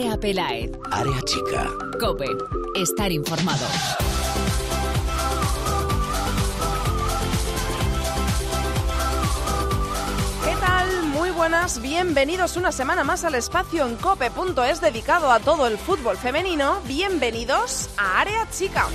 Andrea 0.00 0.18
Pelaez. 0.18 0.70
Área 0.90 1.20
chica. 1.26 1.68
Cope. 2.00 2.24
Estar 2.74 3.12
informado. 3.12 3.66
¿Qué 10.42 10.56
tal? 10.58 11.02
Muy 11.08 11.30
buenas, 11.30 11.82
bienvenidos 11.82 12.56
una 12.56 12.72
semana 12.72 13.04
más 13.04 13.24
al 13.24 13.34
espacio 13.34 13.86
en 13.86 13.96
cope.es 13.96 14.80
dedicado 14.80 15.30
a 15.30 15.38
todo 15.38 15.66
el 15.66 15.76
fútbol 15.76 16.16
femenino. 16.16 16.80
Bienvenidos 16.86 17.90
a 17.98 18.20
Área 18.22 18.48
Chica. 18.50 18.86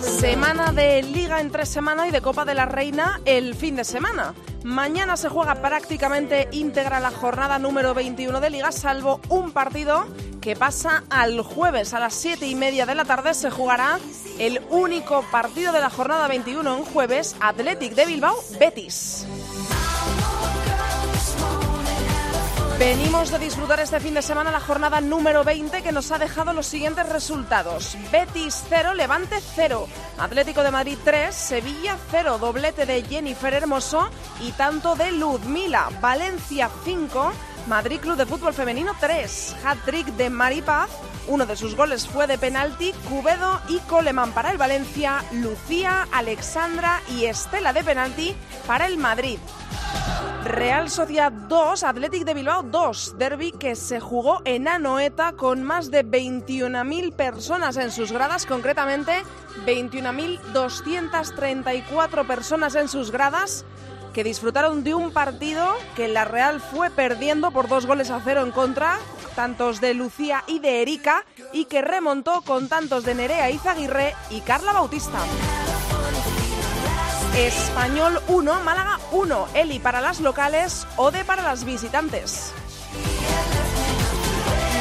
Semana 0.00 0.72
de 0.72 1.02
Liga 1.04 1.40
entre 1.40 1.66
semana 1.66 2.08
y 2.08 2.10
de 2.10 2.20
Copa 2.20 2.44
de 2.44 2.54
la 2.54 2.66
Reina 2.66 3.20
el 3.24 3.54
fin 3.54 3.76
de 3.76 3.84
semana. 3.84 4.34
Mañana 4.64 5.16
se 5.16 5.28
juega 5.28 5.56
prácticamente 5.56 6.48
íntegra 6.52 7.00
la 7.00 7.10
jornada 7.10 7.58
número 7.58 7.94
21 7.94 8.40
de 8.40 8.50
Liga, 8.50 8.70
salvo 8.70 9.20
un 9.28 9.50
partido 9.50 10.06
que 10.40 10.54
pasa 10.54 11.02
al 11.10 11.40
jueves 11.40 11.94
a 11.94 12.00
las 12.00 12.14
7 12.14 12.46
y 12.46 12.54
media 12.54 12.86
de 12.86 12.94
la 12.94 13.04
tarde. 13.04 13.34
Se 13.34 13.50
jugará 13.50 13.98
el 14.38 14.60
único 14.70 15.24
partido 15.32 15.72
de 15.72 15.80
la 15.80 15.90
jornada 15.90 16.28
21 16.28 16.78
en 16.78 16.84
jueves, 16.84 17.34
Athletic 17.40 17.94
de 17.94 18.06
Bilbao, 18.06 18.36
Betis. 18.60 19.26
Venimos 22.84 23.30
de 23.30 23.38
disfrutar 23.38 23.78
este 23.78 24.00
fin 24.00 24.12
de 24.12 24.22
semana 24.22 24.50
la 24.50 24.58
jornada 24.58 25.00
número 25.00 25.44
20 25.44 25.82
que 25.82 25.92
nos 25.92 26.10
ha 26.10 26.18
dejado 26.18 26.52
los 26.52 26.66
siguientes 26.66 27.08
resultados. 27.08 27.96
Betis 28.10 28.64
0, 28.68 28.94
Levante 28.94 29.36
0, 29.54 29.86
Atlético 30.18 30.64
de 30.64 30.72
Madrid 30.72 30.98
3, 31.04 31.32
Sevilla 31.32 31.96
0, 32.10 32.38
doblete 32.38 32.84
de 32.84 33.04
Jennifer 33.04 33.54
Hermoso 33.54 34.10
y 34.40 34.50
tanto 34.50 34.96
de 34.96 35.12
Ludmila, 35.12 35.90
Valencia 36.00 36.68
5, 36.84 37.32
Madrid 37.68 38.00
Club 38.00 38.16
de 38.16 38.26
Fútbol 38.26 38.52
Femenino 38.52 38.96
3, 38.98 39.58
hat-trick 39.64 40.08
de 40.16 40.28
Maripaz, 40.28 40.90
uno 41.28 41.46
de 41.46 41.56
sus 41.56 41.76
goles 41.76 42.06
fue 42.06 42.26
de 42.26 42.38
penalti, 42.38 42.92
Cubedo 43.08 43.60
y 43.68 43.78
Coleman 43.80 44.32
para 44.32 44.50
el 44.50 44.58
Valencia, 44.58 45.24
Lucía, 45.32 46.08
Alexandra 46.12 47.00
y 47.08 47.26
Estela 47.26 47.72
de 47.72 47.84
penalti 47.84 48.34
para 48.66 48.86
el 48.86 48.98
Madrid. 48.98 49.38
Real 50.44 50.90
Sociedad 50.90 51.30
2, 51.30 51.84
Athletic 51.84 52.24
de 52.24 52.34
Bilbao 52.34 52.64
2, 52.64 53.14
derby 53.16 53.52
que 53.52 53.76
se 53.76 54.00
jugó 54.00 54.42
en 54.44 54.66
Anoeta 54.66 55.34
con 55.34 55.62
más 55.62 55.92
de 55.92 56.04
21.000 56.04 57.12
personas 57.12 57.76
en 57.76 57.92
sus 57.92 58.10
gradas, 58.10 58.44
concretamente 58.44 59.22
21.234 59.66 62.26
personas 62.26 62.74
en 62.74 62.88
sus 62.88 63.12
gradas 63.12 63.64
que 64.12 64.24
disfrutaron 64.24 64.84
de 64.84 64.94
un 64.94 65.12
partido 65.12 65.66
que 65.96 66.08
la 66.08 66.24
Real 66.24 66.60
fue 66.60 66.90
perdiendo 66.90 67.50
por 67.50 67.68
dos 67.68 67.86
goles 67.86 68.10
a 68.10 68.20
cero 68.22 68.42
en 68.42 68.50
contra, 68.50 68.98
tantos 69.32 69.80
de 69.80 69.94
Lucía 69.94 70.44
y 70.46 70.58
de 70.58 70.82
Erika, 70.82 71.24
y 71.52 71.66
que 71.66 71.82
remontó 71.82 72.42
con 72.42 72.68
tantos 72.68 73.04
de 73.04 73.14
Nerea 73.14 73.50
Izaguirre 73.50 74.14
y 74.30 74.40
Carla 74.40 74.72
Bautista. 74.72 75.18
Español 77.36 78.20
1, 78.28 78.60
Málaga 78.60 78.98
1, 79.10 79.48
Eli 79.54 79.78
para 79.78 80.00
las 80.00 80.20
locales, 80.20 80.86
Ode 80.96 81.24
para 81.24 81.42
las 81.42 81.64
visitantes. 81.64 82.52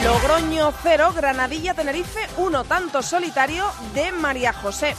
Logroño 0.04 0.74
0, 0.84 1.14
Granadilla 1.16 1.74
Tenerife 1.74 2.20
1, 2.38 2.64
tanto 2.66 3.02
solitario 3.02 3.66
de 3.94 4.12
María 4.12 4.52
José. 4.52 4.96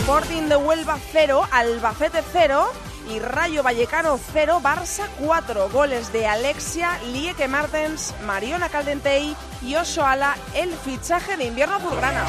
Sporting 0.00 0.48
de 0.48 0.56
Huelva 0.56 0.98
0, 1.12 1.46
Albacete 1.52 2.22
0 2.32 2.70
y 3.08 3.18
Rayo 3.18 3.62
Vallecano 3.62 4.18
0, 4.32 4.60
Barça 4.62 5.08
4. 5.20 5.68
Goles 5.70 6.12
de 6.12 6.26
Alexia, 6.26 6.98
Lieke 7.12 7.48
Martens, 7.48 8.14
Mariona 8.26 8.68
Caldentey 8.68 9.36
y 9.62 9.74
Osoala, 9.76 10.36
el 10.54 10.72
fichaje 10.72 11.36
de 11.36 11.44
invierno 11.44 11.76
azulgrana. 11.76 12.26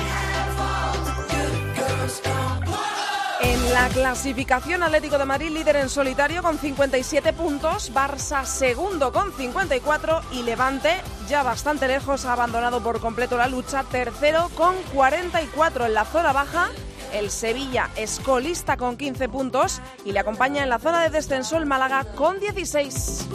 En 3.42 3.74
la 3.74 3.90
clasificación 3.90 4.84
Atlético 4.84 5.18
de 5.18 5.26
Madrid 5.26 5.50
líder 5.50 5.78
en 5.78 5.90
solitario 5.90 6.44
con 6.44 6.60
57 6.60 7.34
puntos, 7.34 7.92
Barça 7.94 8.46
segundo 8.46 9.12
con 9.12 9.34
54 9.34 10.22
y 10.32 10.44
Levante 10.44 11.02
ya 11.28 11.42
bastante 11.42 11.88
lejos 11.88 12.26
ha 12.26 12.34
abandonado 12.34 12.84
por 12.84 13.00
completo 13.00 13.38
la 13.38 13.48
lucha, 13.48 13.84
tercero 13.84 14.50
con 14.56 14.76
44 14.94 15.86
en 15.86 15.94
la 15.94 16.06
zona 16.06 16.34
baja. 16.34 16.70
El 17.14 17.30
Sevilla 17.30 17.90
es 17.96 18.20
colista 18.20 18.78
con 18.78 18.98
15 18.98 19.28
puntos 19.30 19.82
y 20.06 20.12
le 20.12 20.20
acompaña 20.20 20.64
en 20.64 20.70
la 20.70 20.80
zona 20.80 21.04
de 21.04 21.10
descenso 21.10 21.58
el 21.58 21.66
Málaga 21.66 22.06
con 22.16 22.40
16. 22.40 23.28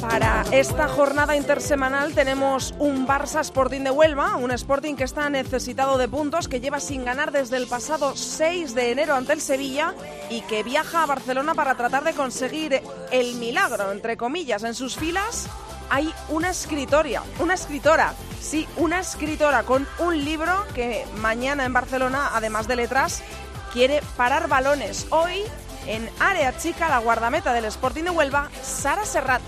Para 0.00 0.44
esta 0.52 0.88
jornada 0.88 1.36
intersemanal 1.36 2.14
tenemos 2.14 2.74
un 2.78 3.06
Barça 3.06 3.40
Sporting 3.40 3.80
de 3.80 3.90
Huelva, 3.90 4.36
un 4.36 4.52
Sporting 4.52 4.94
que 4.94 5.04
está 5.04 5.28
necesitado 5.28 5.98
de 5.98 6.08
puntos, 6.08 6.48
que 6.48 6.60
lleva 6.60 6.80
sin 6.80 7.04
ganar 7.04 7.32
desde 7.32 7.56
el 7.56 7.66
pasado 7.66 8.14
6 8.14 8.74
de 8.74 8.92
enero 8.92 9.14
ante 9.14 9.32
el 9.32 9.40
Sevilla 9.40 9.94
y 10.30 10.42
que 10.42 10.62
viaja 10.62 11.02
a 11.02 11.06
Barcelona 11.06 11.54
para 11.54 11.74
tratar 11.74 12.04
de 12.04 12.14
conseguir 12.14 12.80
el 13.10 13.34
milagro, 13.34 13.90
entre 13.90 14.16
comillas, 14.16 14.62
en 14.62 14.74
sus 14.74 14.96
filas. 14.96 15.48
Hay 15.90 16.12
una 16.28 16.50
escritoria, 16.50 17.22
una 17.40 17.54
escritora, 17.54 18.14
sí, 18.46 18.68
una 18.76 19.00
escritora 19.00 19.64
con 19.64 19.86
un 19.98 20.24
libro 20.24 20.64
que 20.74 21.04
mañana 21.16 21.64
en 21.64 21.72
Barcelona, 21.72 22.30
además 22.32 22.68
de 22.68 22.76
letras, 22.76 23.22
quiere 23.72 24.00
parar 24.16 24.48
balones. 24.48 25.06
Hoy, 25.10 25.42
en 25.86 26.08
área 26.20 26.56
chica, 26.56 26.88
la 26.88 26.98
guardameta 26.98 27.52
del 27.52 27.64
Sporting 27.64 28.04
de 28.04 28.10
Huelva, 28.10 28.48
Sara 28.62 29.04
Serrat. 29.04 29.42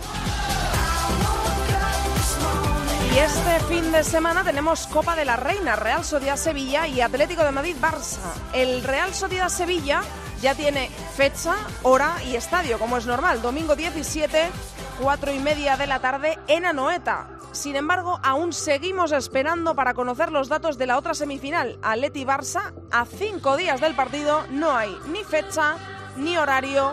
Y 3.14 3.18
este 3.18 3.60
fin 3.72 3.92
de 3.92 4.02
semana 4.02 4.42
tenemos 4.42 4.86
Copa 4.88 5.14
de 5.14 5.24
la 5.24 5.36
Reina, 5.36 5.76
Real 5.76 6.04
Sociedad 6.04 6.36
Sevilla 6.36 6.88
y 6.88 7.00
Atlético 7.00 7.44
de 7.44 7.52
Madrid 7.52 7.76
Barça. 7.80 8.18
El 8.52 8.82
Real 8.82 9.14
Sociedad 9.14 9.48
Sevilla 9.48 10.02
ya 10.42 10.54
tiene 10.54 10.90
fecha, 11.16 11.54
hora 11.82 12.16
y 12.24 12.34
estadio, 12.34 12.78
como 12.78 12.96
es 12.96 13.06
normal. 13.06 13.42
Domingo 13.42 13.76
17, 13.76 14.50
4 15.00 15.32
y 15.32 15.38
media 15.38 15.76
de 15.76 15.86
la 15.86 16.00
tarde 16.00 16.38
en 16.48 16.66
Anoeta. 16.66 17.37
Sin 17.52 17.76
embargo, 17.76 18.20
aún 18.22 18.52
seguimos 18.52 19.12
esperando 19.12 19.74
para 19.74 19.94
conocer 19.94 20.30
los 20.30 20.48
datos 20.48 20.78
de 20.78 20.86
la 20.86 20.98
otra 20.98 21.14
semifinal, 21.14 21.78
Atleti 21.82 22.24
Barça. 22.24 22.72
A 22.90 23.04
cinco 23.04 23.56
días 23.56 23.80
del 23.80 23.94
partido 23.94 24.44
no 24.50 24.76
hay 24.76 24.96
ni 25.10 25.24
fecha, 25.24 25.76
ni 26.16 26.36
horario, 26.36 26.92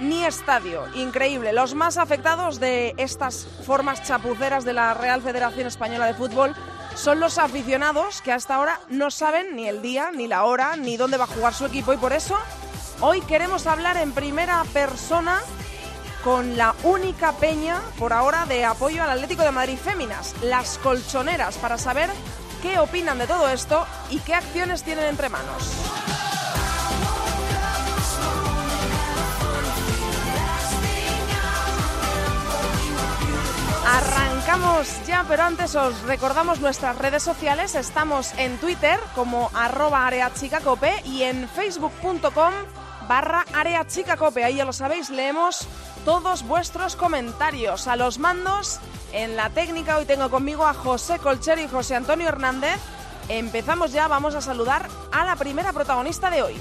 ni 0.00 0.24
estadio. 0.24 0.84
Increíble. 0.94 1.52
Los 1.52 1.74
más 1.74 1.96
afectados 1.96 2.60
de 2.60 2.94
estas 2.98 3.46
formas 3.64 4.02
chapuceras 4.02 4.64
de 4.64 4.74
la 4.74 4.94
Real 4.94 5.22
Federación 5.22 5.66
Española 5.66 6.06
de 6.06 6.14
Fútbol 6.14 6.54
son 6.94 7.20
los 7.20 7.38
aficionados 7.38 8.22
que 8.22 8.32
hasta 8.32 8.54
ahora 8.54 8.80
no 8.88 9.10
saben 9.10 9.54
ni 9.54 9.68
el 9.68 9.82
día, 9.82 10.10
ni 10.12 10.26
la 10.26 10.44
hora, 10.44 10.76
ni 10.76 10.96
dónde 10.96 11.18
va 11.18 11.24
a 11.24 11.28
jugar 11.28 11.54
su 11.54 11.66
equipo 11.66 11.92
y 11.92 11.98
por 11.98 12.12
eso 12.12 12.36
hoy 13.00 13.20
queremos 13.22 13.66
hablar 13.66 13.98
en 13.98 14.12
primera 14.12 14.64
persona 14.72 15.40
con 16.26 16.56
la 16.56 16.74
única 16.82 17.30
peña 17.34 17.80
por 18.00 18.12
ahora 18.12 18.46
de 18.46 18.64
apoyo 18.64 19.00
al 19.00 19.10
Atlético 19.10 19.44
de 19.44 19.52
Madrid 19.52 19.78
Féminas, 19.78 20.34
las 20.42 20.76
colchoneras, 20.78 21.56
para 21.58 21.78
saber 21.78 22.10
qué 22.62 22.80
opinan 22.80 23.18
de 23.18 23.28
todo 23.28 23.48
esto 23.48 23.86
y 24.10 24.18
qué 24.18 24.34
acciones 24.34 24.82
tienen 24.82 25.04
entre 25.04 25.28
manos. 25.28 25.72
Arrancamos 33.86 35.06
ya, 35.06 35.24
pero 35.28 35.44
antes 35.44 35.76
os 35.76 36.02
recordamos 36.02 36.58
nuestras 36.58 36.98
redes 36.98 37.22
sociales. 37.22 37.76
Estamos 37.76 38.32
en 38.36 38.58
Twitter 38.58 38.98
como 39.14 39.48
arroba 39.54 40.08
areachicacope 40.08 40.92
y 41.04 41.22
en 41.22 41.48
facebook.com 41.48 42.52
barra 43.08 43.44
areachicacope. 43.54 44.44
Ahí 44.44 44.56
ya 44.56 44.64
lo 44.64 44.72
sabéis, 44.72 45.10
leemos 45.10 45.66
todos 46.04 46.46
vuestros 46.46 46.96
comentarios. 46.96 47.86
A 47.88 47.96
los 47.96 48.18
mandos, 48.18 48.80
en 49.12 49.36
la 49.36 49.50
técnica, 49.50 49.98
hoy 49.98 50.04
tengo 50.04 50.30
conmigo 50.30 50.66
a 50.66 50.74
José 50.74 51.18
Colchero 51.18 51.60
y 51.60 51.68
José 51.68 51.96
Antonio 51.96 52.28
Hernández. 52.28 52.80
Empezamos 53.28 53.92
ya, 53.92 54.06
vamos 54.08 54.34
a 54.34 54.40
saludar 54.40 54.88
a 55.12 55.24
la 55.24 55.36
primera 55.36 55.72
protagonista 55.72 56.30
de 56.30 56.42
hoy. 56.42 56.60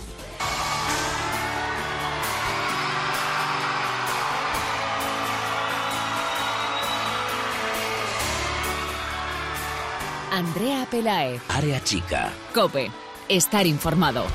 Andrea 10.32 10.86
Pelaez. 10.92 11.42
Área 11.48 11.82
chica. 11.82 12.30
Cope. 12.54 12.92
Estar 13.30 13.66
informado. 13.66 14.26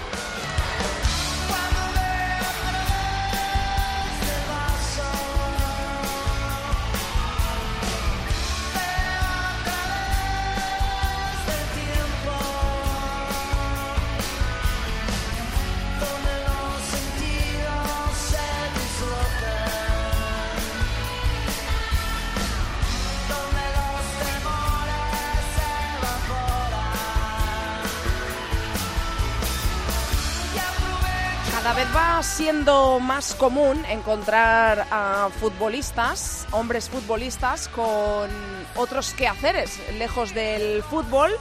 Siendo 32.31 33.01
más 33.01 33.35
común 33.35 33.85
encontrar 33.89 34.87
a 34.91 35.29
futbolistas, 35.41 36.47
hombres 36.53 36.89
futbolistas, 36.89 37.69
con 37.69 38.31
otros 38.77 39.13
quehaceres 39.15 39.79
lejos 39.99 40.33
del 40.33 40.83
fútbol. 40.83 41.33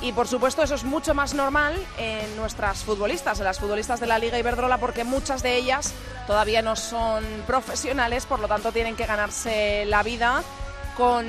Y 0.00 0.12
por 0.12 0.26
supuesto 0.26 0.62
eso 0.62 0.74
es 0.74 0.84
mucho 0.84 1.14
más 1.14 1.34
normal 1.34 1.76
en 1.98 2.34
nuestras 2.36 2.82
futbolistas, 2.82 3.38
en 3.38 3.44
las 3.44 3.60
futbolistas 3.60 4.00
de 4.00 4.06
la 4.06 4.18
Liga 4.18 4.38
Iberdrola, 4.38 4.78
porque 4.78 5.04
muchas 5.04 5.42
de 5.42 5.56
ellas 5.56 5.92
todavía 6.26 6.62
no 6.62 6.74
son 6.76 7.24
profesionales, 7.46 8.26
por 8.26 8.40
lo 8.40 8.48
tanto 8.48 8.72
tienen 8.72 8.96
que 8.96 9.06
ganarse 9.06 9.84
la 9.86 10.02
vida 10.02 10.42
con 10.96 11.26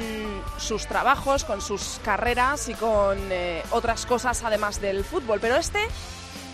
sus 0.57 0.87
trabajos, 0.87 1.43
con 1.43 1.61
sus 1.61 1.99
carreras 2.03 2.67
y 2.69 2.73
con 2.73 3.17
eh, 3.31 3.63
otras 3.71 4.05
cosas 4.05 4.43
además 4.43 4.81
del 4.81 5.03
fútbol. 5.03 5.39
Pero 5.39 5.55
este 5.55 5.79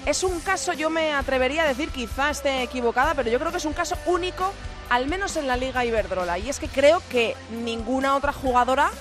es 0.05 0.23
un 0.23 0.39
caso, 0.39 0.73
yo 0.73 0.89
me 0.89 1.13
atrevería 1.13 1.63
a 1.63 1.67
decir, 1.67 1.89
quizá 1.89 2.29
esté 2.29 2.63
equivocada, 2.63 3.13
pero 3.13 3.29
yo 3.29 3.39
creo 3.39 3.51
que 3.51 3.57
es 3.57 3.65
un 3.65 3.73
caso 3.73 3.97
único, 4.05 4.51
al 4.89 5.07
menos 5.07 5.35
en 5.37 5.47
la 5.47 5.57
Liga 5.57 5.85
Iberdrola. 5.85 6.37
Y 6.39 6.49
es 6.49 6.59
que 6.59 6.67
creo 6.67 7.01
que 7.09 7.35
ninguna 7.63 8.15
otra 8.15 8.33
jugadora 8.33 8.91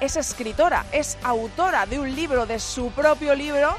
es 0.00 0.16
escritora, 0.16 0.86
es 0.92 1.18
autora 1.22 1.86
de 1.86 1.98
un 1.98 2.14
libro, 2.14 2.46
de 2.46 2.58
su 2.58 2.90
propio 2.90 3.34
libro, 3.34 3.76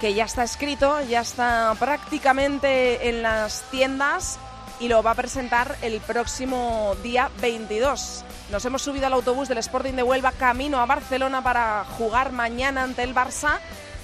que 0.00 0.14
ya 0.14 0.24
está 0.24 0.42
escrito, 0.42 1.00
ya 1.02 1.20
está 1.20 1.74
prácticamente 1.78 3.08
en 3.08 3.22
las 3.22 3.62
tiendas 3.70 4.38
y 4.80 4.88
lo 4.88 5.02
va 5.02 5.12
a 5.12 5.14
presentar 5.14 5.76
el 5.82 6.00
próximo 6.00 6.96
día 7.02 7.30
22. 7.40 8.24
Nos 8.50 8.64
hemos 8.64 8.82
subido 8.82 9.06
al 9.06 9.12
autobús 9.12 9.48
del 9.48 9.58
Sporting 9.58 9.92
de 9.92 10.02
Huelva 10.02 10.32
camino 10.32 10.78
a 10.78 10.86
Barcelona 10.86 11.42
para 11.42 11.84
jugar 11.96 12.32
mañana 12.32 12.82
ante 12.82 13.04
el 13.04 13.14
Barça 13.14 13.60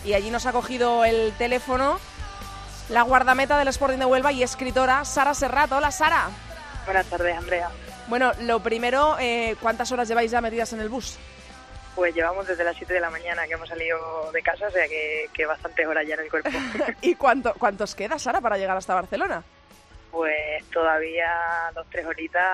y 0.08 0.14
allí 0.14 0.30
nos 0.30 0.46
ha 0.46 0.52
cogido 0.52 1.04
el 1.04 1.34
teléfono 1.36 2.00
la 2.88 3.02
guardameta 3.02 3.58
del 3.58 3.68
Sporting 3.68 3.98
de 3.98 4.06
Huelva 4.06 4.32
y 4.32 4.42
escritora 4.42 5.04
Sara 5.04 5.34
Serrato. 5.34 5.76
Hola 5.76 5.90
Sara. 5.90 6.30
Buenas 6.86 7.04
tardes, 7.06 7.36
Andrea. 7.36 7.68
Bueno, 8.06 8.32
lo 8.40 8.60
primero, 8.60 9.18
eh, 9.20 9.54
¿cuántas 9.60 9.92
horas 9.92 10.08
lleváis 10.08 10.30
ya 10.30 10.40
metidas 10.40 10.72
en 10.72 10.80
el 10.80 10.88
bus? 10.88 11.18
Pues 11.94 12.14
llevamos 12.14 12.46
desde 12.46 12.64
las 12.64 12.74
7 12.76 12.94
de 12.94 13.00
la 13.00 13.10
mañana 13.10 13.46
que 13.46 13.52
hemos 13.52 13.68
salido 13.68 14.32
de 14.32 14.40
casa, 14.40 14.68
o 14.68 14.70
sea 14.70 14.88
que, 14.88 15.28
que 15.34 15.44
bastantes 15.44 15.86
horas 15.86 16.06
ya 16.08 16.14
en 16.14 16.20
el 16.20 16.30
cuerpo. 16.30 16.48
¿Y 17.02 17.14
cuánto, 17.16 17.52
cuántos 17.58 17.94
queda, 17.94 18.18
Sara, 18.18 18.40
para 18.40 18.56
llegar 18.56 18.78
hasta 18.78 18.94
Barcelona? 18.94 19.44
Pues 20.10 20.64
todavía 20.72 21.30
dos, 21.74 21.86
tres 21.90 22.06
horitas 22.06 22.44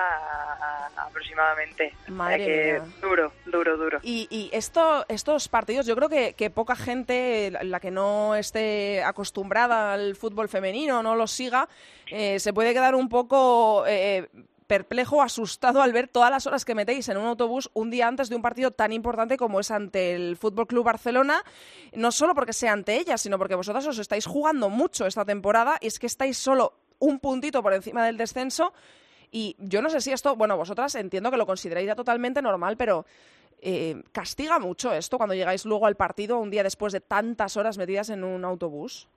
aproximadamente. 0.97 1.93
Madre 2.07 2.37
que 2.37 2.81
Duro, 3.01 3.31
duro, 3.45 3.77
duro. 3.77 3.99
Y, 4.03 4.27
y 4.29 4.49
esto, 4.53 5.05
estos 5.07 5.47
partidos, 5.47 5.85
yo 5.85 5.95
creo 5.95 6.09
que, 6.09 6.33
que, 6.33 6.49
poca 6.49 6.75
gente, 6.75 7.51
la 7.63 7.79
que 7.79 7.91
no 7.91 8.35
esté 8.35 9.03
acostumbrada 9.03 9.93
al 9.93 10.15
fútbol 10.15 10.49
femenino, 10.49 11.01
no 11.01 11.15
lo 11.15 11.27
siga, 11.27 11.69
eh, 12.07 12.39
se 12.39 12.53
puede 12.53 12.73
quedar 12.73 12.95
un 12.95 13.09
poco... 13.09 13.85
Eh, 13.87 14.27
perplejo, 14.67 15.21
asustado 15.21 15.81
al 15.81 15.93
ver 15.93 16.07
todas 16.07 16.31
las 16.31 16.47
horas 16.47 16.65
que 16.65 16.75
metéis 16.75 17.07
en 17.09 17.17
un 17.17 17.25
autobús 17.25 17.69
un 17.73 17.89
día 17.91 18.07
antes 18.07 18.29
de 18.29 18.35
un 18.35 18.41
partido 18.41 18.71
tan 18.71 18.91
importante 18.91 19.37
como 19.37 19.59
es 19.59 19.71
ante 19.71 20.15
el 20.15 20.37
Fútbol 20.37 20.67
Club 20.67 20.85
Barcelona, 20.85 21.43
no 21.93 22.11
solo 22.11 22.33
porque 22.33 22.53
sea 22.53 22.73
ante 22.73 22.97
ella, 22.97 23.17
sino 23.17 23.37
porque 23.37 23.55
vosotras 23.55 23.85
os 23.87 23.99
estáis 23.99 24.25
jugando 24.25 24.69
mucho 24.69 25.05
esta 25.05 25.25
temporada 25.25 25.77
y 25.81 25.87
es 25.87 25.99
que 25.99 26.07
estáis 26.07 26.37
solo 26.37 26.73
un 27.05 27.19
puntito 27.19 27.61
por 27.61 27.73
encima 27.73 28.05
del 28.05 28.17
descenso. 28.17 28.73
Y 29.31 29.55
yo 29.59 29.81
no 29.81 29.89
sé 29.89 30.01
si 30.01 30.11
esto, 30.11 30.35
bueno, 30.35 30.57
vosotras 30.57 30.95
entiendo 30.95 31.31
que 31.31 31.37
lo 31.37 31.45
consideráis 31.45 31.87
ya 31.87 31.95
totalmente 31.95 32.41
normal, 32.41 32.77
pero 32.77 33.05
eh, 33.61 33.95
¿castiga 34.11 34.59
mucho 34.59 34.93
esto 34.93 35.17
cuando 35.17 35.35
llegáis 35.35 35.65
luego 35.65 35.87
al 35.87 35.95
partido 35.95 36.39
un 36.39 36.49
día 36.49 36.63
después 36.63 36.93
de 36.93 37.01
tantas 37.01 37.57
horas 37.57 37.77
metidas 37.77 38.09
en 38.09 38.23
un 38.23 38.45
autobús? 38.45 39.07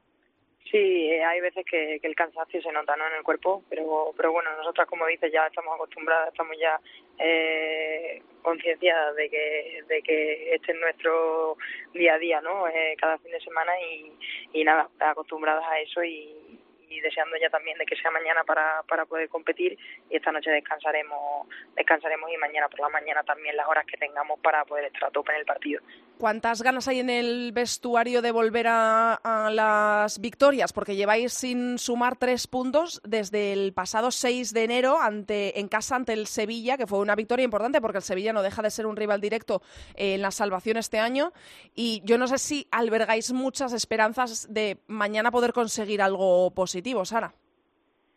Sí, 0.71 0.77
eh, 0.77 1.25
hay 1.25 1.41
veces 1.41 1.65
que, 1.65 1.99
el 2.03 2.15
cansancio 2.15 2.61
se 2.61 2.73
nota 2.73 2.95
¿no? 2.95 3.07
en 3.07 3.15
el 3.15 3.23
cuerpo, 3.23 3.65
pero, 3.71 4.13
pero 4.17 4.33
bueno, 4.33 4.55
nosotras, 4.57 4.87
como 4.87 5.07
dices, 5.07 5.33
ya 5.33 5.47
estamos 5.47 5.75
acostumbradas, 5.75 6.29
estamos 6.29 6.57
ya 6.59 6.79
eh, 7.19 8.23
concienciadas 8.43 9.17
de 9.17 9.31
que, 9.31 9.83
de 9.89 10.03
que 10.03 10.55
este 10.55 10.73
es 10.73 10.79
nuestro 10.79 11.57
día 11.95 12.15
a 12.15 12.19
día, 12.19 12.41
¿no? 12.43 12.69
Eh, 12.69 12.97
cada 13.01 13.17
fin 13.19 13.33
de 13.33 13.41
semana 13.41 13.73
y, 13.81 14.13
y 14.53 14.65
nada, 14.65 14.91
acostumbradas 15.01 15.65
a 15.65 15.81
eso 15.81 16.05
y, 16.05 16.59
y 16.89 17.01
deseando 17.01 17.37
ya 17.41 17.51
también 17.51 17.79
de 17.79 17.87
que 17.87 17.97
sea 17.97 18.11
mañana 18.11 18.45
para, 18.45 18.83
para 18.89 19.07
poder 19.07 19.29
competir 19.29 19.79
y 20.11 20.17
esta 20.17 20.33
noche 20.33 20.51
descansaremos 20.51 21.47
descansaremos 21.77 22.31
y 22.33 22.37
mañana 22.37 22.69
por 22.69 22.81
la 22.81 22.89
mañana 22.89 23.23
también 23.23 23.57
las 23.57 23.69
horas 23.69 23.87
que 23.87 23.97
tengamos 23.97 24.39
para 24.41 24.65
poder 24.65 24.87
estar 24.87 25.05
a 25.05 25.11
tope 25.11 25.33
en 25.33 25.39
el 25.39 25.45
partido. 25.45 25.81
¿Cuántas 26.19 26.63
ganas 26.63 26.89
hay 26.89 26.99
en 26.99 27.11
el 27.11 27.53
vestuario 27.53 28.23
de 28.23 28.33
volver 28.33 28.67
a, 28.67 29.15
a 29.15 29.51
las 29.51 30.21
victorias? 30.21 30.73
Porque 30.73 30.97
lleváis 30.97 31.33
sin 31.33 31.79
sumar 31.79 32.17
tres 32.17 32.47
puntos 32.47 33.01
desde 33.05 33.53
el 33.53 33.73
pasado 33.73 34.11
6 34.11 34.53
de 34.53 34.65
enero 34.65 34.99
ante, 35.01 35.61
en 35.61 35.69
casa 35.69 35.95
ante 35.95 36.13
el 36.13 36.27
Sevilla, 36.27 36.77
que 36.77 36.87
fue 36.87 36.99
una 36.99 37.15
victoria 37.15 37.45
importante 37.45 37.81
porque 37.81 37.99
el 37.99 38.03
Sevilla 38.03 38.33
no 38.33 38.43
deja 38.43 38.63
de 38.63 38.71
ser 38.71 38.87
un 38.87 38.97
rival 38.97 39.21
directo 39.21 39.63
en 39.95 40.23
la 40.23 40.31
salvación 40.31 40.77
este 40.77 40.99
año. 40.99 41.33
Y 41.75 42.03
yo 42.05 42.19
no 42.19 42.27
sé 42.27 42.39
si 42.39 42.67
albergáis 42.71 43.33
muchas 43.33 43.73
esperanzas 43.73 44.53
de 44.53 44.79
mañana 44.87 45.31
poder 45.31 45.53
conseguir 45.53 46.03
algo 46.03 46.51
positivo, 46.51 46.78
Sara. 47.05 47.33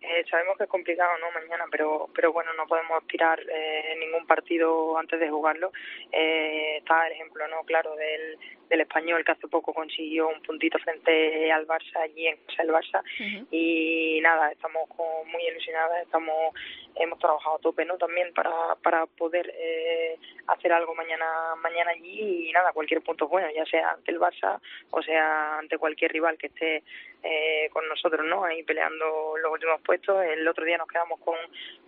Eh, 0.02 0.26
sabemos 0.30 0.58
que 0.58 0.64
es 0.64 0.70
complicado 0.70 1.12
no 1.20 1.30
mañana 1.32 1.66
pero 1.70 2.10
pero 2.16 2.34
bueno 2.34 2.52
no 2.54 2.66
podemos 2.66 3.06
tirar 3.06 3.40
eh, 3.40 3.96
ningún 4.00 4.26
partido 4.26 4.98
antes 4.98 5.20
de 5.20 5.30
jugarlo. 5.30 5.72
Eh, 6.12 6.78
está 6.78 7.06
el 7.06 7.14
ejemplo 7.14 7.48
no 7.48 7.64
claro 7.64 7.96
del 7.96 8.38
del 8.72 8.82
español 8.82 9.24
que 9.26 9.34
hace 9.34 9.50
poco 9.50 9.74
consiguió 9.74 10.30
un 10.30 10.42
puntito 10.42 10.80
frente 10.80 11.52
al 11.52 11.68
Barça 11.68 11.98
allí 12.04 12.28
en 12.28 12.38
casa 12.38 12.64
del 12.64 12.72
Barça. 12.72 13.00
Uh 13.20 13.24
-huh. 13.24 13.48
y 13.52 14.20
nada 14.22 14.50
estamos 14.50 14.88
como 14.88 15.26
muy 15.26 15.44
ilusionadas 15.46 16.04
estamos 16.04 16.54
hemos 16.96 17.20
trabajado 17.20 17.56
a 17.56 17.60
tope 17.60 17.84
no 17.86 17.98
también 17.98 18.34
para 18.34 18.76
para 18.82 19.06
poder 19.08 19.52
eh, 19.54 20.18
hacer 20.48 20.72
algo 20.72 20.96
mañana 20.96 21.28
mañana 21.58 21.92
allí. 21.92 22.48
Y 22.48 22.52
nada 22.54 22.72
cualquier 22.72 23.02
punto 23.02 23.28
bueno 23.28 23.50
ya 23.54 23.66
sea 23.66 23.92
ante 23.92 24.12
el 24.12 24.20
Barça 24.20 24.60
o 24.92 25.02
sea 25.02 25.58
ante 25.58 25.78
cualquier 25.78 26.12
rival 26.14 26.38
que 26.38 26.48
esté 26.48 26.84
eh, 27.24 27.70
con 27.74 27.88
nosotros 27.88 28.26
no 28.26 28.46
ahí 28.46 28.64
peleando 28.64 29.36
los 29.38 29.52
últimos 29.52 29.82
puestos. 29.82 30.24
El 30.24 30.48
otro 30.48 30.64
día 30.64 30.78
nos 30.78 30.88
quedamos 30.88 31.20
con 31.20 31.36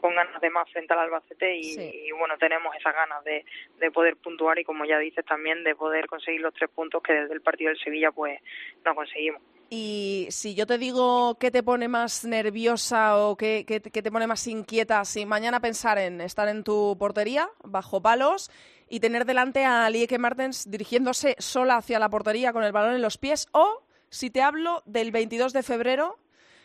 con 0.01 0.15
ganas 0.15 0.41
de 0.41 0.49
más 0.49 0.69
frente 0.69 0.91
al 0.93 0.99
Albacete 0.99 1.55
y, 1.55 1.63
sí. 1.63 1.91
y 2.07 2.11
bueno 2.11 2.37
tenemos 2.37 2.75
esas 2.75 2.93
ganas 2.93 3.23
de, 3.23 3.45
de 3.79 3.89
poder 3.89 4.17
puntuar 4.17 4.59
y 4.59 4.65
como 4.65 4.83
ya 4.83 4.99
dices 4.99 5.23
también 5.25 5.63
de 5.63 5.75
poder 5.75 6.07
conseguir 6.07 6.41
los 6.41 6.53
tres 6.53 6.69
puntos 6.73 7.01
que 7.03 7.13
desde 7.13 7.33
el 7.33 7.41
partido 7.41 7.69
del 7.69 7.79
Sevilla 7.79 8.11
pues 8.11 8.39
no 8.85 8.95
conseguimos. 8.95 9.41
Y 9.69 10.27
si 10.29 10.53
yo 10.53 10.67
te 10.67 10.77
digo 10.77 11.35
qué 11.39 11.49
te 11.49 11.63
pone 11.63 11.87
más 11.87 12.25
nerviosa 12.25 13.17
o 13.17 13.35
qué, 13.35 13.65
qué, 13.67 13.81
qué, 13.81 14.01
te 14.03 14.11
pone 14.11 14.27
más 14.27 14.45
inquieta, 14.47 15.03
si 15.03 15.25
mañana 15.25 15.59
pensar 15.61 15.97
en 15.97 16.21
estar 16.21 16.47
en 16.47 16.63
tu 16.63 16.95
portería, 16.99 17.49
bajo 17.63 18.01
palos, 18.01 18.51
y 18.87 18.99
tener 18.99 19.25
delante 19.25 19.65
a 19.65 19.89
Lieke 19.89 20.19
Martens 20.19 20.69
dirigiéndose 20.69 21.35
sola 21.39 21.77
hacia 21.77 21.97
la 21.97 22.09
portería 22.09 22.53
con 22.53 22.63
el 22.63 22.71
balón 22.71 22.93
en 22.93 23.01
los 23.01 23.17
pies, 23.17 23.47
o 23.51 23.81
si 24.09 24.29
te 24.29 24.43
hablo 24.43 24.83
del 24.85 25.11
22 25.11 25.53
de 25.53 25.63
febrero, 25.63 26.19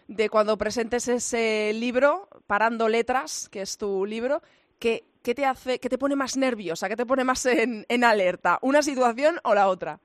de 0.09 0.29
cuando 0.29 0.59
presentes 0.59 1.09
ese 1.09 1.73
libro, 1.73 2.29
Parando 2.47 2.89
Letras, 2.89 3.49
que 3.51 3.63
es 3.63 3.79
tu 3.79 4.05
libro, 4.05 4.43
que, 4.79 5.05
¿qué 5.29 5.35
te 5.35 5.45
hace, 5.45 5.79
qué 5.79 5.91
te 5.91 5.99
pone 5.99 6.17
más 6.17 6.39
nerviosa, 6.39 6.89
qué 6.89 6.97
te 6.97 7.05
pone 7.05 7.23
más 7.23 7.45
en, 7.45 7.85
en 7.91 8.03
alerta, 8.03 8.59
una 8.63 8.81
situación 8.81 9.39
o 9.45 9.55
la 9.55 9.69
otra? 9.69 9.99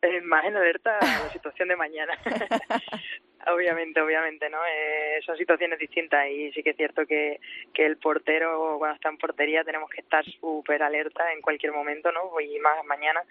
Eh, 0.00 0.22
más 0.22 0.46
en 0.46 0.56
alerta 0.56 0.96
la 1.02 1.30
situación 1.30 1.68
de 1.68 1.76
mañana. 1.76 2.14
obviamente, 3.52 4.00
obviamente, 4.00 4.48
¿no? 4.50 4.58
Eh, 4.66 5.20
son 5.24 5.36
situaciones 5.36 5.78
distintas 5.78 6.28
y 6.28 6.52
sí 6.52 6.62
que 6.62 6.70
es 6.70 6.76
cierto 6.76 7.06
que, 7.06 7.40
que 7.72 7.84
el 7.84 7.96
portero, 7.96 8.76
cuando 8.78 8.96
está 8.96 9.08
en 9.08 9.18
portería, 9.18 9.64
tenemos 9.64 9.90
que 9.90 10.00
estar 10.00 10.24
súper 10.24 10.82
alerta 10.82 11.32
en 11.32 11.40
cualquier 11.40 11.72
momento, 11.72 12.10
¿no? 12.12 12.40
Y 12.40 12.58
más 12.58 12.84
mañana 12.84 13.22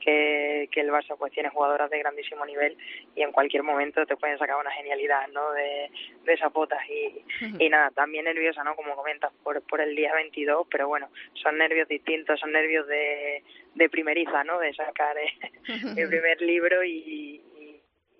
que, 0.00 0.68
que 0.70 0.80
el 0.80 0.90
Barça 0.90 1.16
pues 1.16 1.32
tiene 1.32 1.48
jugadoras 1.48 1.90
de 1.90 1.98
grandísimo 1.98 2.44
nivel 2.44 2.76
y 3.14 3.22
en 3.22 3.32
cualquier 3.32 3.62
momento 3.62 4.04
te 4.04 4.16
pueden 4.16 4.38
sacar 4.38 4.56
una 4.56 4.70
genialidad, 4.70 5.28
¿no? 5.28 5.52
De, 5.52 5.90
de 6.24 6.32
esas 6.32 6.52
botas 6.52 6.80
y, 6.88 7.24
y 7.58 7.68
nada, 7.68 7.90
también 7.90 8.24
nerviosa, 8.24 8.64
¿no? 8.64 8.76
Como 8.76 8.96
comentas, 8.96 9.32
por, 9.42 9.62
por 9.62 9.80
el 9.80 9.94
día 9.94 10.14
22, 10.14 10.66
pero 10.70 10.88
bueno, 10.88 11.08
son 11.34 11.58
nervios 11.58 11.88
distintos, 11.88 12.40
son 12.40 12.52
nervios 12.52 12.86
de, 12.86 13.42
de 13.74 13.88
primeriza, 13.88 14.44
¿no? 14.44 14.58
De 14.58 14.74
sacar 14.74 15.16
eh, 15.18 15.32
el 15.96 16.08
primer 16.08 16.40
libro 16.42 16.84
y, 16.84 17.40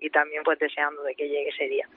y 0.03 0.09
también 0.09 0.43
pues 0.43 0.59
deseando 0.59 1.01
de 1.01 1.15
que 1.15 1.23
llegue 1.23 1.49
ese 1.49 1.67
día. 1.67 1.87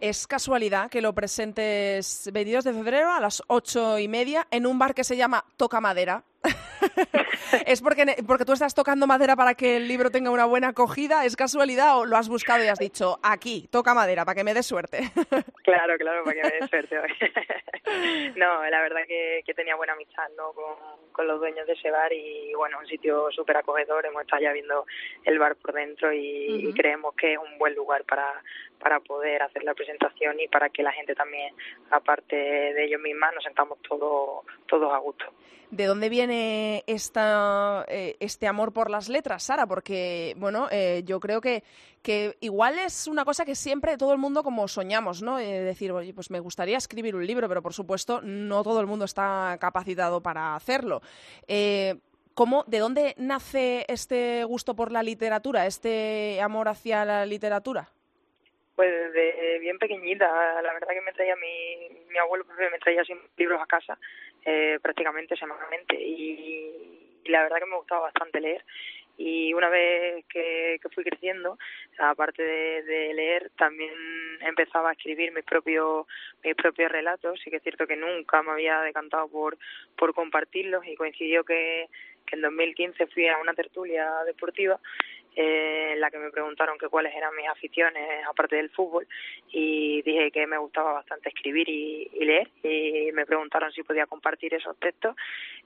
¿Es 0.00 0.26
casualidad 0.26 0.88
que 0.88 1.00
lo 1.00 1.12
presentes 1.14 2.30
22 2.32 2.64
de 2.64 2.72
febrero 2.72 3.12
a 3.12 3.20
las 3.20 3.42
ocho 3.48 3.98
y 3.98 4.08
media 4.08 4.46
en 4.50 4.66
un 4.66 4.78
bar 4.78 4.94
que 4.94 5.04
se 5.04 5.16
llama 5.16 5.44
Toca 5.56 5.80
Madera? 5.80 6.22
¿Es 7.66 7.80
porque, 7.82 8.16
porque 8.26 8.44
tú 8.44 8.52
estás 8.52 8.74
tocando 8.74 9.06
madera 9.06 9.36
para 9.36 9.54
que 9.54 9.76
el 9.76 9.88
libro 9.88 10.10
tenga 10.10 10.30
una 10.30 10.44
buena 10.44 10.68
acogida? 10.68 11.24
¿Es 11.24 11.36
casualidad 11.36 11.98
o 11.98 12.04
lo 12.04 12.16
has 12.16 12.28
buscado 12.28 12.64
y 12.64 12.68
has 12.68 12.78
dicho, 12.78 13.18
aquí, 13.22 13.68
toca 13.70 13.94
madera, 13.94 14.24
para 14.24 14.36
que 14.36 14.44
me 14.44 14.54
dé 14.54 14.62
suerte? 14.62 14.98
claro, 15.64 15.96
claro, 15.98 16.24
para 16.24 16.36
que 16.36 16.42
me 16.42 16.60
dé 16.60 16.68
suerte. 16.68 16.96
no, 18.36 18.64
la 18.68 18.80
verdad 18.80 19.02
que, 19.06 19.42
que 19.44 19.54
tenía 19.54 19.76
buena 19.76 19.94
amistad 19.94 20.28
¿no? 20.36 20.52
con, 20.52 20.74
con 21.12 21.26
los 21.26 21.40
dueños 21.40 21.66
de 21.66 21.72
ese 21.72 21.90
bar 21.90 22.12
y 22.12 22.52
bueno, 22.54 22.78
un 22.78 22.86
sitio 22.86 23.30
súper 23.30 23.56
acogedor. 23.56 24.04
Hemos 24.04 24.22
estado 24.22 24.42
ya 24.42 24.52
viendo 24.52 24.84
el 25.24 25.38
bar 25.38 25.56
por 25.56 25.72
dentro 25.72 26.12
y, 26.12 26.72
creemos 26.76 27.14
que 27.14 27.32
es 27.32 27.38
un 27.38 27.58
buen 27.58 27.74
lugar 27.74 28.04
para, 28.04 28.42
para 28.78 29.00
poder 29.00 29.42
hacer 29.42 29.64
la 29.64 29.72
presentación 29.72 30.38
y 30.40 30.48
para 30.48 30.68
que 30.68 30.82
la 30.82 30.92
gente 30.92 31.14
también, 31.14 31.54
aparte 31.90 32.36
de 32.36 32.84
ellos 32.84 33.00
mismas, 33.00 33.34
nos 33.34 33.44
sentamos 33.44 33.78
todos 33.80 34.44
todos 34.66 34.92
a 34.92 34.98
gusto. 34.98 35.24
¿De 35.70 35.86
dónde 35.86 36.08
viene 36.08 36.35
esta, 36.86 37.84
eh, 37.88 38.16
este 38.20 38.46
amor 38.46 38.72
por 38.72 38.90
las 38.90 39.08
letras, 39.08 39.44
Sara? 39.44 39.66
Porque, 39.66 40.34
bueno, 40.36 40.68
eh, 40.70 41.02
yo 41.04 41.20
creo 41.20 41.40
que, 41.40 41.62
que 42.02 42.36
igual 42.40 42.78
es 42.78 43.06
una 43.06 43.24
cosa 43.24 43.44
que 43.44 43.54
siempre 43.54 43.96
todo 43.96 44.12
el 44.12 44.18
mundo 44.18 44.42
como 44.42 44.68
soñamos, 44.68 45.22
¿no? 45.22 45.38
Eh, 45.38 45.60
decir, 45.60 45.92
oye, 45.92 46.14
pues 46.14 46.30
me 46.30 46.40
gustaría 46.40 46.76
escribir 46.76 47.16
un 47.16 47.26
libro, 47.26 47.48
pero 47.48 47.62
por 47.62 47.74
supuesto 47.74 48.20
no 48.22 48.62
todo 48.62 48.80
el 48.80 48.86
mundo 48.86 49.04
está 49.04 49.56
capacitado 49.60 50.22
para 50.22 50.54
hacerlo. 50.54 51.00
¿Cómo, 52.34 52.64
¿De 52.66 52.78
dónde 52.78 53.14
nace 53.16 53.86
este 53.88 54.44
gusto 54.44 54.76
por 54.76 54.92
la 54.92 55.02
literatura, 55.02 55.66
este 55.66 56.38
amor 56.42 56.68
hacia 56.68 57.04
la 57.06 57.24
literatura? 57.24 57.88
Pues 58.74 58.92
desde 58.92 59.58
bien 59.58 59.78
pequeñita, 59.78 60.26
la 60.60 60.74
verdad 60.74 60.88
que 60.92 61.00
me 61.00 61.12
traía 61.12 61.34
mi, 61.36 61.88
mi 62.10 62.18
abuelo 62.18 62.44
me 62.58 62.78
traía 62.78 63.02
siempre 63.04 63.26
libros 63.38 63.60
a 63.62 63.66
casa, 63.66 63.98
eh, 64.48 64.78
prácticamente 64.80 65.36
semanalmente, 65.36 66.00
y, 66.00 67.22
la 67.24 67.42
verdad 67.42 67.58
que 67.58 67.66
me 67.66 67.76
gustaba 67.76 68.02
bastante 68.02 68.40
leer. 68.40 68.64
Y 69.18 69.52
una 69.54 69.68
vez 69.68 70.24
que, 70.26 70.78
fui 70.94 71.02
creciendo, 71.02 71.58
aparte 71.98 72.42
de, 72.44 73.12
leer, 73.14 73.50
también 73.58 73.92
empezaba 74.40 74.90
a 74.90 74.92
escribir 74.92 75.32
mis 75.32 75.42
propios 75.44 76.06
mis 76.44 76.54
propios 76.54 76.92
relatos. 76.92 77.40
Sí 77.42 77.50
que 77.50 77.56
es 77.56 77.62
cierto 77.64 77.88
que 77.88 77.96
nunca 77.96 78.42
me 78.42 78.52
había 78.52 78.80
decantado 78.82 79.26
por 79.28 79.58
por 79.96 80.14
compartirlos 80.14 80.86
y 80.86 80.94
coincidió 80.94 81.42
que, 81.42 81.88
que 82.26 82.36
en 82.36 82.42
2015 82.42 83.06
fui 83.08 83.26
a 83.26 83.38
una 83.38 83.54
tertulia 83.54 84.22
deportiva 84.26 84.78
eh, 85.36 85.92
en 85.92 86.00
la 86.00 86.10
que 86.10 86.18
me 86.18 86.30
preguntaron 86.30 86.78
que 86.78 86.88
cuáles 86.88 87.14
eran 87.14 87.36
mis 87.36 87.46
aficiones 87.46 88.26
aparte 88.26 88.56
del 88.56 88.70
fútbol 88.70 89.06
y 89.50 90.00
dije 90.00 90.30
que 90.30 90.46
me 90.46 90.56
gustaba 90.56 90.94
bastante 90.94 91.28
escribir 91.28 91.68
y, 91.68 92.10
leer 92.24 92.50
y 92.62 93.12
me 93.12 93.26
preguntaron 93.26 93.70
si 93.72 93.82
podía 93.82 94.06
compartir 94.06 94.54
esos 94.54 94.78
textos 94.78 95.14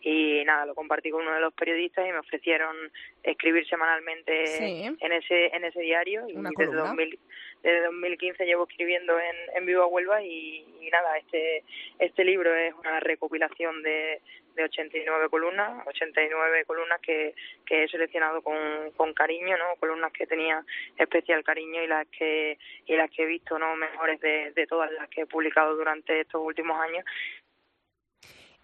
y 0.01 0.43
nada, 0.45 0.67
lo 0.67 0.75
compartí 0.75 1.11
con 1.11 1.23
uno 1.23 1.35
de 1.35 1.41
los 1.41 1.55
periodistas 1.55 2.07
y 2.07 2.11
me 2.13 2.19
ofrecieron 2.19 2.77
escribir 3.23 3.67
semanalmente 3.69 4.87
en 4.87 5.13
ese 5.13 5.55
en 5.55 5.65
ese 5.65 5.81
diario 5.81 6.29
y 6.29 6.35
desde, 6.35 6.75
2000, 6.75 7.19
desde 7.63 7.83
2015 7.83 8.45
llevo 8.45 8.67
escribiendo 8.69 9.19
en, 9.19 9.37
en 9.57 9.67
Viva 9.67 9.87
Huelva 9.87 10.23
y, 10.23 10.67
nada, 10.91 11.19
este 11.19 11.63
este 11.99 12.25
libro 12.25 12.55
es 12.55 12.75
una 12.75 12.99
recopilación 13.01 13.83
de 13.83 14.21
de 14.57 14.65
89 14.65 15.29
columnas, 15.29 15.87
89 15.87 16.65
columnas 16.65 17.01
que, 17.01 17.35
que 17.65 17.85
he 17.85 17.89
seleccionado 17.89 18.43
con, 18.43 18.57
con 18.97 19.15
cariño, 19.15 19.57
¿no? 19.57 19.77
Columnas 19.79 20.13
que 20.13 20.27
tenía 20.27 20.65
especial 20.99 21.45
cariño 21.45 21.83
y 21.83 21.87
las 21.87 22.09
que 22.09 22.59
y 22.87 22.97
las 22.97 23.11
que 23.11 23.23
he 23.23 23.27
visto, 23.27 23.59
¿no? 23.59 23.77
Mejores 23.77 24.21
de, 24.21 24.51
de 24.51 24.67
todas 24.67 24.91
las 24.93 25.09
que 25.09 25.23
he 25.23 25.27
publicado 25.27 25.77
durante 25.77 26.21
estos 26.21 26.43
últimos 26.45 26.81
años 26.81 27.05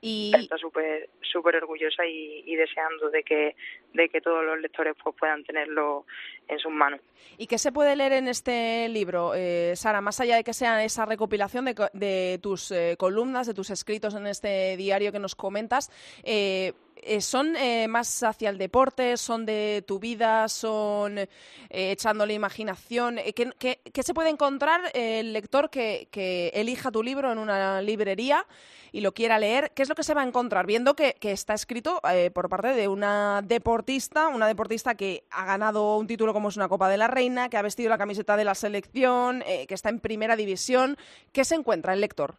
y 0.06 0.30
está 0.36 0.56
súper 0.56 1.10
súper 1.20 1.56
orgullosa 1.56 2.06
y, 2.06 2.54
deseando 2.54 3.10
de 3.10 3.24
que 3.24 3.56
de 3.92 4.08
que 4.08 4.20
todos 4.20 4.44
los 4.44 4.60
lectores 4.60 4.94
pues 5.02 5.16
puedan 5.18 5.42
tenerlo 5.42 6.06
en 6.46 6.60
sus 6.60 6.70
manos. 6.70 7.00
Y 7.38 7.48
qué 7.48 7.58
se 7.58 7.72
puede 7.72 7.96
leer 7.96 8.12
en 8.12 8.28
este 8.28 8.88
libro 8.88 9.32
eh, 9.34 9.72
Sara 9.74 10.00
más 10.00 10.20
allá 10.20 10.36
de 10.36 10.44
que 10.44 10.52
sea 10.52 10.84
esa 10.84 11.06
recopilación 11.06 11.64
de, 11.64 11.74
de 11.92 12.38
tus 12.40 12.70
eh, 12.70 12.94
columnas 12.96 13.48
de 13.48 13.54
tus 13.54 13.70
escritos 13.70 14.14
en 14.14 14.28
este 14.28 14.76
diario 14.76 15.10
que 15.10 15.18
nos 15.18 15.34
comentas 15.34 15.90
eh, 16.22 16.72
eh, 17.02 17.20
¿Son 17.20 17.54
eh, 17.56 17.86
más 17.88 18.22
hacia 18.22 18.50
el 18.50 18.58
deporte? 18.58 19.16
¿Son 19.16 19.46
de 19.46 19.84
tu 19.86 19.98
vida? 19.98 20.48
¿Son 20.48 21.18
eh, 21.18 21.28
echándole 21.70 22.34
imaginación? 22.34 23.18
¿Qué, 23.34 23.52
qué, 23.58 24.02
se 24.02 24.14
puede 24.14 24.30
encontrar 24.30 24.90
el 24.94 25.32
lector 25.32 25.70
que, 25.70 26.08
que, 26.10 26.48
elija 26.54 26.90
tu 26.90 27.02
libro 27.02 27.30
en 27.30 27.38
una 27.38 27.82
librería 27.82 28.46
y 28.92 29.02
lo 29.02 29.12
quiera 29.12 29.38
leer? 29.38 29.72
¿Qué 29.74 29.82
es 29.82 29.88
lo 29.88 29.94
que 29.94 30.02
se 30.02 30.14
va 30.14 30.22
a 30.22 30.26
encontrar? 30.26 30.66
Viendo 30.66 30.96
que, 30.96 31.14
que 31.20 31.32
está 31.32 31.54
escrito 31.54 32.00
por 32.32 32.48
parte 32.48 32.68
de 32.68 32.88
una 32.88 33.42
deportista, 33.44 34.28
una 34.28 34.46
deportista 34.46 34.94
que 34.94 35.24
ha 35.30 35.44
ganado 35.44 35.98
un 35.98 36.06
título 36.06 36.32
como 36.32 36.48
es 36.48 36.56
una 36.56 36.68
Copa 36.68 36.88
de 36.88 36.96
la 36.96 37.08
Reina, 37.08 37.48
que 37.48 37.56
ha 37.56 37.62
vestido 37.62 37.90
la 37.90 37.98
camiseta 37.98 38.36
de 38.36 38.44
la 38.44 38.54
selección, 38.54 39.42
que 39.42 39.74
está 39.74 39.90
en 39.90 40.00
primera 40.00 40.34
división. 40.34 40.96
¿Qué 41.32 41.44
se 41.44 41.56
encuentra 41.56 41.92
el 41.92 42.00
lector? 42.00 42.36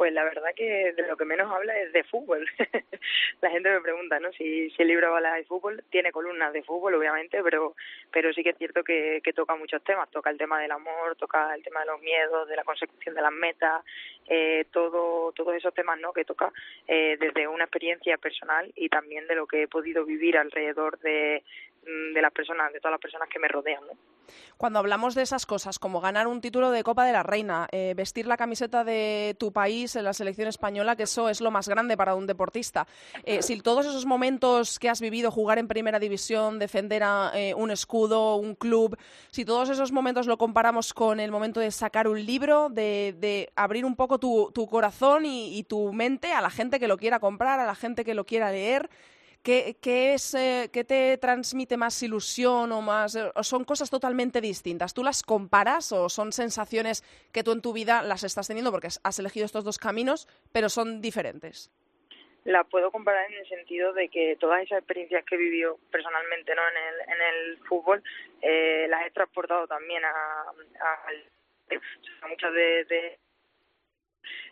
Pues 0.00 0.14
la 0.14 0.24
verdad 0.24 0.54
que 0.56 0.94
de 0.94 1.06
lo 1.06 1.14
que 1.14 1.26
menos 1.26 1.52
habla 1.52 1.78
es 1.78 1.92
de 1.92 2.04
fútbol. 2.04 2.48
la 3.42 3.50
gente 3.50 3.68
me 3.68 3.82
pregunta, 3.82 4.18
¿no? 4.18 4.32
Si, 4.32 4.70
si 4.70 4.80
el 4.80 4.88
libro 4.88 5.14
habla 5.14 5.34
de 5.34 5.44
fútbol, 5.44 5.84
tiene 5.90 6.10
columnas 6.10 6.54
de 6.54 6.62
fútbol, 6.62 6.94
obviamente, 6.94 7.42
pero 7.42 7.74
pero 8.10 8.32
sí 8.32 8.42
que 8.42 8.48
es 8.48 8.56
cierto 8.56 8.82
que, 8.82 9.20
que 9.22 9.34
toca 9.34 9.56
muchos 9.56 9.84
temas. 9.84 10.10
Toca 10.10 10.30
el 10.30 10.38
tema 10.38 10.58
del 10.58 10.70
amor, 10.70 11.16
toca 11.16 11.54
el 11.54 11.62
tema 11.62 11.80
de 11.80 11.86
los 11.88 12.00
miedos, 12.00 12.48
de 12.48 12.56
la 12.56 12.64
consecución 12.64 13.14
de 13.14 13.20
las 13.20 13.30
metas, 13.30 13.84
eh, 14.26 14.64
todo 14.72 15.32
todos 15.32 15.54
esos 15.54 15.74
temas, 15.74 16.00
¿no? 16.00 16.14
Que 16.14 16.24
toca 16.24 16.50
eh, 16.88 17.18
desde 17.20 17.46
una 17.46 17.64
experiencia 17.64 18.16
personal 18.16 18.72
y 18.76 18.88
también 18.88 19.26
de 19.26 19.34
lo 19.34 19.46
que 19.46 19.64
he 19.64 19.68
podido 19.68 20.06
vivir 20.06 20.38
alrededor 20.38 20.98
de, 21.00 21.42
de 21.82 22.22
las 22.22 22.32
personas, 22.32 22.72
de 22.72 22.78
todas 22.78 22.92
las 22.92 23.00
personas 23.00 23.28
que 23.28 23.38
me 23.38 23.48
rodean. 23.48 23.82
Cuando 24.56 24.78
hablamos 24.78 25.14
de 25.14 25.22
esas 25.22 25.46
cosas, 25.46 25.78
como 25.78 26.00
ganar 26.00 26.26
un 26.26 26.40
título 26.40 26.70
de 26.70 26.84
Copa 26.84 27.04
de 27.04 27.12
la 27.12 27.22
Reina, 27.22 27.66
eh, 27.72 27.94
vestir 27.96 28.26
la 28.26 28.36
camiseta 28.36 28.84
de 28.84 29.34
tu 29.38 29.52
país 29.52 29.96
en 29.96 30.04
la 30.04 30.12
selección 30.12 30.46
española, 30.46 30.94
que 30.94 31.04
eso 31.04 31.28
es 31.28 31.40
lo 31.40 31.50
más 31.50 31.68
grande 31.68 31.96
para 31.96 32.14
un 32.14 32.26
deportista, 32.26 32.86
eh, 33.24 33.42
si 33.42 33.60
todos 33.60 33.86
esos 33.86 34.06
momentos 34.06 34.78
que 34.78 34.88
has 34.88 35.00
vivido, 35.00 35.30
jugar 35.30 35.58
en 35.58 35.68
primera 35.68 35.98
división, 35.98 36.58
defender 36.58 37.02
a 37.02 37.32
eh, 37.34 37.54
un 37.54 37.70
escudo, 37.70 38.36
un 38.36 38.54
club, 38.54 38.96
si 39.30 39.44
todos 39.44 39.70
esos 39.70 39.90
momentos 39.90 40.26
lo 40.26 40.38
comparamos 40.38 40.94
con 40.94 41.18
el 41.18 41.30
momento 41.30 41.60
de 41.60 41.70
sacar 41.70 42.06
un 42.06 42.24
libro, 42.24 42.68
de, 42.68 43.50
abrir 43.56 43.84
un 43.84 43.96
poco 43.96 44.18
tu, 44.18 44.68
corazón 44.70 45.24
y 45.24 45.64
tu 45.64 45.92
mente 45.92 46.32
a 46.32 46.40
la 46.40 46.50
gente 46.50 46.78
que 46.78 46.86
lo 46.86 46.96
quiera 46.98 47.18
comprar, 47.18 47.58
a 47.58 47.66
la 47.66 47.74
gente 47.74 48.04
que 48.04 48.14
lo 48.14 48.24
quiera 48.24 48.52
leer, 48.52 48.88
¿Qué, 49.42 49.78
qué 49.80 50.12
es, 50.12 50.34
eh, 50.34 50.68
¿Qué 50.70 50.84
te 50.84 51.16
transmite 51.16 51.78
más 51.78 52.02
ilusión 52.02 52.72
o 52.72 52.82
más... 52.82 53.16
Eh, 53.16 53.32
o 53.34 53.42
son 53.42 53.64
cosas 53.64 53.88
totalmente 53.88 54.42
distintas? 54.42 54.92
¿Tú 54.92 55.02
las 55.02 55.22
comparas 55.22 55.92
o 55.92 56.10
son 56.10 56.32
sensaciones 56.32 57.02
que 57.32 57.42
tú 57.42 57.52
en 57.52 57.62
tu 57.62 57.72
vida 57.72 58.02
las 58.02 58.22
estás 58.22 58.48
teniendo 58.48 58.70
porque 58.70 58.88
has 59.02 59.18
elegido 59.18 59.46
estos 59.46 59.64
dos 59.64 59.78
caminos, 59.78 60.28
pero 60.52 60.68
son 60.68 61.00
diferentes? 61.00 61.72
la 62.44 62.64
puedo 62.64 62.90
comparar 62.90 63.30
en 63.30 63.36
el 63.36 63.46
sentido 63.48 63.92
de 63.92 64.08
que 64.08 64.34
todas 64.40 64.62
esas 64.62 64.78
experiencias 64.78 65.26
que 65.26 65.34
he 65.34 65.38
vivido 65.38 65.78
personalmente 65.90 66.54
no 66.54 66.62
en 66.68 66.76
el 66.76 67.00
en 67.00 67.20
el 67.20 67.58
fútbol 67.68 68.02
eh, 68.40 68.86
las 68.88 69.06
he 69.06 69.10
transportado 69.10 69.66
también 69.66 70.02
a, 70.06 70.10
a, 70.10 72.28
muchas 72.28 72.54
de 72.54 73.18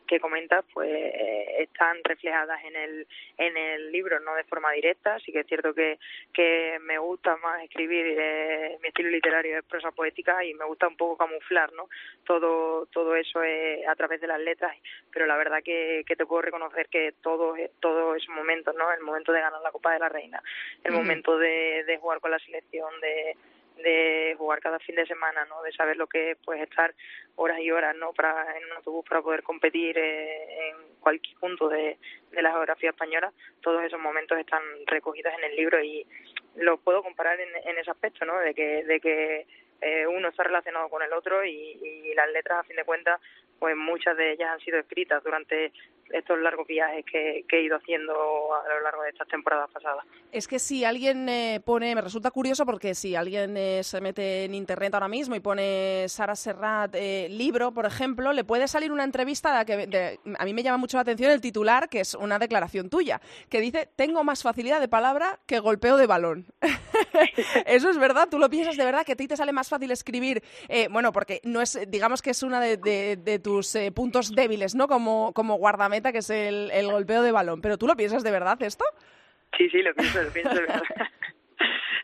que 0.08 0.18
comentas 0.18 0.64
pues 0.72 0.88
eh, 0.90 1.62
están 1.62 1.98
reflejadas 2.02 2.58
en 2.64 2.74
el 2.74 3.06
en 3.36 3.56
el 3.56 3.92
libro 3.92 4.18
no 4.20 4.34
de 4.34 4.44
forma 4.44 4.72
directa. 4.72 5.18
Sí 5.20 5.30
que 5.30 5.40
es 5.40 5.46
cierto 5.46 5.74
que 5.74 5.98
que 6.32 6.78
me 6.80 6.98
gusta 6.98 7.36
más 7.36 7.62
escribir 7.62 8.16
eh, 8.18 8.78
mi 8.82 8.88
estilo 8.88 9.10
literario 9.10 9.58
es 9.58 9.64
prosa 9.64 9.92
poética 9.92 10.42
y 10.44 10.54
me 10.54 10.64
gusta 10.64 10.88
un 10.88 10.96
poco 10.96 11.16
camuflar 11.16 11.72
no 11.72 11.88
todo 12.24 12.86
todo 12.86 13.14
eso 13.14 13.42
es 13.42 13.86
a 13.86 13.94
través 13.94 14.20
de 14.20 14.26
las 14.26 14.40
letras 14.40 14.76
pero 15.12 15.26
la 15.26 15.36
verdad 15.36 15.62
que, 15.62 16.04
que 16.06 16.16
te 16.16 16.26
puedo 16.26 16.42
reconocer 16.42 16.88
que 16.88 17.12
todo 17.22 17.54
todos 17.80 18.16
esos 18.16 18.34
momentos 18.34 18.74
no 18.74 18.92
el 18.92 19.00
momento 19.00 19.32
de 19.32 19.40
ganar 19.40 19.60
la 19.60 19.70
Copa 19.70 19.92
de 19.92 19.98
la 19.98 20.08
Reina 20.08 20.42
el 20.84 20.92
momento 20.92 21.38
de, 21.38 21.84
de 21.84 21.98
jugar 21.98 22.20
con 22.20 22.30
la 22.30 22.38
selección 22.38 22.88
de 23.00 23.36
de 23.82 24.34
jugar 24.36 24.60
cada 24.60 24.78
fin 24.78 24.94
de 24.94 25.06
semana, 25.06 25.44
¿no? 25.46 25.62
De 25.62 25.72
saber 25.72 25.96
lo 25.96 26.06
que 26.06 26.32
es 26.32 26.38
pues 26.44 26.60
estar 26.60 26.94
horas 27.36 27.60
y 27.60 27.70
horas, 27.70 27.96
¿no? 27.96 28.12
Para 28.12 28.56
en 28.56 28.64
un 28.64 28.72
autobús 28.72 29.04
para 29.08 29.22
poder 29.22 29.42
competir 29.42 29.96
eh, 29.98 30.70
en 30.70 30.76
cualquier 31.00 31.36
punto 31.38 31.68
de, 31.68 31.98
de 32.30 32.42
la 32.42 32.50
geografía 32.50 32.90
española, 32.90 33.32
todos 33.60 33.82
esos 33.84 34.00
momentos 34.00 34.38
están 34.38 34.62
recogidos 34.86 35.32
en 35.38 35.44
el 35.44 35.56
libro 35.56 35.82
y 35.82 36.06
los 36.56 36.80
puedo 36.80 37.02
comparar 37.02 37.40
en, 37.40 37.48
en 37.64 37.78
ese 37.78 37.90
aspecto, 37.90 38.24
¿no? 38.24 38.38
De 38.38 38.54
que 38.54 38.84
de 38.84 39.00
que 39.00 39.46
eh, 39.80 40.06
uno 40.06 40.28
está 40.28 40.42
relacionado 40.42 40.88
con 40.88 41.02
el 41.02 41.12
otro 41.12 41.44
y, 41.44 41.50
y 41.50 42.14
las 42.14 42.30
letras 42.30 42.58
a 42.58 42.64
fin 42.64 42.76
de 42.76 42.84
cuentas 42.84 43.20
pues 43.58 43.76
muchas 43.76 44.16
de 44.16 44.32
ellas 44.32 44.50
han 44.52 44.60
sido 44.60 44.78
escritas 44.78 45.22
durante 45.24 45.72
estos 46.12 46.38
largos 46.38 46.66
viajes 46.66 47.04
que, 47.04 47.44
he 47.50 47.62
ido 47.62 47.76
haciendo 47.76 48.12
a 48.54 48.68
lo 48.68 48.80
largo 48.82 49.02
de 49.02 49.10
estas 49.10 49.28
temporadas 49.28 49.70
pasadas. 49.70 50.04
Es 50.32 50.46
que 50.46 50.58
si 50.58 50.84
alguien 50.84 51.28
eh, 51.28 51.60
pone, 51.64 51.94
me 51.94 52.00
resulta 52.00 52.30
curioso 52.30 52.64
porque 52.64 52.94
si 52.94 53.14
alguien 53.14 53.56
eh, 53.56 53.82
se 53.82 54.00
mete 54.00 54.44
en 54.44 54.54
internet 54.54 54.94
ahora 54.94 55.08
mismo 55.08 55.34
y 55.34 55.40
pone 55.40 56.06
Sara 56.08 56.36
Serrat 56.36 56.94
eh, 56.94 57.28
libro, 57.30 57.72
por 57.72 57.86
ejemplo, 57.86 58.32
le 58.32 58.44
puede 58.44 58.68
salir 58.68 58.92
una 58.92 59.04
entrevista 59.04 59.64
que 59.64 60.18
a 60.38 60.44
mí 60.44 60.54
me 60.54 60.62
llama 60.62 60.78
mucho 60.78 60.96
la 60.96 61.02
atención 61.02 61.30
el 61.30 61.40
titular, 61.40 61.88
que 61.88 62.00
es 62.00 62.14
una 62.14 62.38
declaración 62.38 62.88
tuya, 62.90 63.20
que 63.48 63.60
dice 63.60 63.88
tengo 63.96 64.24
más 64.24 64.42
facilidad 64.42 64.80
de 64.80 64.88
palabra 64.88 65.40
que 65.46 65.58
golpeo 65.58 65.96
de 65.96 66.06
balón. 66.06 66.46
Eso 67.66 67.90
es 67.90 67.98
verdad, 67.98 68.28
tú 68.30 68.38
lo 68.38 68.48
piensas 68.48 68.76
de 68.76 68.84
verdad 68.84 69.04
que 69.04 69.12
a 69.12 69.16
ti 69.16 69.26
te 69.26 69.36
sale 69.36 69.52
más 69.52 69.68
fácil 69.68 69.90
escribir, 69.90 70.42
bueno, 70.90 71.12
porque 71.12 71.40
no 71.44 71.60
es, 71.60 71.78
digamos 71.88 72.22
que 72.22 72.30
es 72.30 72.42
una 72.42 72.60
de, 72.60 73.40
tus 73.48 73.78
puntos 73.94 74.34
débiles, 74.34 74.74
¿no? 74.74 74.88
Como, 74.88 75.32
como 75.32 75.56
guardameta 75.56 76.12
que 76.12 76.18
es 76.18 76.28
el, 76.28 76.70
el 76.70 76.90
golpeo 76.90 77.22
de 77.22 77.32
balón. 77.32 77.62
¿Pero 77.62 77.78
tú 77.78 77.86
lo 77.86 77.96
piensas 77.96 78.22
de 78.22 78.30
verdad 78.30 78.60
esto? 78.62 78.84
Sí, 79.56 79.70
sí, 79.70 79.80
lo 79.82 79.94
pienso, 79.94 80.22
lo 80.22 80.30
pienso 80.30 80.54
de 80.54 80.60
verdad. 80.60 80.82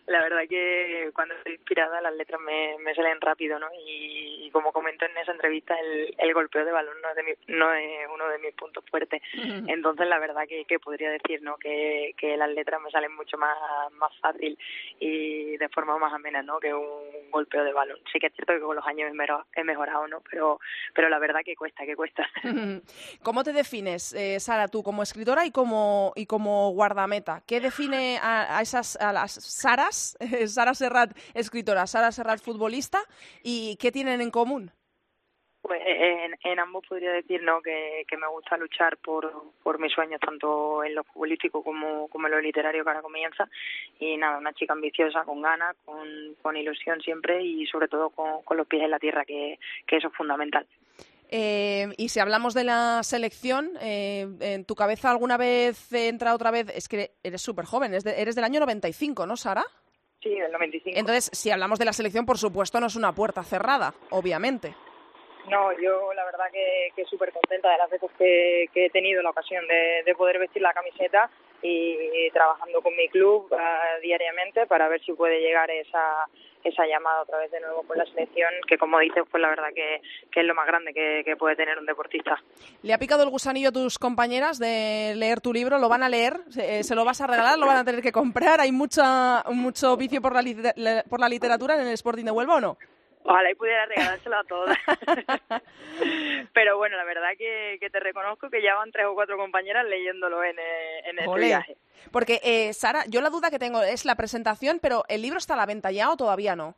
la 0.07 0.21
verdad 0.21 0.43
que 0.49 1.11
cuando 1.15 1.35
estoy 1.35 1.55
inspirada 1.55 2.01
las 2.01 2.15
letras 2.15 2.41
me, 2.41 2.77
me 2.79 2.95
salen 2.95 3.21
rápido, 3.21 3.59
¿no? 3.59 3.69
Y, 3.87 4.51
como 4.53 4.71
comento 4.73 5.05
en 5.05 5.17
esa 5.17 5.33
entrevista, 5.33 5.75
el, 5.75 6.15
el 6.17 6.33
golpeo 6.33 6.65
de 6.65 6.71
balón 6.71 6.95
no 7.03 7.09
es, 7.11 7.17
de 7.17 7.39
no 7.49 7.73
es 7.75 8.09
uno 8.13 8.29
de 8.29 8.39
mis 8.39 8.55
puntos 8.55 8.85
fuertes. 8.89 9.21
Entonces, 9.67 10.07
la 10.07 10.21
verdad 10.21 10.45
que, 10.49 10.65
que 10.65 10.79
podría 10.79 11.11
decir, 11.11 11.43
¿no? 11.43 11.57
Que, 11.57 12.15
que 12.17 12.37
las 12.37 12.49
letras 12.51 12.81
me 12.81 12.91
salen 12.93 13.17
mucho 13.17 13.37
más, 13.37 13.57
más 13.95 14.13
fácil 14.21 14.57
y 15.01 15.57
de 15.57 15.69
forma 15.71 15.99
más 15.99 16.13
amena, 16.13 16.41
¿no? 16.43 16.61
Que 16.61 16.73
un 16.73 17.31
golpeo 17.33 17.65
de 17.65 17.73
balón. 17.73 17.99
Sí 18.13 18.21
que 18.21 18.29
es 18.29 18.35
cierto 18.35 18.53
que 18.53 18.61
con 18.61 18.77
los 18.77 18.87
años 18.87 19.11
he 19.57 19.65
mejorado, 19.65 20.07
¿no? 20.07 20.23
Pero, 20.31 20.61
pero 20.95 21.09
la 21.09 21.19
verdad 21.19 21.41
que 21.45 21.57
cuesta, 21.57 21.85
que 21.85 21.97
cuesta. 21.97 22.25
¿Cómo 23.25 23.43
te 23.43 23.53
defines, 23.53 24.13
eh, 24.13 24.39
Sara, 24.39 24.69
tú 24.69 24.85
como 24.85 25.03
escritora 25.03 25.45
y 25.47 25.51
como, 25.51 26.13
y 26.15 26.27
como 26.27 26.71
guardameta? 26.71 27.43
¿Qué 27.45 27.61
define 27.61 28.19
a, 28.23 28.59
a 28.59 28.63
esas, 28.63 28.95
a 29.01 29.13
las 29.13 29.33
Saras 29.33 29.94
Sara 30.47 30.75
Serrat, 30.75 31.17
escritora, 31.35 31.87
Sara 31.87 32.13
Serrat, 32.13 32.41
futbolista, 32.41 33.01
¿y 33.43 33.77
qué 33.77 33.93
tienen 33.93 34.21
en 34.21 34.31
común? 34.31 34.71
Pues 35.63 35.81
en, 35.87 36.59
ambos 36.59 36.85
podría 36.87 37.11
decir 37.13 37.43
¿no? 37.43 37.63
que, 37.63 38.05
me 38.19 38.29
gusta 38.29 38.59
luchar 38.59 38.99
por, 38.99 39.33
por 39.63 39.79
mis 39.79 39.93
sueños, 39.93 40.21
tanto 40.21 40.85
en 40.85 40.95
lo 40.95 41.05
futbolístico 41.05 41.65
como, 41.65 42.07
como 42.09 42.27
en 42.27 42.35
lo 42.35 42.41
literario 42.41 42.85
que 42.85 42.91
ahora 42.91 43.01
comienza. 43.01 43.49
Y 43.99 44.19
nada, 44.19 44.37
una 44.37 44.53
chica 44.53 44.75
ambiciosa, 44.75 45.25
con 45.25 45.41
ganas, 45.41 45.75
con, 45.87 46.07
con 46.43 46.55
ilusión 46.59 47.01
siempre 47.01 47.43
y 47.43 47.65
sobre 47.67 47.89
todo 47.89 48.11
con, 48.11 48.43
con 48.43 48.59
los 48.59 48.67
pies 48.67 48.83
en 48.83 48.91
la 48.91 48.99
tierra, 48.99 49.25
que, 49.25 49.59
que 49.87 49.97
eso 49.97 50.09
es 50.09 50.15
fundamental. 50.15 50.67
Eh, 51.31 51.89
y 51.97 52.11
si 52.11 52.21
hablamos 52.21 52.55
de 52.55 52.65
la 52.65 53.03
selección, 53.03 53.71
eh, 53.81 54.29
¿en 54.41 54.65
tu 54.65 54.75
cabeza 54.75 55.11
alguna 55.11 55.37
vez 55.37 55.93
entra 55.93 56.35
otra 56.35 56.51
vez? 56.51 56.69
Es 56.75 56.89
que 56.89 57.13
eres 57.23 57.43
súper 57.43 57.65
joven, 57.65 57.93
eres, 57.95 58.35
del 58.35 58.45
año 58.45 58.61
95, 58.61 59.27
¿no, 59.27 59.37
Sara? 59.37 59.65
Sí, 60.25 60.31
del 60.31 60.51
95. 60.51 60.99
Entonces, 60.99 61.31
si 61.39 61.51
hablamos 61.51 61.79
de 61.79 61.85
la 61.85 61.93
selección, 61.93 62.25
por 62.25 62.39
supuesto, 62.39 62.81
no 62.81 62.87
es 62.87 62.97
una 62.97 63.13
puerta 63.13 63.45
cerrada, 63.45 63.93
obviamente. 64.09 64.75
No, 65.51 65.71
yo 65.79 66.15
la 66.15 66.25
verdad 66.25 66.47
que, 66.51 66.93
que 66.97 67.05
súper 67.05 67.31
contenta 67.31 67.71
de 67.71 67.77
las 67.77 67.91
veces 67.91 68.11
que, 68.17 68.67
he 68.75 68.89
tenido 68.89 69.23
la 69.23 69.29
ocasión 69.29 69.63
de, 69.69 70.15
poder 70.15 70.39
vestir 70.39 70.63
la 70.63 70.73
camiseta 70.73 71.29
y, 71.65 72.31
trabajando 72.33 72.83
con 72.83 72.95
mi 72.95 73.09
club 73.09 73.49
ah, 73.53 73.99
diariamente 74.03 74.67
para 74.67 74.89
ver 74.89 75.03
si 75.03 75.13
puede 75.13 75.41
llegar 75.41 75.71
esa, 75.71 76.29
esa 76.63 76.87
llamada 76.87 77.23
otra 77.23 77.39
vez 77.39 77.51
de 77.51 77.61
nuevo 77.61 77.83
con 77.83 77.97
la 77.97 78.05
selección, 78.07 78.51
que 78.69 78.77
como 78.77 78.99
dices, 78.99 79.23
pues 79.31 79.41
la 79.41 79.49
verdad 79.49 79.69
que, 79.75 80.01
es 80.35 80.47
lo 80.47 80.55
más 80.55 80.67
grande 80.67 80.93
que, 80.93 81.37
puede 81.37 81.57
tener 81.57 81.79
un 81.79 81.87
deportista. 81.87 82.43
¿Le 82.83 82.93
ha 82.93 82.99
picado 82.99 83.23
el 83.23 83.31
gusanillo 83.31 83.71
a 83.71 83.73
tus 83.73 83.99
compañeras 83.99 84.59
de 84.59 85.15
leer 85.17 85.41
tu 85.41 85.53
libro? 85.53 85.79
¿Lo 85.79 85.89
van 85.89 86.03
a 86.03 86.09
leer? 86.09 86.41
¿Se, 86.51 86.81
eh, 86.81 86.95
lo 86.95 87.05
vas 87.05 87.21
a 87.21 87.27
regalar? 87.27 87.59
¿Lo 87.59 87.67
van 87.67 87.79
a 87.79 87.85
tener 87.85 88.03
que 88.03 88.13
comprar? 88.13 88.61
¿Hay 88.61 88.73
mucha, 88.73 89.43
mucho 89.51 89.97
vicio 89.97 90.21
por 90.21 90.35
la, 90.35 91.05
por 91.09 91.21
la 91.21 91.29
literatura 91.29 91.75
en 91.75 91.87
el 91.87 91.95
Sporting 91.95 92.25
de 92.25 92.31
Huelva 92.31 92.57
o 92.57 92.61
no? 92.61 92.79
Ojalá 93.27 93.51
y 93.51 93.55
pudiera 93.55 93.87
regalárselo 93.87 94.37
a 94.37 94.45
todas. 94.45 94.79
Pero 96.53 96.77
bueno, 96.77 96.97
la 96.99 97.05
verdad 97.05 97.31
que, 97.39 97.79
que, 97.81 97.89
te 97.89 97.99
reconozco 97.99 98.51
que 98.51 98.63
ya 98.63 98.75
van 98.75 98.93
tres 98.93 99.07
o 99.07 99.15
cuatro 99.15 99.39
compañeras 99.39 99.87
leyéndolo 99.87 100.45
en, 100.45 100.59
eh, 100.59 101.09
en 101.09 101.19
este 101.19 101.41
viaje. 101.41 101.77
Porque, 102.13 102.41
eh, 102.45 102.75
Sara, 102.75 103.05
yo 103.09 103.23
la 103.23 103.31
duda 103.31 103.51
que 103.51 103.59
tengo 103.59 103.83
es 103.83 104.05
la 104.05 104.15
presentación, 104.15 104.79
pero 104.81 105.05
¿el 105.09 105.23
libro 105.23 105.39
está 105.39 105.55
a 105.55 105.57
la 105.57 105.65
venta 105.65 105.91
ya 105.91 106.11
o 106.11 106.19
todavía 106.19 106.55
no? 106.55 106.77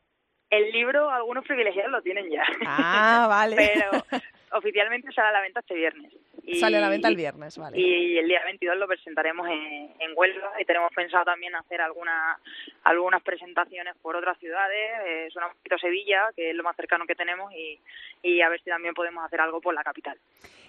El 0.48 0.70
libro, 0.70 1.10
algunos 1.10 1.44
privilegiados 1.44 1.90
lo 1.90 2.02
tienen 2.02 2.30
ya. 2.30 2.44
Ah, 2.64 3.26
vale. 3.28 3.56
Pero 3.74 4.04
oficialmente 4.58 5.12
sale 5.12 5.28
a 5.28 5.32
la 5.32 5.40
venta 5.40 5.60
este 5.60 5.74
viernes. 5.74 6.12
Y, 6.42 6.56
Sale 6.56 6.76
a 6.76 6.80
la 6.80 6.88
venta 6.88 7.08
el 7.08 7.16
viernes, 7.16 7.58
vale. 7.58 7.76
Y 7.76 8.18
el 8.18 8.28
día 8.28 8.40
22 8.44 8.76
lo 8.76 8.86
presentaremos 8.86 9.48
en, 9.48 9.90
en 9.98 10.12
Huelva 10.14 10.52
y 10.60 10.64
tenemos 10.64 10.92
pensado 10.94 11.24
también 11.24 11.56
hacer 11.56 11.80
alguna, 11.80 12.38
algunas 12.84 13.20
presentaciones 13.22 13.96
por 14.00 14.14
otras 14.14 14.38
ciudades. 14.38 14.90
Eh, 15.06 15.28
suena 15.32 15.48
un 15.48 15.54
poquito 15.54 15.76
Sevilla, 15.78 16.30
que 16.36 16.50
es 16.50 16.56
lo 16.56 16.62
más 16.62 16.76
cercano 16.76 17.04
que 17.04 17.16
tenemos, 17.16 17.52
y, 17.52 17.80
y 18.22 18.40
a 18.42 18.48
ver 18.48 18.60
si 18.60 18.70
también 18.70 18.94
podemos 18.94 19.24
hacer 19.24 19.40
algo 19.40 19.60
por 19.60 19.74
la 19.74 19.82
capital. 19.82 20.16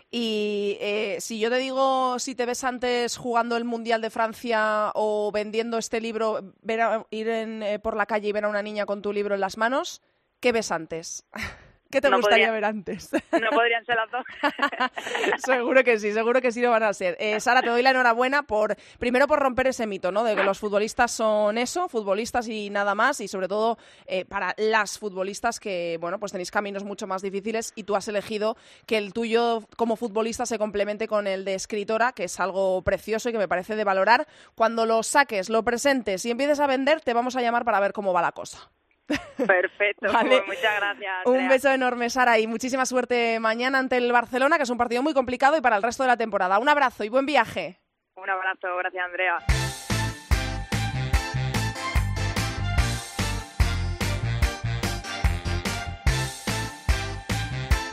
Y 0.10 0.78
eh, 0.80 1.18
si 1.20 1.40
yo 1.40 1.50
te 1.50 1.58
digo, 1.58 2.18
si 2.20 2.34
te 2.34 2.46
ves 2.46 2.64
antes 2.64 3.18
jugando 3.18 3.58
el 3.58 3.66
Mundial 3.66 4.02
de 4.02 4.10
Francia 4.10 4.92
o 4.96 5.32
vendiendo 5.34 5.78
este 5.78 6.00
libro, 6.00 6.54
ver 6.62 6.80
ir 7.12 7.28
en, 7.28 7.62
eh, 7.62 7.80
por 7.80 7.98
la 7.98 8.06
calle 8.06 8.30
y 8.30 8.32
ver 8.32 8.46
a 8.46 8.50
una 8.50 8.64
niña 8.64 8.86
con 8.86 9.02
tu 9.02 9.12
libro 9.12 9.36
en 9.36 9.42
las 9.42 9.58
manos, 9.58 10.02
¿qué 10.40 10.52
ves 10.52 10.72
antes? 10.72 11.26
¿Qué 11.90 12.02
te 12.02 12.10
gustaría 12.10 12.52
ver 12.52 12.66
antes? 12.66 13.10
No 13.38 13.50
podrían 13.52 13.86
ser 13.86 13.96
las 13.96 14.12
dos. 14.12 14.26
seguro 15.46 15.84
que 15.84 16.00
sí, 16.00 16.12
seguro 16.12 16.42
que 16.42 16.52
sí 16.52 16.62
lo 16.62 16.72
van 16.72 16.84
a 16.84 16.94
ser. 16.94 17.16
Eh, 17.20 17.40
Sara, 17.40 17.62
te 17.62 17.70
doy 17.70 17.82
la 17.82 17.92
enhorabuena 17.92 18.44
por, 18.44 18.76
primero 19.00 19.28
por 19.28 19.40
romper 19.40 19.68
ese 19.68 19.86
mito, 19.86 20.12
¿no? 20.12 20.24
De 20.24 20.36
que 20.36 20.44
los 20.44 20.60
futbolistas 20.60 21.12
son 21.12 21.58
eso, 21.58 21.88
futbolistas 21.88 22.48
y 22.48 22.70
nada 22.70 22.96
más, 22.96 23.22
y 23.22 23.28
sobre 23.28 23.48
todo 23.48 23.78
eh, 24.06 24.26
para 24.26 24.54
las 24.58 24.98
futbolistas 24.98 25.60
que, 25.60 25.98
bueno, 26.02 26.20
pues 26.20 26.32
tenéis 26.32 26.52
caminos 26.52 26.84
mucho 26.84 27.08
más 27.08 27.22
difíciles 27.22 27.74
y 27.76 27.84
tú 27.84 27.96
has 27.96 28.08
elegido 28.08 28.58
que 28.86 28.98
el 28.98 29.14
tuyo 29.14 29.64
como 29.76 29.96
futbolista 29.96 30.46
se 30.46 30.58
complemente 30.58 31.08
con 31.08 31.28
el 31.28 31.46
de 31.46 31.54
escritora, 31.54 32.12
que 32.12 32.26
es 32.26 32.40
algo 32.40 32.82
precioso 32.82 33.30
y 33.30 33.32
que 33.32 33.38
me 33.38 33.48
parece 33.48 33.76
de 33.76 33.84
valorar. 33.84 34.28
Cuando 34.56 34.86
lo 34.86 35.04
saques, 35.04 35.50
lo 35.50 35.64
presentes 35.64 36.26
y 36.26 36.32
empieces 36.32 36.60
a 36.60 36.68
vender, 36.68 37.02
te 37.02 37.14
vamos 37.14 37.36
a 37.36 37.42
llamar 37.42 37.66
para 37.66 37.80
ver 37.80 37.94
cómo 37.94 38.14
va 38.14 38.22
la 38.22 38.32
cosa. 38.32 38.70
Perfecto, 39.08 40.08
pues 40.12 40.46
muchas 40.48 40.76
gracias. 40.78 41.26
Un 41.26 41.48
beso 41.48 41.70
enorme, 41.72 42.10
Sara, 42.10 42.40
y 42.40 42.48
muchísima 42.48 42.86
suerte 42.86 43.40
mañana 43.40 43.80
ante 43.80 43.98
el 43.98 44.12
Barcelona, 44.12 44.58
que 44.58 44.64
es 44.64 44.70
un 44.70 44.78
partido 44.78 45.02
muy 45.02 45.14
complicado 45.14 45.58
y 45.58 45.62
para 45.62 45.78
el 45.78 45.84
resto 45.84 46.04
de 46.04 46.08
la 46.08 46.18
temporada. 46.18 46.60
Un 46.60 46.70
abrazo 46.70 47.04
y 47.04 47.10
buen 47.10 47.26
viaje. 47.26 47.80
Un 48.16 48.30
abrazo, 48.30 48.76
gracias, 48.78 49.06
Andrea. 49.06 49.38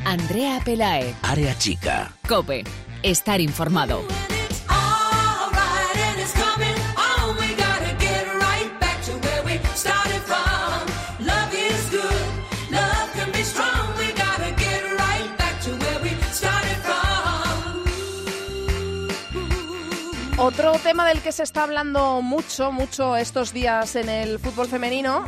Andrea 0.05 0.61
Pelae. 0.65 1.15
Área 1.23 1.55
chica. 1.59 2.13
Cope. 2.29 2.65
Estar 3.03 3.41
informado. 3.41 4.03
Otro 20.45 20.79
tema 20.79 21.09
del 21.09 21.23
que 21.23 21.33
se 21.33 21.43
está 21.43 21.63
hablando 21.63 22.21
mucho, 22.21 22.71
mucho 22.71 23.17
estos 23.17 23.55
días 23.55 23.97
en 23.97 24.11
el 24.11 24.39
fútbol 24.39 24.69
femenino 24.69 25.25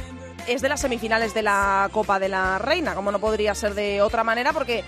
es 0.47 0.61
de 0.61 0.69
las 0.69 0.83
semifinales 0.83 1.33
de 1.33 1.41
la 1.41 1.89
Copa 1.91 2.19
de 2.19 2.29
la 2.29 2.59
Reina, 2.59 2.95
como 2.95 3.11
no 3.11 3.19
podría 3.19 3.55
ser 3.55 3.73
de 3.73 4.03
otra 4.03 4.25
manera, 4.25 4.53
porque 4.53 4.85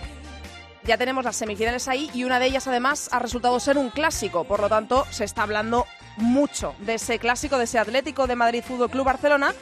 ya 0.84 0.98
tenemos 0.98 1.24
las 1.24 1.34
semifinales 1.34 1.88
ahí 1.88 2.10
y 2.12 2.24
una 2.24 2.38
de 2.38 2.44
ellas 2.44 2.68
además 2.68 3.08
ha 3.10 3.20
resultado 3.20 3.58
ser 3.58 3.78
un 3.78 3.88
clásico, 3.88 4.44
por 4.44 4.60
lo 4.60 4.68
tanto 4.68 5.06
se 5.10 5.24
está 5.24 5.44
hablando 5.44 5.86
mucho 6.18 6.74
de 6.80 6.96
ese 6.96 7.18
clásico, 7.18 7.56
de 7.56 7.64
ese 7.64 7.78
Atlético 7.78 8.26
de 8.26 8.36
Madrid 8.36 8.62
Fútbol 8.62 8.90
Club 8.90 9.06
Barcelona, 9.06 9.54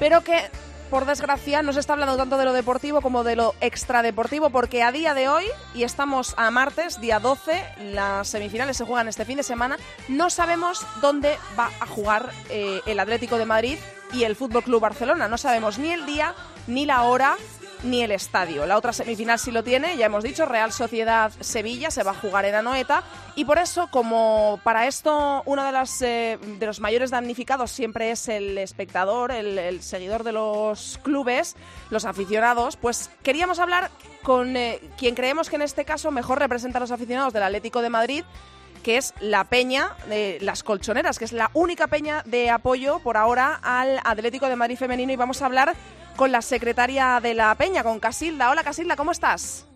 pero 0.00 0.24
que 0.24 0.50
por 0.90 1.06
desgracia, 1.06 1.62
no 1.62 1.72
se 1.72 1.80
está 1.80 1.92
hablando 1.92 2.16
tanto 2.16 2.36
de 2.36 2.44
lo 2.44 2.52
deportivo 2.52 3.00
como 3.00 3.22
de 3.22 3.36
lo 3.36 3.54
extradeportivo, 3.60 4.50
porque 4.50 4.82
a 4.82 4.90
día 4.90 5.14
de 5.14 5.28
hoy, 5.28 5.44
y 5.72 5.84
estamos 5.84 6.34
a 6.36 6.50
martes, 6.50 7.00
día 7.00 7.20
12, 7.20 7.62
las 7.92 8.28
semifinales 8.28 8.76
se 8.76 8.84
juegan 8.84 9.08
este 9.08 9.24
fin 9.24 9.36
de 9.36 9.44
semana, 9.44 9.78
no 10.08 10.28
sabemos 10.30 10.84
dónde 11.00 11.38
va 11.58 11.70
a 11.80 11.86
jugar 11.86 12.30
eh, 12.50 12.80
el 12.86 12.98
Atlético 12.98 13.38
de 13.38 13.46
Madrid 13.46 13.78
y 14.12 14.24
el 14.24 14.34
Fútbol 14.34 14.64
Club 14.64 14.80
Barcelona. 14.80 15.28
No 15.28 15.38
sabemos 15.38 15.78
ni 15.78 15.92
el 15.92 16.04
día, 16.06 16.34
ni 16.66 16.84
la 16.86 17.02
hora, 17.02 17.36
ni 17.82 18.02
el 18.02 18.10
estadio. 18.12 18.66
La 18.66 18.76
otra 18.76 18.92
semifinal 18.92 19.38
sí 19.38 19.50
lo 19.50 19.62
tiene, 19.62 19.96
ya 19.96 20.06
hemos 20.06 20.24
dicho, 20.24 20.46
Real 20.46 20.72
Sociedad 20.72 21.32
Sevilla 21.40 21.90
se 21.90 22.02
va 22.02 22.12
a 22.12 22.14
jugar 22.14 22.44
en 22.44 22.54
Anoeta 22.54 23.02
y 23.36 23.44
por 23.44 23.58
eso, 23.58 23.88
como 23.90 24.60
para 24.64 24.86
esto 24.86 25.42
uno 25.46 25.64
de, 25.64 25.72
las, 25.72 26.02
eh, 26.02 26.38
de 26.58 26.66
los 26.66 26.80
mayores 26.80 27.10
damnificados 27.10 27.70
siempre 27.70 28.10
es 28.10 28.28
el 28.28 28.58
espectador, 28.58 29.32
el, 29.32 29.58
el 29.58 29.82
seguidor 29.82 30.24
de 30.24 30.32
los 30.32 30.98
clubes, 31.02 31.56
los 31.90 32.04
aficionados, 32.04 32.76
pues 32.76 33.10
queríamos 33.22 33.58
hablar 33.58 33.90
con 34.22 34.54
quien 34.98 35.14
creemos 35.14 35.48
que 35.48 35.56
en 35.56 35.62
este 35.62 35.84
caso 35.84 36.10
mejor 36.10 36.38
representa 36.38 36.78
a 36.78 36.80
los 36.80 36.90
aficionados 36.90 37.32
del 37.32 37.42
Atlético 37.42 37.82
de 37.82 37.90
Madrid, 37.90 38.24
que 38.82 38.96
es 38.96 39.14
la 39.20 39.44
peña 39.44 39.94
de 40.08 40.38
las 40.40 40.62
colchoneras, 40.62 41.18
que 41.18 41.24
es 41.24 41.32
la 41.32 41.50
única 41.54 41.86
peña 41.86 42.22
de 42.26 42.50
apoyo 42.50 42.98
por 43.00 43.16
ahora 43.16 43.60
al 43.62 44.00
Atlético 44.04 44.48
de 44.48 44.56
Madrid 44.56 44.76
femenino 44.76 45.12
y 45.12 45.16
vamos 45.16 45.42
a 45.42 45.46
hablar 45.46 45.74
con 46.20 46.32
la 46.32 46.42
secretaria 46.42 47.18
de 47.22 47.32
la 47.32 47.54
peña, 47.54 47.82
con 47.82 47.98
Casilda. 47.98 48.50
Hola 48.50 48.62
Casilda, 48.62 48.94
¿cómo 48.94 49.10
estás? 49.10 49.66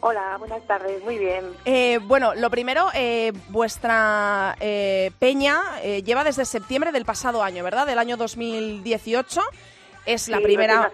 Hola, 0.00 0.38
buenas 0.38 0.66
tardes, 0.66 1.04
muy 1.04 1.18
bien. 1.18 1.44
Eh, 1.66 1.98
bueno, 2.04 2.34
lo 2.34 2.48
primero, 2.48 2.88
eh, 2.94 3.34
vuestra 3.50 4.56
eh, 4.60 5.10
peña 5.18 5.60
lleva 5.82 6.24
desde 6.24 6.46
septiembre 6.46 6.90
del 6.90 7.04
pasado 7.04 7.42
año, 7.42 7.62
¿verdad? 7.62 7.86
Del 7.86 7.98
año 7.98 8.16
2018. 8.16 9.42
Es 10.06 10.28
la 10.28 10.40
primera. 10.40 10.90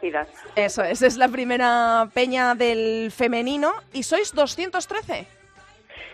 Eso 0.56 0.82
es, 0.82 1.02
es 1.02 1.16
la 1.16 1.28
primera 1.28 2.10
peña 2.12 2.56
del 2.56 3.12
femenino. 3.12 3.74
¿Y 3.92 4.02
sois 4.02 4.34
213? 4.34 5.36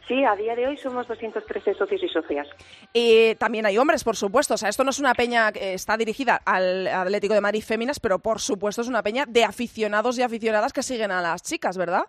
Sí, 0.08 0.24
a 0.24 0.34
día 0.34 0.56
de 0.56 0.66
hoy 0.66 0.76
somos 0.76 1.06
213 1.06 1.74
socios 1.74 2.02
y 2.02 2.08
socias. 2.08 2.48
Y 2.92 3.34
también 3.36 3.66
hay 3.66 3.78
hombres, 3.78 4.02
por 4.04 4.16
supuesto. 4.16 4.54
O 4.54 4.56
sea, 4.56 4.68
esto 4.68 4.84
no 4.84 4.90
es 4.90 4.98
una 4.98 5.14
peña 5.14 5.52
que 5.52 5.74
está 5.74 5.96
dirigida 5.96 6.40
al 6.44 6.88
Atlético 6.88 7.34
de 7.34 7.40
Madrid 7.40 7.62
Féminas, 7.62 8.00
pero 8.00 8.18
por 8.18 8.40
supuesto 8.40 8.82
es 8.82 8.88
una 8.88 9.02
peña 9.02 9.24
de 9.26 9.44
aficionados 9.44 10.18
y 10.18 10.22
aficionadas 10.22 10.72
que 10.72 10.82
siguen 10.82 11.12
a 11.12 11.22
las 11.22 11.42
chicas, 11.42 11.78
¿verdad? 11.78 12.02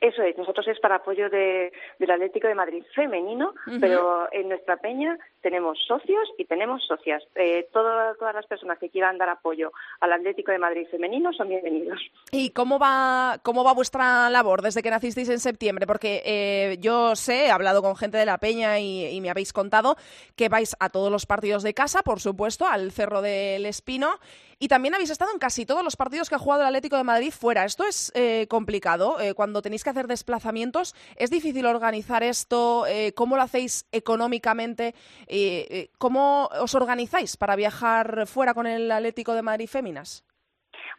Eso 0.00 0.22
es, 0.22 0.36
nosotros 0.36 0.66
es 0.68 0.78
para 0.80 0.96
apoyo 0.96 1.30
de, 1.30 1.72
del 1.98 2.10
Atlético 2.10 2.48
de 2.48 2.54
Madrid 2.54 2.84
femenino, 2.94 3.54
pero 3.80 4.28
en 4.32 4.48
nuestra 4.48 4.76
peña 4.76 5.18
tenemos 5.44 5.78
socios 5.86 6.26
y 6.38 6.46
tenemos 6.46 6.82
socias. 6.88 7.22
Eh, 7.34 7.68
todas 7.70 8.16
las 8.34 8.46
personas 8.46 8.78
que 8.78 8.88
quieran 8.88 9.18
dar 9.18 9.28
apoyo 9.28 9.72
al 10.00 10.14
Atlético 10.14 10.52
de 10.52 10.58
Madrid 10.58 10.86
femenino 10.90 11.34
son 11.34 11.50
bienvenidos. 11.50 12.00
¿Y 12.32 12.50
cómo 12.50 12.78
va, 12.78 13.38
cómo 13.42 13.62
va 13.62 13.74
vuestra 13.74 14.30
labor 14.30 14.62
desde 14.62 14.82
que 14.82 14.88
nacisteis 14.88 15.28
en 15.28 15.40
septiembre? 15.40 15.86
Porque 15.86 16.22
eh, 16.24 16.78
yo 16.80 17.14
sé, 17.14 17.44
he 17.46 17.50
hablado 17.50 17.82
con 17.82 17.94
gente 17.94 18.16
de 18.16 18.24
la 18.24 18.38
peña 18.38 18.80
y, 18.80 19.20
me 19.20 19.30
habéis 19.30 19.52
contado 19.52 19.96
que 20.34 20.48
vais 20.48 20.76
a 20.80 20.88
todos 20.88 21.12
los 21.12 21.26
partidos 21.26 21.62
de 21.62 21.74
casa, 21.74 22.02
por 22.02 22.20
supuesto, 22.20 22.66
al 22.66 22.90
Cerro 22.90 23.20
del 23.20 23.64
Espino, 23.66 24.18
y 24.58 24.68
también 24.68 24.94
habéis 24.94 25.10
estado 25.10 25.32
en 25.32 25.38
casi 25.38 25.66
todos 25.66 25.82
los 25.82 25.96
partidos 25.96 26.28
que 26.28 26.36
ha 26.36 26.38
jugado 26.38 26.62
el 26.62 26.68
Atlético 26.68 26.96
de 26.96 27.04
Madrid 27.04 27.32
fuera. 27.32 27.64
Esto 27.64 27.84
es 27.84 28.12
eh, 28.14 28.46
complicado. 28.48 29.16
cuando 29.34 29.62
tenéis 29.62 29.82
que 29.82 29.90
hacer 29.90 30.06
desplazamientos, 30.06 30.94
¿es 31.16 31.30
difícil 31.30 31.66
organizar 31.66 32.22
esto? 32.22 32.84
¿Cómo 33.14 33.36
lo 33.36 33.42
hacéis 33.42 33.86
económicamente? 33.92 34.94
Eh, 35.36 35.90
¿Cómo 35.98 36.48
os 36.60 36.74
organizáis 36.74 37.36
para 37.36 37.56
viajar 37.56 38.26
fuera 38.26 38.54
con 38.54 38.66
el 38.66 38.90
Atlético 38.90 39.34
de 39.34 39.42
Madrid 39.42 39.66
Féminas? 39.66 40.22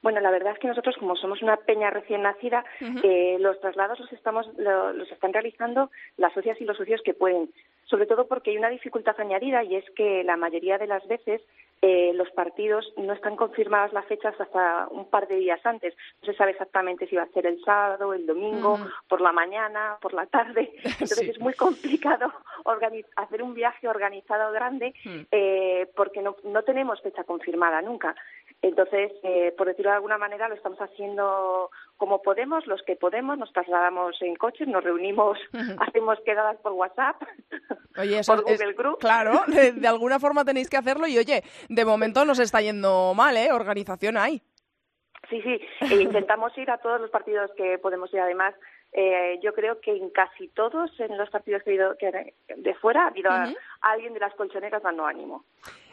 Bueno, 0.01 0.19
la 0.19 0.31
verdad 0.31 0.53
es 0.53 0.59
que 0.59 0.67
nosotros, 0.67 0.95
como 0.97 1.15
somos 1.15 1.41
una 1.41 1.57
peña 1.57 1.89
recién 1.89 2.21
nacida, 2.23 2.63
eh, 3.03 3.37
los 3.39 3.59
traslados 3.59 3.99
los, 3.99 4.11
estamos, 4.13 4.47
los 4.57 5.11
están 5.11 5.33
realizando 5.33 5.91
las 6.17 6.33
socias 6.33 6.59
y 6.61 6.65
los 6.65 6.77
socios 6.77 7.01
que 7.03 7.13
pueden. 7.13 7.49
Sobre 7.85 8.05
todo 8.07 8.27
porque 8.27 8.51
hay 8.51 8.57
una 8.57 8.69
dificultad 8.69 9.19
añadida 9.19 9.63
y 9.63 9.75
es 9.75 9.85
que 9.91 10.23
la 10.23 10.37
mayoría 10.37 10.77
de 10.77 10.87
las 10.87 11.07
veces 11.07 11.41
eh, 11.81 12.13
los 12.15 12.31
partidos 12.31 12.91
no 12.97 13.13
están 13.13 13.35
confirmadas 13.35 13.93
las 13.93 14.05
fechas 14.05 14.33
hasta 14.39 14.87
un 14.89 15.07
par 15.09 15.27
de 15.27 15.35
días 15.35 15.63
antes. 15.65 15.93
No 16.21 16.31
se 16.31 16.37
sabe 16.37 16.51
exactamente 16.51 17.05
si 17.05 17.15
va 17.15 17.23
a 17.23 17.27
ser 17.27 17.45
el 17.45 17.61
sábado, 17.63 18.13
el 18.13 18.25
domingo, 18.25 18.79
por 19.07 19.21
la 19.21 19.31
mañana, 19.31 19.97
por 20.01 20.13
la 20.13 20.25
tarde. 20.25 20.71
Entonces 20.83 21.29
es 21.29 21.39
muy 21.39 21.53
complicado 21.53 22.33
hacer 23.17 23.43
un 23.43 23.53
viaje 23.53 23.87
organizado 23.87 24.51
grande 24.51 24.93
eh, 25.31 25.87
porque 25.95 26.21
no, 26.21 26.35
no 26.43 26.63
tenemos 26.63 27.01
fecha 27.01 27.23
confirmada 27.23 27.81
nunca. 27.81 28.15
Entonces, 28.61 29.11
eh, 29.23 29.53
por 29.57 29.67
decirlo 29.67 29.91
de 29.91 29.97
alguna 29.97 30.17
manera, 30.17 30.47
lo 30.49 30.55
estamos 30.55 30.79
haciendo 30.79 31.69
como 31.97 32.21
podemos, 32.21 32.65
los 32.67 32.81
que 32.83 32.95
podemos, 32.95 33.37
nos 33.37 33.53
trasladamos 33.53 34.19
en 34.21 34.35
coches, 34.35 34.67
nos 34.67 34.83
reunimos, 34.83 35.37
hacemos 35.79 36.19
quedadas 36.25 36.57
por 36.57 36.71
WhatsApp, 36.73 37.21
oye, 37.97 38.19
eso 38.19 38.35
por 38.35 38.43
Google 38.43 38.73
Group. 38.73 38.99
Claro, 38.99 39.41
de, 39.47 39.87
alguna 39.87 40.19
forma 40.19 40.43
tenéis 40.43 40.69
que 40.69 40.77
hacerlo 40.77 41.07
y 41.07 41.17
oye, 41.17 41.43
de 41.69 41.85
momento 41.85 42.25
nos 42.25 42.39
está 42.39 42.61
yendo 42.61 43.13
mal, 43.13 43.37
¿eh? 43.37 43.51
Organización 43.51 44.17
hay. 44.17 44.41
Sí, 45.29 45.41
sí, 45.41 45.59
e 45.81 46.01
intentamos 46.01 46.55
ir 46.57 46.69
a 46.69 46.77
todos 46.77 47.01
los 47.01 47.09
partidos 47.09 47.49
que 47.57 47.79
podemos 47.79 48.13
ir. 48.13 48.19
Además, 48.19 48.53
eh, 48.93 49.39
yo 49.41 49.53
creo 49.53 49.81
que 49.81 49.91
en 49.91 50.09
casi 50.11 50.49
todos, 50.49 50.91
en 50.99 51.17
los 51.17 51.29
partidos 51.31 51.63
que 51.63 51.71
he 51.71 51.75
ido 51.75 51.97
que 51.97 52.33
de 52.55 52.73
fuera, 52.75 53.05
ha 53.05 53.07
habido 53.07 53.31
alguien 53.81 54.13
de 54.13 54.19
las 54.19 54.35
colchoneras 54.35 54.83
dando 54.83 55.05
ánimo. 55.05 55.43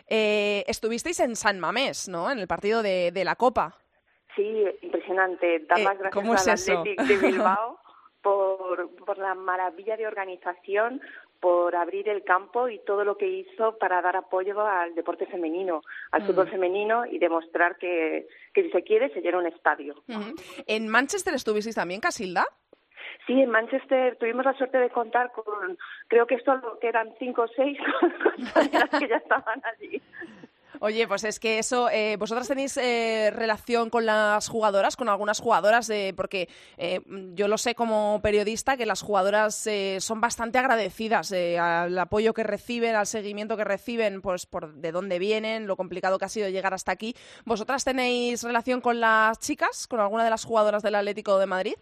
Eh, 0.09 0.65
estuvisteis 0.67 1.21
en 1.21 1.37
San 1.37 1.61
Mamés, 1.61 2.09
¿no? 2.09 2.31
En 2.31 2.39
el 2.39 2.47
partido 2.47 2.83
de, 2.83 3.11
de 3.13 3.25
la 3.25 3.37
Copa. 3.37 3.77
Sí, 4.37 4.65
impresionante. 4.83 5.61
Dar 5.61 5.81
las 5.81 5.95
eh, 5.95 5.99
gracias 5.99 6.69
al 6.69 6.77
Athletic 6.77 7.03
de 7.03 7.17
Bilbao 7.29 7.79
por, 8.23 8.95
por 8.97 9.19
la 9.19 9.35
maravilla 9.35 9.97
de 9.97 10.07
organización, 10.07 11.01
por 11.41 11.75
abrir 11.75 12.09
el 12.09 12.23
campo 12.23 12.69
y 12.69 12.79
todo 12.79 13.05
lo 13.05 13.17
que 13.17 13.27
hizo 13.27 13.77
para 13.79 14.01
dar 14.01 14.17
apoyo 14.17 14.61
al 14.61 14.95
deporte 14.95 15.27
femenino, 15.27 15.83
al 16.13 16.23
mm. 16.23 16.27
fútbol 16.27 16.49
femenino 16.49 17.05
y 17.05 17.19
demostrar 17.19 17.77
que, 17.79 18.29
que 18.55 18.63
si 18.63 18.71
se 18.71 18.83
quiere 18.85 19.13
se 19.13 19.21
llena 19.21 19.39
un 19.39 19.47
estadio. 19.47 19.97
¿En 20.67 20.89
Manchester 20.89 21.35
estuvisteis 21.35 21.75
también, 21.75 22.01
Casilda? 22.01 22.47
Sí, 23.27 23.41
en 23.41 23.51
Manchester 23.51 24.17
tuvimos 24.17 24.45
la 24.45 24.55
suerte 24.55 24.79
de 24.79 24.91
contar 24.91 25.31
con, 25.33 25.79
creo 26.09 26.27
que 26.27 26.35
esto 26.35 26.79
que 26.81 26.89
eran 26.89 27.15
cinco 27.19 27.43
o 27.43 27.49
seis 27.49 27.79
compañeras 28.37 28.91
que 28.99 29.09
ya 29.09 29.17
estaban 29.17 29.63
allí. 29.65 30.03
Oye, 30.85 31.07
pues 31.07 31.23
es 31.23 31.39
que 31.39 31.61
eso, 31.61 31.89
eh, 31.91 32.17
vosotras 32.17 32.49
tenéis 32.49 32.77
eh, 32.77 33.31
relación 33.33 33.89
con 33.89 34.05
las 34.05 34.49
jugadoras, 34.49 34.97
con 34.97 35.09
algunas 35.09 35.39
jugadoras, 35.39 35.89
eh, 35.91 36.13
porque 36.17 36.49
yo 37.35 37.47
lo 37.47 37.57
sé 37.57 37.77
como 37.77 38.19
periodista 38.21 38.77
que 38.77 38.85
las 38.85 39.01
jugadoras 39.01 39.69
son 39.99 40.21
bastante 40.21 40.59
agradecidas 40.59 41.33
al 41.33 41.97
apoyo 41.97 42.35
que 42.35 42.43
reciben, 42.43 42.97
al 42.97 43.07
seguimiento 43.07 43.57
que 43.57 43.63
reciben, 43.63 44.23
pues 44.23 44.47
por 44.47 44.75
de 44.75 44.91
dónde 44.91 45.21
vienen, 45.21 45.69
lo 45.69 45.77
complicado 45.77 46.19
que 46.19 46.25
ha 46.25 46.29
sido 46.29 46.49
llegar 46.49 46.75
hasta 46.75 46.91
aquí. 46.91 47.15
¿Vosotras 47.45 47.85
tenéis 47.85 48.43
relación 48.43 48.81
con 48.81 48.99
las 48.99 49.39
chicas, 49.39 49.87
con 49.87 50.01
alguna 50.01 50.25
de 50.25 50.31
las 50.31 50.45
jugadoras 50.45 50.83
del 50.83 50.97
Atlético 50.97 51.39
de 51.39 51.47
Madrid? 51.47 51.75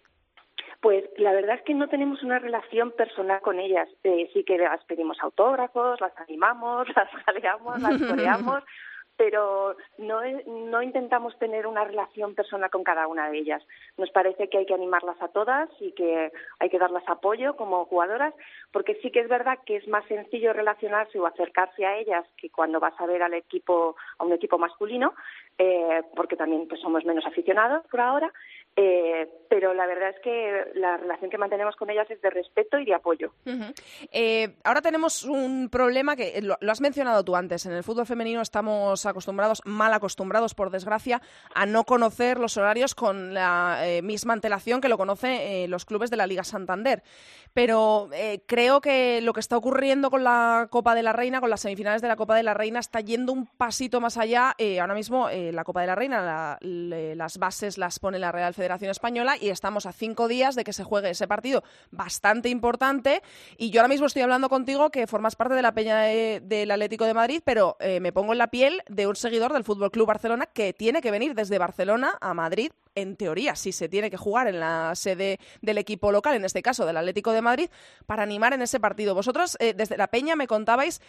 Pues 0.81 1.05
la 1.19 1.33
verdad 1.33 1.57
es 1.57 1.63
que 1.63 1.75
no 1.75 1.89
tenemos 1.89 2.23
una 2.23 2.39
relación 2.39 2.93
personal 2.93 3.41
con 3.43 3.61
ellas. 3.61 3.89
sí 4.03 4.45
que 4.45 4.57
las 4.57 4.83
pedimos 4.85 5.19
autógrafos, 5.21 6.01
las 6.01 6.17
animamos, 6.19 6.89
las 6.97 7.09
jaleamos, 7.27 7.83
las 7.83 8.03
coreamos, 8.03 8.65
pero 9.21 9.77
no, 9.99 10.23
no 10.47 10.83
intentamos 10.83 11.39
tener 11.39 11.67
una 11.67 11.85
relación 11.85 12.35
personal 12.35 12.71
con 12.71 12.83
cada 12.83 13.07
una 13.07 13.29
de 13.29 13.37
ellas. 13.37 13.63
Nos 13.99 14.11
parece 14.11 14.49
que 14.49 14.57
hay 14.57 14.65
que 14.65 14.73
animarlas 14.73 15.21
a 15.21 15.29
todas 15.29 15.69
y 15.79 15.93
que 15.93 16.33
hay 16.59 16.71
que 16.71 16.79
darles 16.79 17.07
apoyo 17.07 17.55
como 17.55 17.85
jugadoras, 17.85 18.33
porque 18.73 18.95
sí 19.03 19.11
que 19.11 19.21
es 19.21 19.29
verdad 19.29 19.59
que 19.67 19.77
es 19.77 19.87
más 19.89 20.07
sencillo 20.07 20.55
relacionarse 20.55 21.19
o 21.19 21.27
acercarse 21.27 21.85
a 21.85 21.99
ellas 21.99 22.25
que 22.39 22.49
cuando 22.49 22.81
vas 22.81 22.99
a 22.99 23.05
ver 23.05 23.23
al 23.23 23.35
equipo, 23.35 23.95
a 24.17 24.25
un 24.25 24.33
equipo 24.33 24.57
masculino, 24.57 25.13
eh, 25.63 26.03
porque 26.17 26.37
también 26.37 26.67
pues, 26.67 26.81
somos 26.81 27.05
menos 27.05 27.27
aficionados 27.27 27.85
por 27.91 28.01
ahora, 28.01 28.33
eh, 28.77 29.29
pero 29.49 29.75
la 29.75 29.85
verdad 29.85 30.11
es 30.11 30.21
que 30.23 30.71
la 30.75 30.97
relación 30.97 31.29
que 31.29 31.37
mantenemos 31.37 31.75
con 31.75 31.91
ellas 31.91 32.09
es 32.09 32.23
de 32.23 32.31
respeto 32.31 32.79
y 32.79 32.85
de 32.85 32.95
apoyo. 32.95 33.33
Eh, 34.13 34.55
ahora 34.63 34.81
tenemos 34.81 35.25
un 35.25 35.69
problema 35.71 36.15
que 36.15 36.41
lo, 36.41 36.57
has 36.71 36.81
mencionado 36.81 37.25
tú 37.25 37.35
antes. 37.35 37.67
En 37.67 37.73
el 37.73 37.83
fútbol 37.83 38.07
femenino 38.07 38.41
estamos 38.41 39.05
acostumbrados, 39.07 39.61
mal 39.65 39.93
acostumbrados 39.93 40.55
por 40.55 40.71
desgracia, 40.71 41.21
a 41.53 41.67
no 41.67 41.85
conocer 41.85 42.39
los 42.39 42.57
horarios 42.57 42.95
con 42.95 43.35
la 43.35 43.81
eh, 43.83 44.03
misma 44.03 44.35
antelación 44.35 44.81
que 44.81 44.89
lo 44.89 44.97
conocen 44.97 45.69
los 45.69 45.85
clubes 45.85 46.11
de 46.11 46.17
la 46.17 46.29
Liga 46.29 46.45
Santander. 46.45 47.03
Pero 47.53 48.09
creo 48.47 48.81
que 48.81 49.21
lo 49.21 49.33
que 49.33 49.41
está 49.41 49.57
ocurriendo 49.57 50.09
con 50.11 50.23
la 50.23 50.69
Copa 50.71 50.95
de 50.95 51.03
la 51.03 51.13
Reina, 51.13 51.41
con 51.41 51.51
las 51.51 51.63
semifinales 51.63 52.01
de 52.01 52.09
la 52.09 52.15
Copa 52.15 52.37
de 52.37 52.45
la 52.45 52.55
Reina, 52.55 52.79
está 52.79 53.01
yendo 53.01 53.33
un 53.33 53.47
pasito 53.47 54.01
más 54.01 54.17
allá. 54.17 54.55
ahora 54.81 54.95
mismo 54.95 55.29
la 55.53 55.65
Copa 55.65 55.81
de 55.81 55.87
la 55.87 55.95
Reina, 55.95 56.59
las 56.61 57.39
bases 57.39 57.79
las 57.79 57.99
pone 57.99 58.19
la 58.19 58.33
Real 58.33 58.55
Federación 58.55 58.91
Española 58.91 59.37
y 59.41 59.51
estamos 59.51 59.87
a 59.87 59.93
cinco 59.93 60.29
días 60.29 60.55
de 60.55 60.65
que 60.65 60.73
se 60.73 60.85
juegue 60.85 61.11
ese 61.11 61.29
partido 61.29 61.63
bastante 61.91 62.49
importante. 62.49 63.23
Y 63.57 63.71
yo 63.71 63.81
ahora 63.81 63.89
mismo 63.89 64.07
estoy 64.07 64.23
hablando 64.23 64.49
contigo 64.49 64.91
que 64.91 65.07
formas 65.07 65.37
parte 65.37 65.55
de 65.55 65.63
la 65.63 65.73
peña 65.73 66.01
del 66.01 66.71
Atlético 66.71 67.05
de 67.05 67.15
Madrid, 67.15 67.43
pero 67.45 67.77
eh, 67.81 68.01
me 68.01 68.13
pongo 68.13 68.33
en 68.33 68.39
la 68.39 68.49
piel 68.49 68.83
de 68.89 69.07
un 69.07 69.17
seguidor 69.17 69.53
del 69.53 69.65
Fútbol 69.65 69.91
Club 69.91 70.07
Barcelona 70.07 70.47
que 70.47 70.73
tiene 70.73 71.01
que 71.01 71.11
venir 71.11 71.35
desde 71.35 71.59
Barcelona 71.59 72.19
a 72.21 72.35
Madrid 72.35 72.73
en 72.95 73.17
teoría, 73.17 73.55
si 73.55 73.73
se 73.73 73.89
tiene 73.89 74.11
que 74.11 74.17
jugar 74.17 74.49
en 74.49 74.61
la 74.61 74.95
sede 74.95 75.39
del 75.63 75.79
equipo 75.79 76.13
local, 76.13 76.35
en 76.35 76.45
este 76.45 76.63
caso 76.63 76.87
del 76.87 76.97
Atlético 76.97 77.33
de 77.33 77.43
Madrid, 77.43 77.71
para 78.07 78.23
animar 78.23 78.53
en 78.53 78.63
ese 78.63 78.81
partido. 78.81 79.15
Vosotros, 79.15 79.57
eh, 79.61 79.75
desde 79.75 79.97
la 79.97 80.09
Peña, 80.09 80.37
me 80.37 80.47
contabais 80.47 81.01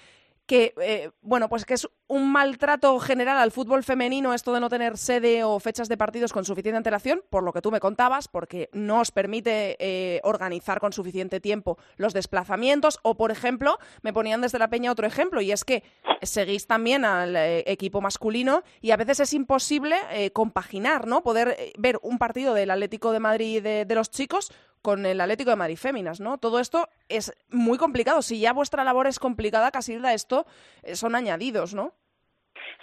que, 0.51 0.73
eh, 0.81 1.11
bueno, 1.21 1.47
pues 1.47 1.63
que 1.63 1.75
es 1.75 1.87
un 2.09 2.29
maltrato 2.29 2.99
general 2.99 3.37
al 3.37 3.53
fútbol 3.53 3.85
femenino 3.85 4.33
esto 4.33 4.53
de 4.53 4.59
no 4.59 4.67
tener 4.67 4.97
sede 4.97 5.45
o 5.45 5.57
fechas 5.61 5.87
de 5.87 5.95
partidos 5.95 6.33
con 6.33 6.43
suficiente 6.43 6.75
antelación, 6.75 7.23
por 7.29 7.43
lo 7.43 7.53
que 7.53 7.61
tú 7.61 7.71
me 7.71 7.79
contabas, 7.79 8.27
porque 8.27 8.69
no 8.73 8.99
os 8.99 9.11
permite 9.11 9.77
eh, 9.79 10.19
organizar 10.25 10.81
con 10.81 10.91
suficiente 10.91 11.39
tiempo 11.39 11.77
los 11.95 12.13
desplazamientos, 12.13 12.99
o 13.01 13.15
por 13.15 13.31
ejemplo, 13.31 13.79
me 14.01 14.11
ponían 14.11 14.41
desde 14.41 14.59
la 14.59 14.69
peña 14.69 14.91
otro 14.91 15.07
ejemplo, 15.07 15.39
y 15.39 15.53
es 15.53 15.63
que 15.63 15.83
seguís 16.21 16.67
también 16.67 17.05
al 17.05 17.33
eh, 17.37 17.63
equipo 17.65 18.01
masculino 18.01 18.63
y 18.81 18.91
a 18.91 18.97
veces 18.97 19.21
es 19.21 19.31
imposible 19.31 19.95
compaginar, 20.33 21.07
¿no? 21.07 21.23
Poder 21.23 21.55
ver 21.77 21.97
un 22.01 22.17
partido 22.17 22.53
del 22.53 22.71
Atlético 22.71 23.13
de 23.13 23.21
Madrid 23.21 23.63
de 23.63 23.95
los 23.95 24.11
chicos 24.11 24.51
con 24.81 25.05
el 25.05 25.21
Atlético 25.21 25.51
de 25.51 25.55
Madrid 25.55 25.77
Féminas, 25.77 26.19
¿no? 26.19 26.37
Todo 26.37 26.59
esto 26.59 26.87
es 27.09 27.33
muy 27.49 27.77
complicado. 27.77 28.21
Si 28.21 28.39
ya 28.39 28.53
vuestra 28.53 28.83
labor 28.83 29.07
es 29.07 29.19
complicada, 29.19 29.71
casi 29.71 29.95
a 29.95 30.13
esto 30.13 30.45
eh, 30.83 30.95
son 30.95 31.15
añadidos, 31.15 31.73
¿no? 31.73 31.93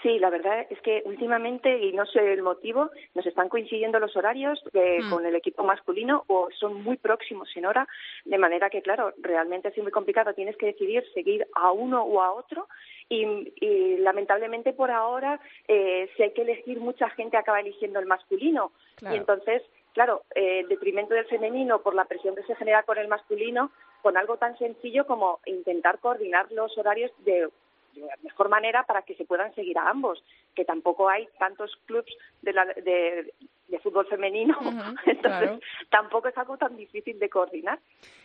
Sí, 0.03 0.19
la 0.19 0.31
verdad 0.31 0.67
es 0.71 0.81
que 0.81 1.03
últimamente, 1.05 1.77
y 1.79 1.93
no 1.93 2.07
sé 2.07 2.33
el 2.33 2.43
motivo, 2.43 2.91
nos 3.15 3.27
están 3.27 3.49
coincidiendo 3.49 3.99
los 3.99 4.17
horarios 4.17 4.63
hmm. 4.73 5.11
con 5.11 5.27
el 5.27 5.35
equipo 5.35 5.65
masculino 5.65 6.25
o 6.29 6.49
son 6.59 6.83
muy 6.83 6.97
próximos 6.97 7.49
en 7.57 7.67
hora, 7.67 7.89
de 8.25 8.39
manera 8.39 8.71
que, 8.71 8.83
claro, 8.83 9.13
realmente 9.19 9.69
es 9.69 9.79
muy 9.79 9.91
complicado. 9.91 10.35
Tienes 10.35 10.57
que 10.57 10.67
decidir 10.67 11.05
seguir 11.15 11.47
a 11.55 11.73
uno 11.73 12.03
o 12.03 12.23
a 12.23 12.33
otro 12.33 12.69
y, 13.09 13.97
lamentablemente 13.99 14.73
por 14.73 14.91
ahora, 14.91 15.41
eh, 15.67 16.09
si 16.17 16.23
hay 16.23 16.33
que 16.33 16.43
elegir, 16.43 16.79
mucha 16.79 17.09
gente 17.11 17.37
acaba 17.37 17.61
eligiendo 17.61 17.99
el 17.99 18.07
masculino. 18.07 18.73
Y 19.03 19.17
entonces 19.17 19.63
claro, 19.95 20.23
eh, 20.35 20.65
detrimento 20.69 21.15
del 21.15 21.27
femenino 21.27 21.81
por 21.81 21.95
la 21.95 22.05
presión 22.05 22.35
que 22.35 22.43
se 22.45 22.57
genera 22.57 22.83
con 22.83 22.99
el 22.99 23.09
masculino, 23.09 23.71
con 24.03 24.17
algo 24.17 24.37
tan 24.37 24.57
sencillo 24.59 25.07
como 25.07 25.41
intentar 25.47 25.99
coordinar 25.99 26.51
los 26.53 26.77
horarios 26.79 27.11
de, 27.25 27.49
la 27.95 28.17
mejor 28.23 28.49
manera 28.49 28.85
para 28.85 29.03
que 29.03 29.15
se 29.15 29.25
puedan 29.25 29.55
seguir 29.55 29.79
a 29.79 29.89
ambos, 29.89 30.23
que 30.55 30.65
tampoco 30.65 31.09
hay 31.09 31.29
tantos 31.39 31.77
clubs 31.87 32.13
de, 32.43 32.53
la, 32.53 32.65
de, 32.65 33.33
de 33.69 33.79
fútbol 33.79 34.07
femenino, 34.07 34.57
entonces 35.07 35.61
tampoco 35.91 36.29
es 36.29 36.39
algo 36.39 36.57
tan 36.57 36.77
difícil 36.77 37.19
de 37.19 37.29
coordinar. 37.29 37.79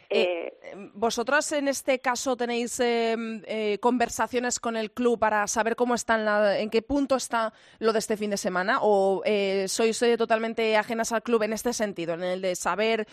Eh, 0.09 0.53
eh, 0.61 0.91
¿Vosotras 0.93 1.51
en 1.53 1.67
este 1.67 1.99
caso 1.99 2.35
tenéis 2.35 2.79
eh, 2.79 3.77
conversaciones 3.81 4.59
con 4.59 4.77
el 4.77 4.91
club 4.91 5.19
para 5.19 5.47
saber 5.47 5.75
cómo 5.75 5.95
están, 5.95 6.27
en 6.57 6.69
qué 6.69 6.81
punto 6.81 7.15
está 7.15 7.53
lo 7.79 7.93
de 7.93 7.99
este 7.99 8.17
fin 8.17 8.29
de 8.29 8.37
semana? 8.37 8.79
¿O 8.81 9.23
sois 9.67 10.03
totalmente 10.17 10.77
ajenas 10.77 11.11
al 11.11 11.23
club 11.23 11.43
en 11.43 11.53
este 11.53 11.73
sentido, 11.73 12.13
en 12.13 12.23
el 12.23 12.41
de 12.41 12.55
saber 12.55 13.07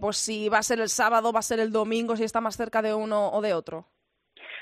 pues 0.00 0.16
si 0.18 0.48
va 0.48 0.58
a 0.58 0.62
ser 0.62 0.80
el 0.80 0.88
sábado, 0.88 1.32
va 1.32 1.40
a 1.40 1.42
ser 1.42 1.60
el 1.60 1.72
domingo, 1.72 2.16
si 2.16 2.24
está 2.24 2.40
más 2.40 2.56
cerca 2.56 2.82
de 2.82 2.94
uno 2.94 3.30
o 3.30 3.40
de 3.40 3.54
otro? 3.54 3.86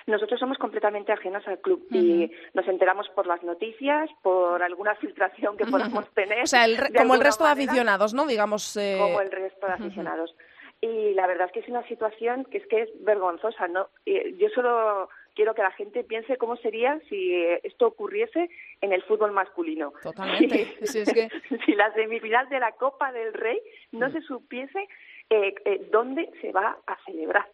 Nosotros 0.07 0.38
somos 0.41 0.59
completamente 0.59 1.12
ajenas 1.12 1.47
al 1.47 1.61
club 1.61 1.87
y 1.91 2.31
nos 2.55 2.67
enteramos 2.67 3.09
por 3.11 3.27
las 3.27 3.43
noticias, 3.43 4.11
por 4.23 4.62
alguna 4.62 4.95
filtración 5.01 5.57
que 5.57 5.67
podamos 5.67 6.09
tener. 6.11 6.43
O 6.43 6.47
sea, 6.47 6.67
como 6.97 7.15
el 7.15 7.21
resto 7.21 7.45
de 7.45 7.51
aficionados, 7.51 8.15
¿no? 8.15 8.27
Digamos. 8.27 8.77
Eh... 8.77 8.97
Como 8.99 9.21
el 9.21 9.31
resto 9.31 9.67
de 9.67 9.73
aficionados. 9.73 10.35
Y 10.81 11.15
la 11.15 11.29
verdad 11.29 11.47
es 11.47 11.53
que 11.53 11.61
es 11.61 11.69
una 11.69 11.87
situación 11.87 12.45
que 12.47 12.59
es 12.59 12.67
que 12.67 12.83
es 12.83 12.88
vergonzosa, 13.05 13.69
¿no? 13.69 13.88
Yo 14.05 14.49
solo 14.53 15.09
quiero 15.35 15.55
que 15.55 15.62
la 15.62 15.71
gente 15.73 16.05
piense 16.05 16.37
cómo 16.37 16.57
sería 16.57 17.01
si 17.09 17.35
esto 17.62 17.87
ocurriese 17.87 18.51
en 18.81 18.93
el 18.93 19.03
fútbol 19.03 19.33
masculino. 19.33 19.93
Totalmente. 20.03 20.77
Si, 20.83 20.99
es 20.99 21.12
que... 21.12 21.29
si 21.65 21.75
la 21.75 21.93
semifinal 21.95 22.49
de 22.49 22.61
la 22.61 22.73
Copa 22.73 23.12
del 23.12 23.33
Rey 23.33 23.61
no 23.93 24.09
mm. 24.09 24.12
se 24.12 24.23
supiese 24.23 24.88
eh, 25.31 25.55
eh, 25.65 25.88
dónde 25.91 26.31
se 26.41 26.53
va 26.53 26.77
a 26.87 26.99
celebrar. 27.05 27.47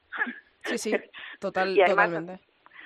Sí, 0.64 0.78
sí, 0.78 0.92
total, 1.40 1.76
totalmente. 1.86 2.40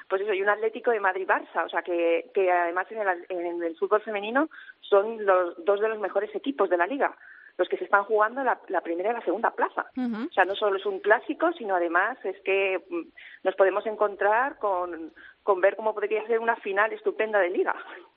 Pues 0.09 0.23
eso, 0.23 0.33
hay 0.33 0.43
un 0.43 0.49
Atlético 0.49 0.91
de 0.91 1.01
Madrid-Barça, 1.01 1.65
o 1.65 1.69
sea, 1.69 1.83
que, 1.83 2.31
que 2.35 2.51
además 2.51 2.87
en 2.91 3.01
el, 3.01 3.27
en 3.29 3.63
el 3.63 3.77
fútbol 3.77 4.03
femenino 4.03 4.51
son 4.81 5.25
los 5.25 5.65
dos 5.65 5.81
de 5.81 5.89
los 5.89 5.99
mejores 6.01 6.35
equipos 6.35 6.69
de 6.69 6.77
la 6.77 6.87
liga 6.87 7.17
los 7.59 7.69
que 7.69 7.77
se 7.77 7.85
están 7.85 8.05
jugando 8.05 8.43
la, 8.43 8.59
la 8.69 8.81
primera 8.81 9.11
y 9.11 9.15
la 9.15 9.25
segunda 9.25 9.51
plaza. 9.51 9.87
O 9.97 10.33
sea, 10.33 10.45
no 10.45 10.55
solo 10.55 10.77
es 10.77 10.87
un 10.87 11.01
clásico, 11.01 11.53
sino 11.53 11.75
además 11.75 12.19
es 12.25 12.41
que 12.41 12.83
mm, 12.89 13.03
nos 13.45 13.55
podemos 13.57 13.85
encontrar 13.87 14.59
con, 14.59 15.13
con 15.43 15.61
ver 15.61 15.77
cómo 15.77 15.95
podría 15.95 16.27
ser 16.27 16.39
una 16.39 16.57
final 16.57 16.93
estupenda 16.93 17.39
de 17.39 17.51
liga. 17.51 17.75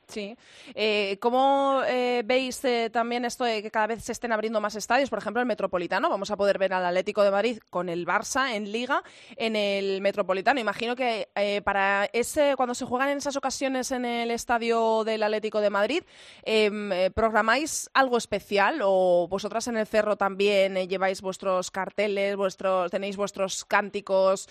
Sí. 0.07 0.37
Eh, 0.75 1.17
¿Cómo 1.19 1.81
eh, 1.87 2.21
veis 2.25 2.63
eh, 2.63 2.89
también 2.91 3.25
esto 3.25 3.43
de 3.43 3.63
que 3.63 3.71
cada 3.71 3.87
vez 3.87 4.03
se 4.03 4.11
estén 4.11 4.31
abriendo 4.31 4.61
más 4.61 4.75
estadios? 4.75 5.09
Por 5.09 5.19
ejemplo, 5.19 5.41
el 5.41 5.47
Metropolitano. 5.47 6.09
Vamos 6.09 6.29
a 6.31 6.37
poder 6.37 6.59
ver 6.59 6.73
al 6.73 6.85
Atlético 6.85 7.23
de 7.23 7.31
Madrid 7.31 7.59
con 7.69 7.89
el 7.89 8.05
Barça 8.05 8.53
en 8.53 8.71
Liga 8.71 9.03
en 9.35 9.55
el 9.55 10.01
Metropolitano. 10.01 10.59
Imagino 10.59 10.95
que 10.95 11.29
eh, 11.35 11.61
para 11.63 12.05
ese, 12.13 12.53
cuando 12.55 12.75
se 12.75 12.85
juegan 12.85 13.09
en 13.09 13.17
esas 13.17 13.35
ocasiones 13.35 13.91
en 13.91 14.05
el 14.05 14.31
estadio 14.31 15.03
del 15.03 15.23
Atlético 15.23 15.59
de 15.59 15.69
Madrid, 15.69 16.03
em, 16.43 16.91
¿programáis 17.13 17.89
algo 17.93 18.17
especial 18.17 18.81
o 18.83 19.27
vosotras 19.27 19.67
en 19.67 19.77
el 19.77 19.87
Cerro 19.87 20.15
también 20.17 20.75
lleváis 20.87 21.21
vuestros 21.21 21.71
carteles, 21.71 22.35
vuestros, 22.35 22.91
tenéis 22.91 23.17
vuestros 23.17 23.65
cánticos 23.65 24.47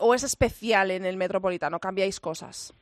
o 0.00 0.14
es 0.14 0.22
especial 0.24 0.90
en 0.90 1.06
el 1.06 1.16
Metropolitano? 1.16 1.78
¿Cambiáis 1.78 2.20
cosas? 2.20 2.74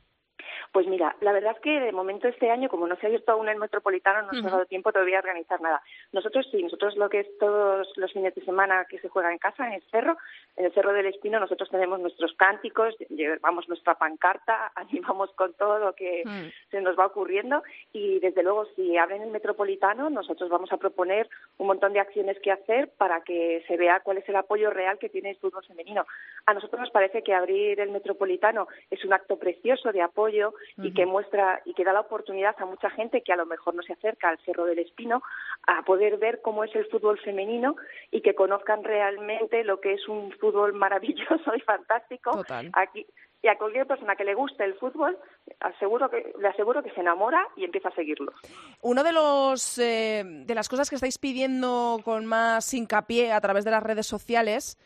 Pues 0.71 0.87
mira, 0.87 1.15
la 1.21 1.31
verdad 1.31 1.53
es 1.55 1.61
que 1.61 1.79
de 1.79 1.91
momento 1.91 2.27
este 2.27 2.51
año, 2.51 2.69
como 2.69 2.87
no 2.87 2.95
se 2.95 3.05
ha 3.05 3.09
abierto 3.09 3.31
aún 3.31 3.49
el 3.49 3.57
metropolitano, 3.57 4.21
no 4.23 4.31
nos 4.31 4.45
ha 4.45 4.49
dado 4.49 4.65
tiempo 4.65 4.91
todavía 4.91 5.17
a 5.17 5.21
organizar 5.21 5.61
nada. 5.61 5.81
Nosotros 6.11 6.47
sí, 6.51 6.61
nosotros 6.63 6.95
lo 6.97 7.09
que 7.09 7.21
es 7.21 7.37
todos 7.39 7.87
los 7.95 8.13
fines 8.13 8.35
de 8.35 8.43
semana 8.43 8.85
que 8.89 8.99
se 8.99 9.09
juega 9.09 9.31
en 9.31 9.37
casa, 9.37 9.67
en 9.67 9.73
el 9.73 9.83
cerro, 9.89 10.17
en 10.55 10.65
el 10.65 10.73
Cerro 10.73 10.93
del 10.93 11.05
Espino, 11.05 11.39
nosotros 11.39 11.69
tenemos 11.69 11.99
nuestros 11.99 12.33
cánticos, 12.33 12.95
llevamos 13.09 13.67
nuestra 13.67 13.95
pancarta, 13.95 14.71
animamos 14.75 15.31
con 15.33 15.53
todo 15.53 15.79
lo 15.79 15.93
que 15.93 16.23
mm. 16.25 16.71
se 16.71 16.81
nos 16.81 16.97
va 16.97 17.05
ocurriendo 17.05 17.63
y 17.93 18.19
desde 18.19 18.43
luego 18.43 18.65
si 18.75 18.97
abren 18.97 19.21
el 19.21 19.31
metropolitano, 19.31 20.09
nosotros 20.09 20.49
vamos 20.49 20.71
a 20.71 20.77
proponer 20.77 21.29
un 21.57 21.67
montón 21.67 21.93
de 21.93 21.99
acciones 21.99 22.39
que 22.39 22.51
hacer 22.51 22.89
para 22.97 23.21
que 23.21 23.63
se 23.67 23.77
vea 23.77 24.01
cuál 24.01 24.17
es 24.17 24.29
el 24.29 24.35
apoyo 24.35 24.71
real 24.71 24.97
que 24.97 25.09
tiene 25.09 25.31
el 25.31 25.37
fútbol 25.37 25.65
femenino. 25.65 26.05
A 26.45 26.53
nosotros 26.53 26.81
nos 26.81 26.91
parece 26.91 27.23
que 27.23 27.33
abrir 27.33 27.79
el 27.79 27.91
metropolitano 27.91 28.67
es 28.89 29.03
un 29.05 29.13
acto 29.13 29.37
precioso 29.37 29.91
de 29.91 30.01
apoyo 30.01 30.53
y 30.77 30.93
que 30.93 31.05
muestra 31.05 31.61
y 31.65 31.73
que 31.73 31.83
da 31.83 31.93
la 31.93 32.01
oportunidad 32.01 32.55
a 32.59 32.65
mucha 32.65 32.89
gente 32.89 33.21
que 33.21 33.33
a 33.33 33.37
lo 33.37 33.45
mejor 33.45 33.75
no 33.75 33.83
se 33.83 33.93
acerca 33.93 34.29
al 34.29 34.39
Cerro 34.39 34.65
del 34.65 34.79
Espino 34.79 35.21
a 35.65 35.83
poder 35.83 36.17
ver 36.17 36.41
cómo 36.41 36.63
es 36.63 36.75
el 36.75 36.85
fútbol 36.85 37.19
femenino 37.19 37.75
y 38.11 38.21
que 38.21 38.35
conozcan 38.35 38.83
realmente 38.83 39.63
lo 39.63 39.79
que 39.79 39.93
es 39.93 40.07
un 40.07 40.31
fútbol 40.33 40.73
maravilloso 40.73 41.55
y 41.55 41.61
fantástico. 41.61 42.43
Aquí 42.73 43.05
y 43.41 43.47
a 43.47 43.57
cualquier 43.57 43.85
persona 43.85 44.15
que 44.15 44.23
le 44.23 44.33
guste 44.33 44.63
el 44.63 44.73
fútbol, 44.75 45.17
aseguro 45.59 46.09
que, 46.09 46.33
le 46.39 46.47
aseguro 46.47 46.81
que 46.81 46.91
se 46.91 47.01
enamora 47.01 47.47
y 47.55 47.65
empieza 47.65 47.89
a 47.89 47.95
seguirlo. 47.95 48.33
Uno 48.81 49.03
de 49.03 49.11
los 49.11 49.77
eh, 49.77 50.23
de 50.25 50.55
las 50.55 50.67
cosas 50.67 50.89
que 50.89 50.95
estáis 50.95 51.17
pidiendo 51.17 51.99
con 52.03 52.25
más 52.25 52.73
hincapié 52.73 53.31
a 53.31 53.41
través 53.41 53.63
de 53.63 53.71
las 53.71 53.83
redes 53.83 54.07
sociales 54.07 54.77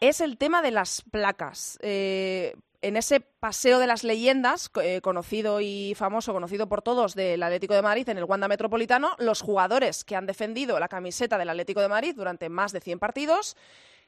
es 0.00 0.20
el 0.20 0.38
tema 0.38 0.62
de 0.62 0.70
las 0.70 1.02
placas. 1.02 1.78
Eh, 1.82 2.54
en 2.82 2.96
ese 2.96 3.20
paseo 3.20 3.78
de 3.78 3.86
las 3.86 4.04
leyendas, 4.04 4.70
eh, 4.82 5.00
conocido 5.00 5.60
y 5.60 5.94
famoso, 5.96 6.32
conocido 6.32 6.68
por 6.68 6.82
todos, 6.82 7.14
del 7.14 7.42
Atlético 7.42 7.74
de 7.74 7.82
Madrid 7.82 8.08
en 8.08 8.18
el 8.18 8.24
Wanda 8.24 8.48
Metropolitano, 8.48 9.14
los 9.18 9.42
jugadores 9.42 10.04
que 10.04 10.16
han 10.16 10.26
defendido 10.26 10.78
la 10.80 10.88
camiseta 10.88 11.36
del 11.36 11.50
Atlético 11.50 11.80
de 11.80 11.88
Madrid 11.88 12.14
durante 12.16 12.48
más 12.48 12.72
de 12.72 12.80
100 12.80 12.98
partidos 12.98 13.56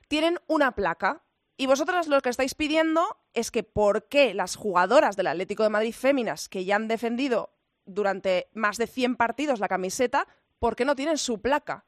tienen 0.08 0.38
una 0.46 0.72
placa. 0.72 1.22
Y 1.56 1.66
vosotras 1.66 2.08
lo 2.08 2.20
que 2.22 2.30
estáis 2.30 2.54
pidiendo 2.54 3.18
es 3.34 3.50
que 3.50 3.62
por 3.62 4.08
qué 4.08 4.32
las 4.32 4.56
jugadoras 4.56 5.16
del 5.16 5.26
Atlético 5.26 5.62
de 5.62 5.68
Madrid 5.68 5.92
féminas 5.92 6.48
que 6.48 6.64
ya 6.64 6.76
han 6.76 6.88
defendido 6.88 7.50
durante 7.84 8.48
más 8.54 8.78
de 8.78 8.86
100 8.86 9.16
partidos 9.16 9.60
la 9.60 9.68
camiseta, 9.68 10.26
¿por 10.58 10.76
qué 10.76 10.84
no 10.84 10.96
tienen 10.96 11.18
su 11.18 11.40
placa? 11.40 11.84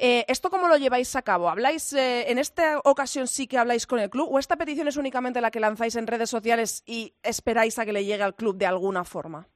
Eh, 0.00 0.24
¿Esto 0.28 0.48
cómo 0.48 0.68
lo 0.68 0.76
lleváis 0.76 1.16
a 1.16 1.22
cabo? 1.22 1.50
¿Habláis, 1.50 1.92
eh, 1.92 2.30
en 2.30 2.38
esta 2.38 2.78
ocasión 2.84 3.26
sí 3.26 3.48
que 3.48 3.58
habláis 3.58 3.84
con 3.84 3.98
el 3.98 4.08
club 4.08 4.28
o 4.30 4.38
esta 4.38 4.54
petición 4.56 4.86
es 4.86 4.96
únicamente 4.96 5.40
la 5.40 5.50
que 5.50 5.58
lanzáis 5.58 5.96
en 5.96 6.06
redes 6.06 6.30
sociales 6.30 6.84
y 6.86 7.14
esperáis 7.24 7.80
a 7.80 7.84
que 7.84 7.92
le 7.92 8.04
llegue 8.04 8.22
al 8.22 8.36
club 8.36 8.56
de 8.56 8.66
alguna 8.66 9.02
forma? 9.02 9.48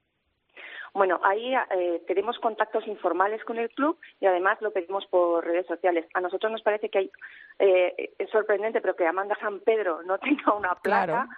Bueno, 0.94 1.20
ahí 1.24 1.54
eh, 1.54 2.02
tenemos 2.06 2.38
contactos 2.38 2.86
informales 2.86 3.42
con 3.44 3.58
el 3.58 3.70
club 3.70 3.98
y 4.20 4.26
además 4.26 4.60
lo 4.60 4.72
pedimos 4.72 5.06
por 5.06 5.44
redes 5.44 5.66
sociales. 5.66 6.06
A 6.12 6.20
nosotros 6.20 6.52
nos 6.52 6.62
parece 6.62 6.90
que 6.90 6.98
hay, 6.98 7.10
eh, 7.58 8.12
es 8.18 8.30
sorprendente, 8.30 8.82
pero 8.82 8.94
que 8.94 9.06
Amanda 9.06 9.36
San 9.40 9.60
Pedro 9.60 10.02
no 10.02 10.18
tenga 10.18 10.52
una 10.52 10.74
placa, 10.74 11.28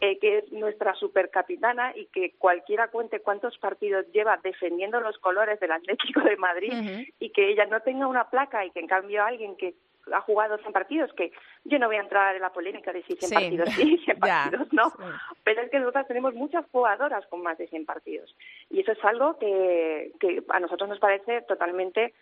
eh, 0.00 0.18
que 0.18 0.38
es 0.38 0.52
nuestra 0.52 0.94
supercapitana 0.94 1.96
y 1.96 2.06
que 2.06 2.34
cualquiera 2.36 2.88
cuente 2.88 3.20
cuántos 3.20 3.56
partidos 3.58 4.04
lleva 4.12 4.38
defendiendo 4.42 5.00
los 5.00 5.16
colores 5.18 5.58
del 5.58 5.72
Atlético 5.72 6.20
de 6.20 6.36
Madrid 6.36 7.08
y 7.18 7.30
que 7.30 7.50
ella 7.50 7.64
no 7.64 7.80
tenga 7.80 8.06
una 8.06 8.28
placa 8.28 8.64
y 8.66 8.70
que 8.70 8.80
en 8.80 8.88
cambio 8.88 9.24
alguien 9.24 9.56
que 9.56 9.74
ha 10.12 10.20
jugado 10.20 10.58
100 10.58 10.72
partidos, 10.72 11.12
que 11.14 11.32
yo 11.64 11.78
no 11.78 11.86
voy 11.86 11.96
a 11.96 12.02
entrar 12.02 12.36
en 12.36 12.42
la 12.42 12.52
polémica 12.52 12.92
de 12.92 13.02
si 13.02 13.16
100 13.16 13.32
partidos 13.32 13.68
sí, 13.70 13.98
100 14.04 14.18
partidos 14.20 14.72
no, 14.72 14.92
pero 15.44 15.62
es 15.62 15.70
que 15.70 15.78
nosotros 15.78 16.06
tenemos 16.06 16.34
muchas 16.34 16.64
jugadoras 16.70 17.26
con 17.26 17.42
más 17.42 17.58
de 17.58 17.68
100 17.68 17.86
partidos 17.86 18.34
y 18.70 18.80
eso 18.80 18.92
es 18.92 19.04
algo 19.04 19.38
que, 19.38 20.12
que 20.20 20.42
a 20.48 20.60
nosotros 20.60 20.88
nos 20.88 20.98
parece 20.98 21.42
totalmente 21.42 22.14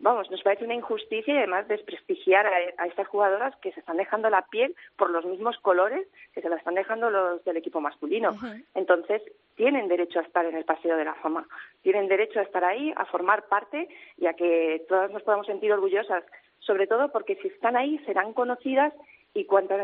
vamos, 0.00 0.30
nos 0.30 0.42
parece 0.42 0.64
una 0.64 0.74
injusticia 0.74 1.34
y 1.34 1.38
además 1.38 1.68
desprestigiar 1.68 2.46
a, 2.46 2.86
estas 2.86 3.06
jugadoras 3.06 3.54
que 3.56 3.72
se 3.72 3.80
están 3.80 3.98
dejando 3.98 4.28
la 4.30 4.42
piel 4.46 4.74
por 4.96 5.10
los 5.10 5.24
mismos 5.24 5.56
colores 5.58 6.08
que 6.34 6.40
se 6.40 6.48
la 6.48 6.56
están 6.56 6.74
dejando 6.74 7.10
los 7.10 7.44
del 7.44 7.58
equipo 7.58 7.80
masculino. 7.80 8.36
Entonces, 8.74 9.22
tienen 9.56 9.88
derecho 9.88 10.18
a 10.18 10.22
estar 10.22 10.44
en 10.46 10.56
el 10.56 10.64
Paseo 10.64 10.96
de 10.96 11.04
la 11.04 11.14
Fama, 11.14 11.46
tienen 11.82 12.08
derecho 12.08 12.40
a 12.40 12.42
estar 12.42 12.64
ahí, 12.64 12.92
a 12.96 13.04
formar 13.04 13.46
parte 13.46 13.88
y 14.16 14.26
a 14.26 14.34
que 14.34 14.84
todas 14.88 15.10
nos 15.10 15.22
podamos 15.22 15.46
sentir 15.46 15.72
orgullosas, 15.72 16.24
sobre 16.60 16.86
todo 16.86 17.10
porque 17.10 17.36
si 17.36 17.48
están 17.48 17.76
ahí 17.76 17.98
serán 18.06 18.32
conocidas 18.32 18.92
y 19.34 19.44
cuanta, 19.44 19.76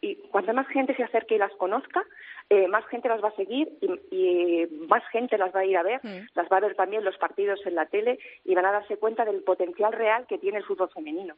y 0.00 0.16
cuanta 0.30 0.52
más 0.52 0.66
gente 0.68 0.94
se 0.96 1.02
acerque 1.02 1.34
y 1.34 1.38
las 1.38 1.52
conozca, 1.56 2.02
eh, 2.48 2.68
más 2.68 2.86
gente 2.86 3.08
las 3.08 3.22
va 3.22 3.28
a 3.28 3.36
seguir 3.36 3.70
y, 4.10 4.66
más 4.88 5.02
gente 5.12 5.36
las 5.36 5.54
va 5.54 5.60
a 5.60 5.64
ir 5.64 5.76
a 5.76 5.82
ver, 5.82 6.00
mm. 6.02 6.28
las 6.34 6.46
va 6.50 6.58
a 6.58 6.60
ver 6.60 6.74
también 6.74 7.04
los 7.04 7.16
partidos 7.18 7.60
en 7.66 7.74
la 7.74 7.86
tele 7.86 8.18
y 8.44 8.54
van 8.54 8.66
a 8.66 8.72
darse 8.72 8.96
cuenta 8.96 9.24
del 9.24 9.42
potencial 9.42 9.92
real 9.92 10.26
que 10.26 10.38
tiene 10.38 10.58
el 10.58 10.64
fútbol 10.64 10.90
femenino. 10.90 11.34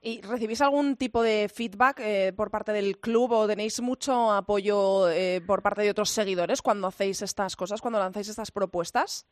¿Y 0.00 0.20
recibís 0.22 0.60
algún 0.60 0.96
tipo 0.96 1.22
de 1.22 1.48
feedback 1.48 2.00
eh, 2.00 2.32
por 2.36 2.50
parte 2.50 2.72
del 2.72 2.98
club 2.98 3.32
o 3.32 3.46
tenéis 3.46 3.80
mucho 3.80 4.30
apoyo 4.30 5.08
eh, 5.10 5.40
por 5.46 5.62
parte 5.62 5.82
de 5.82 5.90
otros 5.90 6.10
seguidores 6.10 6.62
cuando 6.62 6.88
hacéis 6.88 7.22
estas 7.22 7.56
cosas, 7.56 7.80
cuando 7.80 7.98
lanzáis 7.98 8.28
estas 8.28 8.50
propuestas? 8.50 9.26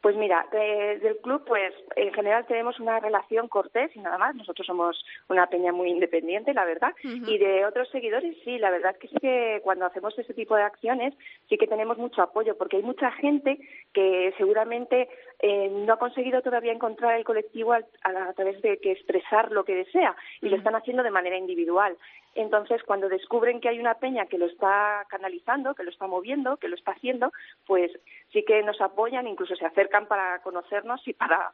Pues 0.00 0.16
mira, 0.16 0.46
del 0.50 1.18
club, 1.18 1.44
pues 1.46 1.74
en 1.94 2.12
general 2.14 2.46
tenemos 2.46 2.80
una 2.80 3.00
relación 3.00 3.48
cortés 3.48 3.94
y 3.94 4.00
nada 4.00 4.16
más. 4.16 4.34
Nosotros 4.34 4.66
somos 4.66 5.04
una 5.28 5.46
peña 5.48 5.72
muy 5.72 5.90
independiente, 5.90 6.54
la 6.54 6.64
verdad. 6.64 6.94
Y 7.02 7.36
de 7.36 7.66
otros 7.66 7.88
seguidores, 7.90 8.34
sí, 8.42 8.58
la 8.58 8.70
verdad 8.70 8.96
que 8.96 9.08
sí 9.08 9.16
que 9.20 9.60
cuando 9.62 9.84
hacemos 9.84 10.18
ese 10.18 10.32
tipo 10.32 10.56
de 10.56 10.62
acciones 10.62 11.12
sí 11.50 11.58
que 11.58 11.66
tenemos 11.66 11.98
mucho 11.98 12.22
apoyo, 12.22 12.56
porque 12.56 12.78
hay 12.78 12.82
mucha 12.82 13.10
gente 13.12 13.58
que 13.92 14.32
seguramente 14.38 15.08
eh, 15.40 15.68
no 15.70 15.92
ha 15.92 15.98
conseguido 15.98 16.40
todavía 16.40 16.72
encontrar 16.72 17.16
el 17.18 17.24
colectivo 17.24 17.74
a, 17.74 18.32
través 18.34 18.62
de 18.62 18.78
que 18.78 18.92
expresar 18.92 19.52
lo 19.52 19.64
que 19.64 19.74
desea 19.74 20.16
y 20.40 20.48
lo 20.48 20.56
están 20.56 20.76
haciendo 20.76 21.02
de 21.02 21.10
manera 21.10 21.36
individual. 21.36 21.96
Entonces, 22.34 22.82
cuando 22.84 23.08
descubren 23.08 23.60
que 23.60 23.68
hay 23.68 23.80
una 23.80 23.94
peña 23.94 24.26
que 24.26 24.38
lo 24.38 24.46
está 24.46 25.04
canalizando, 25.08 25.74
que 25.74 25.82
lo 25.82 25.90
está 25.90 26.06
moviendo, 26.06 26.56
que 26.58 26.68
lo 26.68 26.76
está 26.76 26.92
haciendo, 26.92 27.32
pues 27.66 27.90
sí 28.32 28.44
que 28.44 28.62
nos 28.62 28.80
apoyan, 28.80 29.26
incluso 29.26 29.56
se 29.56 29.66
acercan 29.66 30.06
para 30.06 30.40
conocernos 30.42 31.06
y 31.08 31.12
para 31.12 31.50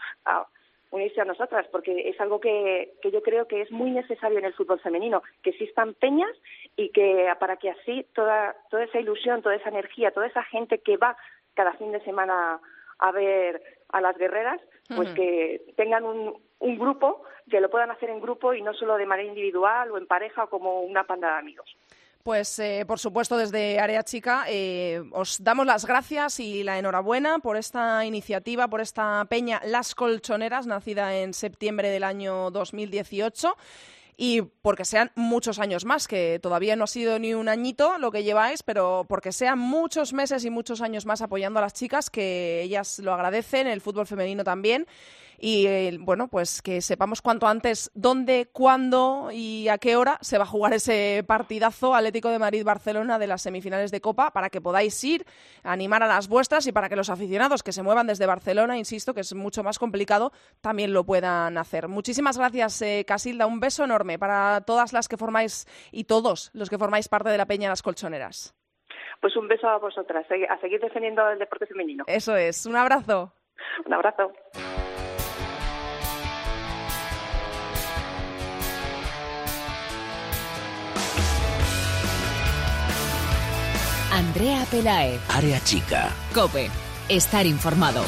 unirse 0.90 1.20
a 1.20 1.24
nosotras, 1.24 1.66
porque 1.72 2.08
es 2.08 2.20
algo 2.20 2.40
que, 2.40 2.92
que, 3.02 3.10
yo 3.10 3.22
creo 3.22 3.48
que 3.48 3.62
es 3.62 3.70
muy 3.72 3.90
necesario 3.90 4.38
en 4.38 4.44
el 4.44 4.54
fútbol 4.54 4.80
femenino, 4.80 5.22
que 5.42 5.50
existan 5.50 5.94
peñas 5.94 6.30
y 6.76 6.90
que 6.90 7.32
para 7.40 7.56
que 7.56 7.70
así 7.70 8.06
toda, 8.14 8.54
toda 8.70 8.84
esa 8.84 9.00
ilusión, 9.00 9.42
toda 9.42 9.56
esa 9.56 9.70
energía, 9.70 10.12
toda 10.12 10.26
esa 10.26 10.44
gente 10.44 10.78
que 10.78 10.96
va 10.96 11.16
cada 11.54 11.72
fin 11.74 11.90
de 11.90 12.00
semana 12.00 12.60
a 12.98 13.12
ver 13.12 13.62
a 13.90 14.00
las 14.00 14.16
guerreras, 14.16 14.60
pues 14.94 15.08
que 15.14 15.62
tengan 15.76 16.04
un, 16.04 16.38
un 16.58 16.78
grupo, 16.78 17.22
que 17.50 17.60
lo 17.60 17.70
puedan 17.70 17.90
hacer 17.90 18.10
en 18.10 18.20
grupo 18.20 18.54
y 18.54 18.62
no 18.62 18.74
solo 18.74 18.96
de 18.96 19.06
manera 19.06 19.28
individual 19.28 19.90
o 19.90 19.98
en 19.98 20.06
pareja 20.06 20.44
o 20.44 20.50
como 20.50 20.80
una 20.80 21.04
panda 21.04 21.32
de 21.32 21.38
amigos. 21.38 21.76
Pues, 22.26 22.58
eh, 22.58 22.84
por 22.88 22.98
supuesto, 22.98 23.36
desde 23.36 23.78
Área 23.78 24.02
Chica 24.02 24.46
eh, 24.48 25.00
os 25.12 25.44
damos 25.44 25.64
las 25.64 25.86
gracias 25.86 26.40
y 26.40 26.64
la 26.64 26.76
enhorabuena 26.76 27.38
por 27.38 27.56
esta 27.56 28.04
iniciativa, 28.04 28.66
por 28.66 28.80
esta 28.80 29.24
peña 29.30 29.60
Las 29.64 29.94
Colchoneras, 29.94 30.66
nacida 30.66 31.16
en 31.16 31.34
septiembre 31.34 31.88
del 31.88 32.02
año 32.02 32.50
2018 32.50 33.56
y 34.16 34.42
porque 34.42 34.84
sean 34.84 35.12
muchos 35.14 35.60
años 35.60 35.84
más, 35.84 36.08
que 36.08 36.40
todavía 36.42 36.74
no 36.74 36.84
ha 36.84 36.88
sido 36.88 37.20
ni 37.20 37.32
un 37.32 37.48
añito 37.48 37.96
lo 37.98 38.10
que 38.10 38.24
lleváis, 38.24 38.64
pero 38.64 39.06
porque 39.08 39.30
sean 39.30 39.60
muchos 39.60 40.12
meses 40.12 40.44
y 40.44 40.50
muchos 40.50 40.80
años 40.80 41.06
más 41.06 41.22
apoyando 41.22 41.60
a 41.60 41.62
las 41.62 41.74
chicas, 41.74 42.10
que 42.10 42.60
ellas 42.62 42.98
lo 42.98 43.12
agradecen, 43.12 43.68
el 43.68 43.80
fútbol 43.80 44.08
femenino 44.08 44.42
también 44.42 44.88
y 45.38 45.66
eh, 45.66 45.96
bueno, 46.00 46.28
pues 46.28 46.62
que 46.62 46.80
sepamos 46.80 47.22
cuanto 47.22 47.46
antes 47.46 47.90
dónde, 47.94 48.48
cuándo 48.52 49.30
y 49.32 49.68
a 49.68 49.78
qué 49.78 49.96
hora 49.96 50.18
se 50.20 50.38
va 50.38 50.44
a 50.44 50.48
jugar 50.48 50.72
ese 50.72 51.24
partidazo 51.26 51.94
Atlético 51.94 52.30
de 52.30 52.38
Madrid-Barcelona 52.38 53.18
de 53.18 53.26
las 53.26 53.42
semifinales 53.42 53.90
de 53.90 54.00
Copa 54.00 54.30
para 54.32 54.50
que 54.50 54.60
podáis 54.60 55.02
ir, 55.04 55.24
animar 55.62 56.02
a 56.02 56.06
las 56.06 56.28
vuestras 56.28 56.66
y 56.66 56.72
para 56.72 56.88
que 56.88 56.96
los 56.96 57.10
aficionados 57.10 57.62
que 57.62 57.72
se 57.72 57.82
muevan 57.82 58.06
desde 58.06 58.26
Barcelona, 58.26 58.78
insisto, 58.78 59.14
que 59.14 59.20
es 59.20 59.34
mucho 59.34 59.62
más 59.62 59.78
complicado, 59.78 60.32
también 60.60 60.92
lo 60.92 61.04
puedan 61.04 61.58
hacer. 61.58 61.88
Muchísimas 61.88 62.38
gracias, 62.38 62.80
eh, 62.82 63.04
Casilda. 63.06 63.46
Un 63.46 63.60
beso 63.60 63.84
enorme 63.84 64.18
para 64.18 64.60
todas 64.62 64.92
las 64.92 65.08
que 65.08 65.16
formáis 65.16 65.66
y 65.92 66.04
todos 66.04 66.50
los 66.54 66.70
que 66.70 66.78
formáis 66.78 67.08
parte 67.08 67.30
de 67.30 67.38
la 67.38 67.46
Peña 67.46 67.68
Las 67.68 67.82
Colchoneras. 67.82 68.54
Pues 69.20 69.36
un 69.36 69.48
beso 69.48 69.68
a 69.68 69.78
vosotras, 69.78 70.26
a 70.48 70.60
seguir 70.60 70.80
defendiendo 70.80 71.28
el 71.30 71.38
deporte 71.38 71.66
femenino. 71.66 72.04
Eso 72.06 72.36
es, 72.36 72.66
un 72.66 72.76
abrazo. 72.76 73.32
Un 73.84 73.94
abrazo. 73.94 74.32
Andrea 84.16 84.64
Pelae. 84.70 85.20
Área 85.28 85.60
chica. 85.62 86.10
Cope. 86.32 86.70
Estar 87.06 87.44
informado. 87.44 88.02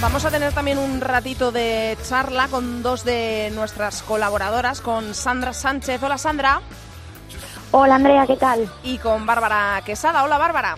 Vamos 0.00 0.24
a 0.24 0.30
tener 0.30 0.52
también 0.52 0.78
un 0.78 1.00
ratito 1.00 1.50
de 1.50 1.98
charla 2.08 2.46
con 2.46 2.84
dos 2.84 3.04
de 3.04 3.50
nuestras 3.52 4.02
colaboradoras, 4.02 4.80
con 4.80 5.12
Sandra 5.12 5.52
Sánchez. 5.52 6.00
Hola 6.00 6.16
Sandra. 6.18 6.60
Hola 7.72 7.96
Andrea, 7.96 8.24
¿qué 8.24 8.36
tal? 8.36 8.70
Y 8.84 8.98
con 8.98 9.26
Bárbara 9.26 9.82
Quesada. 9.84 10.22
Hola 10.22 10.38
Bárbara. 10.38 10.76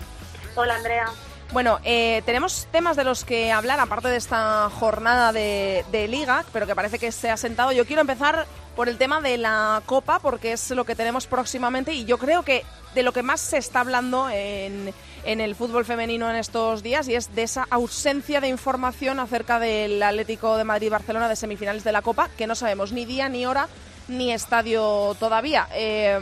Hola 0.55 0.73
Andrea. 0.73 1.05
Bueno, 1.53 1.79
eh, 1.83 2.23
tenemos 2.25 2.67
temas 2.71 2.97
de 2.97 3.03
los 3.03 3.23
que 3.23 3.51
hablar, 3.51 3.79
aparte 3.79 4.07
de 4.07 4.17
esta 4.17 4.71
jornada 4.71 5.31
de, 5.31 5.85
de, 5.91 6.07
liga, 6.07 6.43
pero 6.51 6.65
que 6.65 6.73
parece 6.73 6.97
que 6.97 7.11
se 7.11 7.29
ha 7.29 7.37
sentado. 7.37 7.71
Yo 7.73 7.85
quiero 7.85 8.01
empezar 8.01 8.47
por 8.75 8.89
el 8.89 8.97
tema 8.97 9.21
de 9.21 9.37
la 9.37 9.83
Copa, 9.85 10.17
porque 10.19 10.53
es 10.53 10.71
lo 10.71 10.83
que 10.85 10.95
tenemos 10.95 11.27
próximamente 11.27 11.93
y 11.93 12.05
yo 12.05 12.17
creo 12.17 12.41
que 12.41 12.65
de 12.95 13.03
lo 13.03 13.13
que 13.13 13.21
más 13.21 13.39
se 13.39 13.57
está 13.57 13.81
hablando 13.81 14.29
en, 14.29 14.93
en 15.23 15.41
el 15.41 15.55
fútbol 15.55 15.85
femenino 15.85 16.29
en 16.29 16.35
estos 16.35 16.83
días 16.83 17.07
y 17.07 17.15
es 17.15 17.33
de 17.35 17.43
esa 17.43 17.67
ausencia 17.69 18.41
de 18.41 18.47
información 18.47 19.19
acerca 19.19 19.59
del 19.59 20.01
Atlético 20.01 20.57
de 20.57 20.63
Madrid-Barcelona 20.63 21.29
de 21.29 21.35
semifinales 21.35 21.83
de 21.83 21.91
la 21.91 22.01
Copa, 22.01 22.29
que 22.37 22.47
no 22.47 22.55
sabemos 22.55 22.91
ni 22.91 23.05
día, 23.05 23.29
ni 23.29 23.45
hora, 23.45 23.67
ni 24.07 24.31
estadio 24.31 25.15
todavía. 25.19 25.67
Eh, 25.73 26.19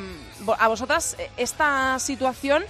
a 0.57 0.67
vosotras, 0.67 1.17
esta 1.37 1.97
situación, 1.99 2.63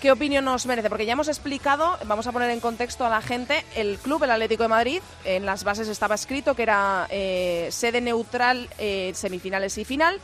¿qué 0.00 0.12
opinión 0.12 0.44
nos 0.44 0.66
merece? 0.66 0.88
Porque 0.88 1.06
ya 1.06 1.12
hemos 1.12 1.28
explicado, 1.28 1.98
vamos 2.06 2.26
a 2.26 2.32
poner 2.32 2.50
en 2.50 2.60
contexto 2.60 3.04
a 3.06 3.08
la 3.08 3.22
gente, 3.22 3.64
el 3.74 3.98
club, 3.98 4.24
el 4.24 4.30
Atlético 4.30 4.64
de 4.64 4.68
Madrid, 4.68 5.02
en 5.24 5.46
las 5.46 5.64
bases 5.64 5.88
estaba 5.88 6.14
escrito 6.14 6.54
que 6.54 6.62
era 6.62 7.06
eh, 7.10 7.68
sede 7.70 8.00
neutral, 8.00 8.68
eh, 8.78 9.12
semifinales 9.14 9.78
y 9.78 9.84
final 9.84 10.20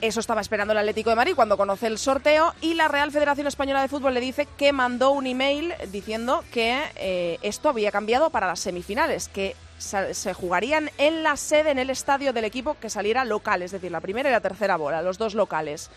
eso 0.00 0.20
estaba 0.20 0.42
esperando 0.42 0.72
el 0.72 0.78
Atlético 0.78 1.10
de 1.10 1.16
Madrid 1.16 1.34
cuando 1.34 1.56
conoce 1.56 1.86
el 1.86 1.98
sorteo 1.98 2.52
y 2.60 2.74
la 2.74 2.88
Real 2.88 3.10
Federación 3.10 3.46
Española 3.46 3.80
de 3.80 3.88
Fútbol 3.88 4.12
le 4.12 4.20
dice 4.20 4.46
que 4.58 4.72
mandó 4.72 5.10
un 5.10 5.26
email 5.26 5.72
diciendo 5.90 6.44
que 6.52 6.82
eh, 6.96 7.38
esto 7.40 7.70
había 7.70 7.90
cambiado 7.90 8.28
para 8.28 8.46
las 8.46 8.60
semifinales, 8.60 9.28
que 9.28 9.56
se 9.78 10.34
jugarían 10.34 10.90
en 10.98 11.22
la 11.22 11.36
sede, 11.36 11.70
en 11.70 11.78
el 11.78 11.90
estadio 11.90 12.32
del 12.32 12.44
equipo 12.44 12.76
que 12.80 12.90
saliera 12.90 13.24
local, 13.24 13.62
es 13.62 13.72
decir, 13.72 13.90
la 13.90 14.00
primera 14.00 14.28
y 14.28 14.32
la 14.32 14.40
tercera 14.40 14.76
bola, 14.76 15.02
los 15.02 15.18
dos 15.18 15.34
locales. 15.34 15.90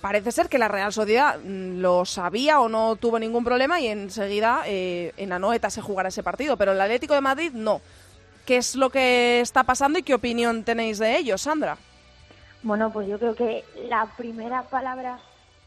Parece 0.00 0.30
ser 0.30 0.48
que 0.48 0.58
la 0.58 0.68
Real 0.68 0.92
Sociedad 0.92 1.38
mm, 1.38 1.80
lo 1.80 2.04
sabía 2.04 2.60
o 2.60 2.68
no 2.68 2.96
tuvo 2.96 3.18
ningún 3.18 3.44
problema 3.44 3.80
y 3.80 3.88
enseguida 3.88 4.62
eh, 4.66 5.12
en 5.16 5.32
Anoeta 5.32 5.70
se 5.70 5.82
jugará 5.82 6.10
ese 6.10 6.22
partido, 6.22 6.56
pero 6.56 6.72
el 6.72 6.80
Atlético 6.80 7.14
de 7.14 7.20
Madrid 7.20 7.50
no. 7.52 7.80
¿Qué 8.46 8.58
es 8.58 8.76
lo 8.76 8.90
que 8.90 9.40
está 9.40 9.64
pasando 9.64 9.98
y 9.98 10.02
qué 10.02 10.14
opinión 10.14 10.64
tenéis 10.64 10.98
de 10.98 11.16
ello, 11.18 11.36
Sandra? 11.36 11.76
Bueno, 12.62 12.92
pues 12.92 13.08
yo 13.08 13.18
creo 13.18 13.34
que 13.34 13.64
la 13.88 14.06
primera 14.16 14.62
palabra 14.64 15.18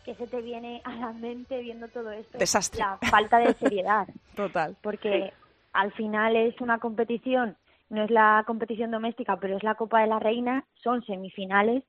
que 0.03 0.15
se 0.15 0.27
te 0.27 0.41
viene 0.41 0.81
a 0.83 0.95
la 0.95 1.13
mente 1.13 1.61
viendo 1.61 1.87
todo 1.87 2.11
esto 2.11 2.37
es 2.37 2.77
la 2.77 2.97
falta 2.97 3.39
de 3.39 3.53
seriedad. 3.53 4.07
Total. 4.35 4.75
Porque 4.81 5.33
al 5.73 5.91
final 5.93 6.35
es 6.35 6.59
una 6.59 6.79
competición, 6.79 7.55
no 7.89 8.03
es 8.03 8.11
la 8.11 8.43
competición 8.47 8.91
doméstica, 8.91 9.37
pero 9.37 9.57
es 9.57 9.63
la 9.63 9.75
Copa 9.75 10.01
de 10.01 10.07
la 10.07 10.19
Reina, 10.19 10.65
son 10.75 11.03
semifinales 11.05 11.83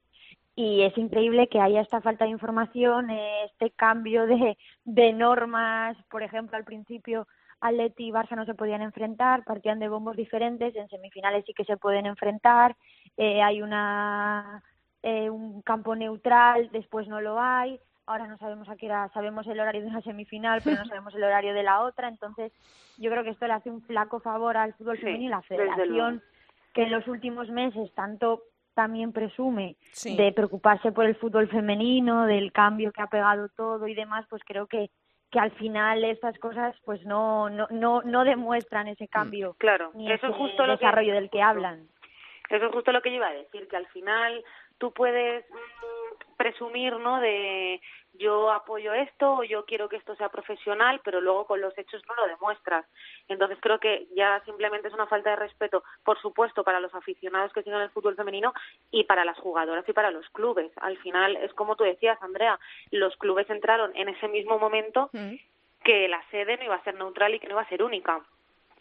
y 0.55 0.83
es 0.83 0.97
increíble 0.99 1.49
que 1.49 1.61
haya 1.61 1.81
esta 1.81 2.01
falta 2.01 2.25
de 2.25 2.31
información, 2.31 3.09
este 3.11 3.71
cambio 3.71 4.27
de, 4.27 4.59
de 4.85 5.13
normas, 5.13 5.97
por 6.11 6.23
ejemplo, 6.23 6.57
al 6.57 6.65
principio 6.65 7.27
Atleti 7.61 8.09
y 8.09 8.11
Barça 8.11 8.37
no 8.37 8.45
se 8.45 8.55
podían 8.55 8.83
enfrentar, 8.83 9.45
partían 9.45 9.79
de 9.79 9.89
bombos 9.89 10.17
diferentes, 10.17 10.75
en 10.77 10.89
semifinales 10.89 11.45
sí 11.47 11.55
que 11.55 11.65
se 11.65 11.77
pueden 11.77 12.07
enfrentar, 12.07 12.77
eh, 13.17 13.41
hay 13.41 13.63
una 13.63 14.63
eh, 15.03 15.31
un 15.31 15.63
campo 15.63 15.97
neutral, 15.97 16.71
después 16.73 17.09
no 17.09 17.21
lo 17.21 17.41
hay, 17.41 17.81
ahora 18.07 18.27
no 18.27 18.39
sabemos 18.39 18.69
a 18.69 18.77
qué 18.77 18.87
hora, 18.87 19.11
sabemos 19.15 19.47
el 19.47 19.61
horario 19.61 19.83
de 19.83 19.89
una 19.89 20.03
semifinal, 20.03 20.61
pero 20.63 20.77
no 20.77 20.85
sabemos 20.87 21.15
el 21.15 21.25
horario 21.25 21.55
de 21.55 21.63
la 21.63 21.83
otra, 21.83 22.09
entonces 22.09 22.53
yo 22.99 23.11
creo 23.11 23.25
que 23.25 23.31
esto 23.31 23.47
le 23.47 23.55
hace 23.55 23.71
un 23.71 23.83
flaco 23.83 24.21
favor 24.21 24.57
al 24.57 24.75
fútbol 24.75 24.99
femenino 24.99 25.25
y 25.25 25.29
la 25.29 25.43
federación 25.43 26.23
que 26.75 26.85
en 26.85 26.91
los 26.91 27.07
últimos 27.07 27.49
meses 27.51 27.93
tanto 27.95 28.45
también 28.75 29.13
presume 29.13 29.77
de 30.05 30.33
preocuparse 30.33 30.93
por 30.93 31.05
el 31.05 31.15
fútbol 31.17 31.49
femenino, 31.49 32.25
del 32.25 32.53
cambio 32.53 32.91
que 32.91 33.03
ha 33.03 33.07
pegado 33.07 33.49
todo 33.51 33.87
y 33.87 33.95
demás, 33.95 34.27
pues 34.31 34.43
creo 34.47 34.67
que 34.67 34.91
que 35.31 35.41
al 35.41 35.51
final 35.53 36.05
estas 36.05 36.39
cosas 36.39 36.77
pues 36.85 37.05
no 37.07 37.49
no 37.49 37.67
no, 37.71 38.03
no 38.03 38.23
demuestran 38.23 38.87
ese 38.87 39.09
cambio 39.09 39.55
claro. 39.59 39.91
ni 39.95 40.13
eso 40.13 40.27
ese 40.27 40.29
es 40.29 40.37
justo 40.37 40.67
desarrollo 40.67 41.15
del 41.15 41.31
que 41.31 41.43
hablan. 41.43 41.89
Eso 42.51 42.67
es 42.67 42.73
justo 42.73 42.93
lo 42.93 43.01
que 43.01 43.09
yo 43.09 43.17
iba 43.17 43.29
a 43.29 43.35
decir 43.35 43.67
que 43.67 43.77
al 43.77 43.87
final 43.87 44.45
tú 44.79 44.93
puedes 44.93 45.45
mm, 45.51 46.37
presumir 46.37 46.97
no 46.97 47.21
de 47.21 47.81
yo 48.15 48.51
apoyo 48.51 48.93
esto 48.93 49.37
o 49.37 49.43
yo 49.45 49.65
quiero 49.65 49.89
que 49.89 49.97
esto 49.97 50.15
sea 50.17 50.29
profesional, 50.29 51.01
pero 51.05 51.21
luego 51.21 51.47
con 51.47 51.61
los 51.61 51.77
hechos 51.79 52.03
no 52.07 52.15
lo 52.15 52.27
demuestras. 52.27 52.85
Entonces 53.29 53.59
creo 53.61 53.79
que 53.79 54.07
ya 54.15 54.43
simplemente 54.45 54.89
es 54.89 54.95
una 54.95 55.07
falta 55.07 55.31
de 55.31 55.37
respeto, 55.37 55.83
por 56.05 56.21
supuesto, 56.21 56.63
para 56.63 56.81
los 56.81 56.95
aficionados 56.95 57.53
que 57.53 57.63
siguen 57.63 57.81
el 57.81 57.91
fútbol 57.91 58.17
femenino 58.17 58.53
y 58.91 59.05
para 59.05 59.25
las 59.25 59.39
jugadoras 59.39 59.89
y 59.89 59.93
para 59.93 60.11
los 60.11 60.29
clubes. 60.31 60.71
Al 60.77 60.99
final 60.99 61.37
es 61.37 61.53
como 61.55 61.77
tú 61.77 61.85
decías, 61.85 62.21
Andrea, 62.23 62.59
los 62.91 63.17
clubes 63.17 63.49
entraron 63.49 63.93
en 63.97 64.11
ese 64.11 64.29
mismo 64.29 64.59
momento 64.59 65.09
mm. 65.13 65.35
que 65.85 66.09
la 66.09 66.23
sede 66.31 66.59
no 66.59 66.65
iba 66.65 66.77
a 66.77 66.85
ser 66.85 66.95
neutral 66.95 67.35
y 67.35 67.41
que 67.41 67.47
no 67.47 67.55
iba 67.55 67.63
a 67.63 67.69
ser 67.69 67.83
única. 67.83 68.21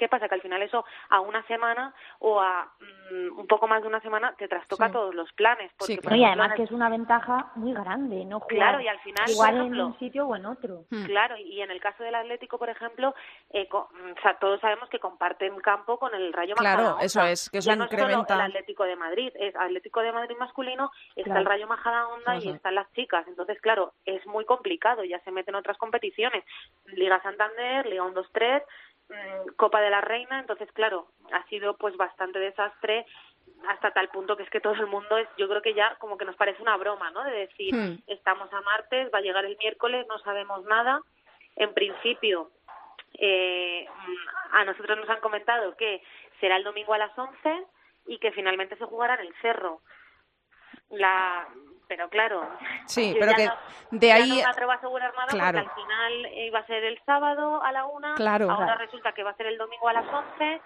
¿Qué 0.02 0.08
pasa? 0.08 0.28
Que 0.28 0.34
al 0.34 0.42
final 0.42 0.64
eso 0.64 0.84
a 1.10 1.20
una 1.20 1.46
semana 1.46 1.94
o 2.18 2.42
a 2.42 2.68
mm, 3.12 3.38
un 3.38 3.46
poco 3.46 3.68
más 3.68 3.84
de 3.84 3.88
una 3.88 4.02
semana 4.02 4.34
te 4.36 4.48
trastoca 4.48 4.92
todos 4.92 5.14
los 5.14 5.32
planes. 5.34 5.72
Porque, 5.78 6.00
y 6.18 6.26
además 6.26 6.54
que 6.56 6.64
es 6.64 6.72
una 6.72 6.90
ventaja 6.90 7.52
muy 7.54 7.72
grande, 7.72 8.26
¿no? 8.26 8.40
claro, 8.40 8.82
y 8.82 8.88
al 8.88 9.00
final. 9.02 9.30
Igual 9.30 9.58
en 9.58 9.80
un 9.80 10.00
sitio 10.00 10.26
o 10.26 10.36
en 10.36 10.48
otro. 10.48 10.86
Hmm. 10.90 11.06
Claro, 11.06 11.38
y 11.38 11.62
en 11.62 11.70
el 11.70 11.80
caso 11.80 12.04
del 12.04 12.16
Atlético, 12.16 12.58
por 12.58 12.70
ejemplo, 12.70 13.14
eh, 13.52 13.70
o 13.72 13.90
sea, 14.24 14.40
todos 14.40 14.60
sabemos 14.60 14.90
que 14.90 14.98
comparten 14.98 15.60
campo 15.60 16.00
con 16.00 16.16
el 16.16 16.34
Rayo 16.34 16.56
Claro, 16.56 16.98
eso 17.00 17.22
es, 17.22 17.52
que 17.52 17.60
eso 17.60 17.76
no 17.76 17.84
incrementa. 17.84 18.22
Es 18.22 18.28
solo 18.28 18.40
el 18.40 18.48
Atlético 18.48 18.84
de 18.86 18.96
Madrid, 18.96 19.32
es 19.36 19.56
Atlético 19.56 20.00
de 20.00 20.14
Madrid 20.14 20.36
masculino, 20.40 20.90
está 21.16 21.38
el 21.38 21.46
Rayo 21.46 21.68
Majadahonda 21.68 22.38
y 22.38 22.50
están 22.50 22.74
las 22.74 22.92
chicas. 22.94 23.28
Entonces, 23.28 23.62
claro, 23.62 23.94
es 24.08 24.26
muy 24.26 24.46
complicado, 24.46 25.04
ya 25.04 25.20
se 25.20 25.30
meten 25.30 25.54
otras 25.54 25.78
competiciones. 25.78 26.44
Liga 26.88 27.22
Santander, 27.22 27.86
Liga 27.86 28.04
1-2-3 28.04 28.64
Mm, 28.64 28.91
Copa 29.58 29.82
de 29.82 29.90
la 29.90 30.02
Reina, 30.02 30.40
entonces 30.40 30.72
claro, 30.72 31.08
ha 31.32 31.44
sido 31.48 31.76
pues 31.78 31.96
bastante 31.98 32.40
desastre 32.40 33.06
hasta 33.68 33.92
tal 33.92 34.10
punto 34.10 34.36
que 34.36 34.44
es 34.44 34.50
que 34.50 34.60
todo 34.60 34.74
el 34.74 34.88
mundo 34.88 35.18
es, 35.18 35.28
yo 35.38 35.48
creo 35.48 35.62
que 35.62 35.74
ya 35.74 35.96
como 36.00 36.18
que 36.18 36.26
nos 36.26 36.36
parece 36.36 36.62
una 36.62 36.78
broma, 36.78 37.12
¿no? 37.12 37.24
De 37.24 37.32
decir, 37.32 37.76
hmm. 37.76 38.04
estamos 38.08 38.52
a 38.54 38.62
martes, 38.62 39.10
va 39.14 39.20
a 39.20 39.22
llegar 39.22 39.46
el 39.46 39.58
miércoles, 39.58 40.06
no 40.08 40.18
sabemos 40.20 40.64
nada. 40.66 41.02
En 41.56 41.74
principio, 41.74 42.50
eh, 43.20 43.86
a 44.52 44.66
nosotros 44.66 44.98
nos 44.98 45.10
han 45.10 45.20
comentado 45.20 45.76
que 45.76 46.02
será 46.40 46.58
el 46.58 46.64
domingo 46.64 46.94
a 46.94 46.98
las 46.98 47.18
11 47.18 47.66
y 48.08 48.18
que 48.18 48.32
finalmente 48.32 48.76
se 48.78 48.86
jugará 48.86 49.16
en 49.16 49.28
el 49.28 49.34
Cerro. 49.42 49.82
La, 50.92 51.48
pero 51.88 52.10
claro. 52.10 52.48
Sí, 52.86 53.16
pero 53.20 53.34
que 53.34 53.50
de 53.92 54.12
ahí. 54.12 54.30
no 54.30 54.36
me 54.36 54.44
atrevo 54.46 54.72
a 54.72 54.76
asegurar 54.76 55.14
nada 55.14 55.28
claro. 55.28 55.60
porque 55.60 55.70
al 55.70 55.86
final 55.86 56.38
iba 56.38 56.60
a 56.60 56.66
ser 56.66 56.84
el 56.84 57.00
sábado 57.06 57.62
a 57.64 57.72
la 57.72 57.86
una. 57.86 58.16
Claro. 58.16 58.50
Ahora 58.50 58.76
resulta 58.76 59.12
que 59.12 59.24
va 59.24 59.32
a 59.32 59.36
ser 59.36 59.48
el 59.48 59.58
domingo 59.58 59.90
a 59.90 59.94
las 59.94 60.06
once. 60.08 60.62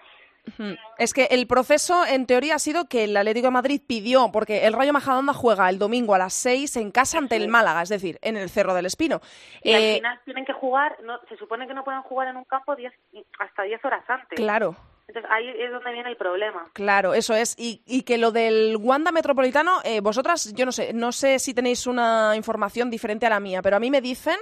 Es 0.98 1.12
que 1.12 1.24
el 1.30 1.46
proceso, 1.46 2.04
en 2.06 2.26
teoría, 2.26 2.54
ha 2.54 2.58
sido 2.58 2.88
que 2.88 3.04
el 3.04 3.16
Atlético 3.16 3.48
de 3.48 3.52
Madrid 3.52 3.80
pidió, 3.84 4.30
porque 4.32 4.66
el 4.66 4.72
Rayo 4.72 4.92
Majadahonda 4.92 5.34
juega 5.34 5.68
el 5.68 5.78
domingo 5.78 6.14
a 6.14 6.18
las 6.18 6.34
seis 6.34 6.76
en 6.76 6.92
casa 6.92 7.18
ante 7.18 7.36
el 7.36 7.48
Málaga, 7.48 7.82
es 7.82 7.88
decir, 7.88 8.18
en 8.22 8.36
el 8.36 8.48
Cerro 8.48 8.74
del 8.74 8.86
Espino. 8.86 9.20
Y 9.62 9.74
al 9.74 9.82
eh, 9.82 9.94
final 9.96 10.20
tienen 10.24 10.44
que 10.44 10.52
jugar, 10.52 10.96
no, 11.02 11.18
se 11.28 11.36
supone 11.36 11.66
que 11.66 11.74
no 11.74 11.82
pueden 11.82 12.02
jugar 12.02 12.28
en 12.28 12.36
un 12.36 12.44
campo 12.44 12.76
diez, 12.76 12.92
hasta 13.38 13.64
diez 13.64 13.84
horas 13.84 14.08
antes. 14.08 14.36
Claro. 14.36 14.76
Entonces 15.08 15.30
ahí 15.30 15.48
es 15.48 15.70
donde 15.70 15.92
viene 15.92 16.10
el 16.10 16.16
problema. 16.16 16.68
Claro, 16.72 17.14
eso 17.14 17.34
es. 17.34 17.54
Y, 17.58 17.82
y 17.86 18.02
que 18.02 18.18
lo 18.18 18.32
del 18.32 18.76
Wanda 18.76 19.12
Metropolitano, 19.12 19.78
eh, 19.84 20.00
vosotras, 20.00 20.52
yo 20.54 20.64
no 20.64 20.72
sé, 20.72 20.92
no 20.92 21.12
sé 21.12 21.38
si 21.38 21.54
tenéis 21.54 21.86
una 21.86 22.34
información 22.34 22.90
diferente 22.90 23.24
a 23.26 23.30
la 23.30 23.40
mía, 23.40 23.62
pero 23.62 23.76
a 23.76 23.80
mí 23.80 23.90
me 23.90 24.00
dicen, 24.00 24.36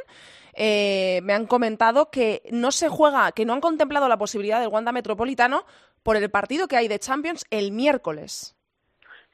eh, 0.55 1.21
me 1.23 1.35
han 1.35 1.47
comentado 1.47 2.11
que 2.11 2.43
no 2.51 2.73
se 2.73 2.89
juega, 2.89 3.33
que 3.33 3.45
no 3.45 3.53
han 3.53 3.61
contemplado 3.61 4.09
la 4.09 4.17
posibilidad 4.17 4.61
del 4.61 4.69
Wanda 4.69 4.93
Metropolitano 4.93 5.67
por 6.03 6.17
el 6.17 6.31
partido 6.31 6.67
que 6.67 6.77
hay 6.77 6.89
de 6.89 6.99
Champions 6.99 7.45
el 7.51 7.71
miércoles. 7.73 8.57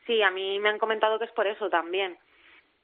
Sí, 0.06 0.22
a 0.22 0.30
mí 0.32 0.58
me 0.58 0.70
han 0.70 0.78
comentado 0.78 1.18
que 1.18 1.26
es 1.26 1.32
por 1.32 1.46
eso 1.46 1.68
también. 1.70 2.18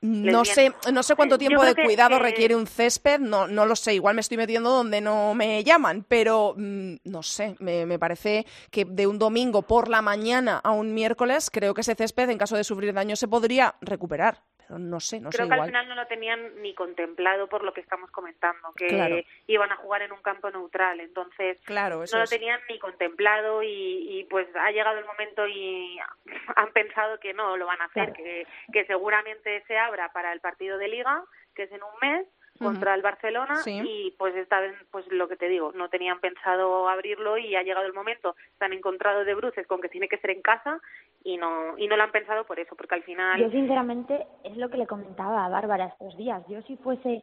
No 0.06 0.44
sé, 0.44 0.72
no 0.92 1.02
sé 1.02 1.16
cuánto 1.16 1.38
tiempo 1.38 1.64
de 1.64 1.74
cuidado 1.74 2.18
requiere 2.18 2.54
un 2.54 2.66
césped, 2.66 3.18
no, 3.18 3.46
no 3.48 3.66
lo 3.66 3.76
sé, 3.76 3.94
igual 3.94 4.14
me 4.14 4.20
estoy 4.20 4.36
metiendo 4.36 4.70
donde 4.70 5.00
no 5.00 5.34
me 5.34 5.64
llaman, 5.64 6.04
pero 6.06 6.54
mm, 6.56 6.96
no 7.04 7.22
sé, 7.22 7.56
me, 7.58 7.86
me, 7.86 7.98
parece 7.98 8.46
que 8.70 8.84
de 8.84 9.06
un 9.06 9.18
domingo 9.18 9.62
por 9.62 9.88
la 9.88 10.02
mañana 10.02 10.60
a 10.62 10.70
un 10.70 10.94
miércoles, 10.94 11.50
creo 11.52 11.74
que 11.74 11.80
ese 11.80 11.94
césped, 11.94 12.30
en 12.30 12.38
caso 12.38 12.56
de 12.56 12.64
sufrir 12.64 12.94
daño, 12.94 13.16
se 13.16 13.28
podría 13.28 13.76
recuperar 13.80 14.42
no 14.70 15.00
sé, 15.00 15.20
no 15.20 15.30
Creo 15.30 15.48
que 15.48 15.54
al 15.54 15.66
final 15.66 15.88
no 15.88 15.94
lo 15.94 16.06
tenían 16.06 16.60
ni 16.62 16.74
contemplado 16.74 17.48
por 17.48 17.62
lo 17.62 17.72
que 17.72 17.80
estamos 17.80 18.10
comentando, 18.10 18.72
que 18.74 19.24
iban 19.46 19.72
a 19.72 19.76
jugar 19.76 20.02
en 20.02 20.12
un 20.12 20.22
campo 20.22 20.50
neutral, 20.50 21.00
entonces 21.00 21.58
claro, 21.64 22.04
no 22.12 22.18
lo 22.18 22.26
tenían 22.26 22.60
ni 22.68 22.78
contemplado 22.78 23.62
y, 23.62 24.26
pues 24.30 24.48
ha 24.56 24.70
llegado 24.70 24.98
el 24.98 25.04
momento 25.04 25.46
y 25.46 25.98
han 26.56 26.72
pensado 26.72 27.18
que 27.20 27.34
no 27.34 27.56
lo 27.56 27.66
van 27.66 27.80
a 27.80 27.86
hacer, 27.86 28.12
que, 28.12 28.46
que 28.72 28.84
seguramente 28.86 29.62
se 29.66 29.78
abra 29.78 30.12
para 30.12 30.32
el 30.32 30.40
partido 30.40 30.78
de 30.78 30.88
liga, 30.88 31.22
que 31.54 31.64
es 31.64 31.72
en 31.72 31.82
un 31.82 32.08
mes, 32.08 32.26
contra 32.58 32.94
el 32.94 33.02
Barcelona 33.02 33.60
y 33.66 34.14
pues 34.18 34.34
esta 34.36 34.60
vez 34.60 34.74
pues 34.90 35.06
lo 35.10 35.28
que 35.28 35.36
te 35.36 35.48
digo 35.48 35.72
no 35.72 35.88
tenían 35.88 36.20
pensado 36.20 36.88
abrirlo 36.88 37.38
y 37.38 37.54
ha 37.56 37.62
llegado 37.62 37.86
el 37.86 37.92
momento. 37.92 38.36
Se 38.58 38.64
han 38.64 38.72
encontrado 38.72 39.24
de 39.24 39.34
bruces 39.34 39.66
con 39.66 39.80
que 39.80 39.88
tiene 39.88 40.08
que 40.08 40.18
ser 40.18 40.30
en 40.30 40.42
casa 40.42 40.80
y 41.24 41.36
no 41.36 41.76
y 41.78 41.88
no 41.88 41.96
lo 41.96 42.02
han 42.02 42.12
pensado 42.12 42.44
por 42.44 42.58
eso 42.58 42.74
porque 42.76 42.94
al 42.94 43.02
final 43.02 43.40
yo 43.40 43.50
sinceramente 43.50 44.26
es 44.44 44.56
lo 44.56 44.68
que 44.68 44.78
le 44.78 44.86
comentaba 44.86 45.44
a 45.44 45.48
Bárbara 45.48 45.86
estos 45.86 46.16
días. 46.16 46.42
Yo 46.48 46.62
si 46.62 46.76
fuese 46.76 47.22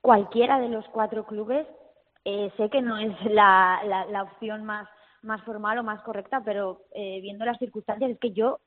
cualquiera 0.00 0.58
de 0.60 0.68
los 0.68 0.86
cuatro 0.88 1.24
clubes 1.24 1.66
eh, 2.24 2.50
sé 2.56 2.70
que 2.70 2.82
no 2.82 2.98
es 2.98 3.14
la, 3.24 3.82
la, 3.84 4.06
la 4.06 4.22
opción 4.22 4.64
más 4.64 4.88
más 5.22 5.42
formal 5.42 5.78
o 5.78 5.82
más 5.82 6.02
correcta 6.02 6.42
pero 6.44 6.82
eh, 6.94 7.20
viendo 7.22 7.44
las 7.44 7.58
circunstancias 7.58 8.10
es 8.10 8.18
que 8.18 8.32
yo 8.32 8.60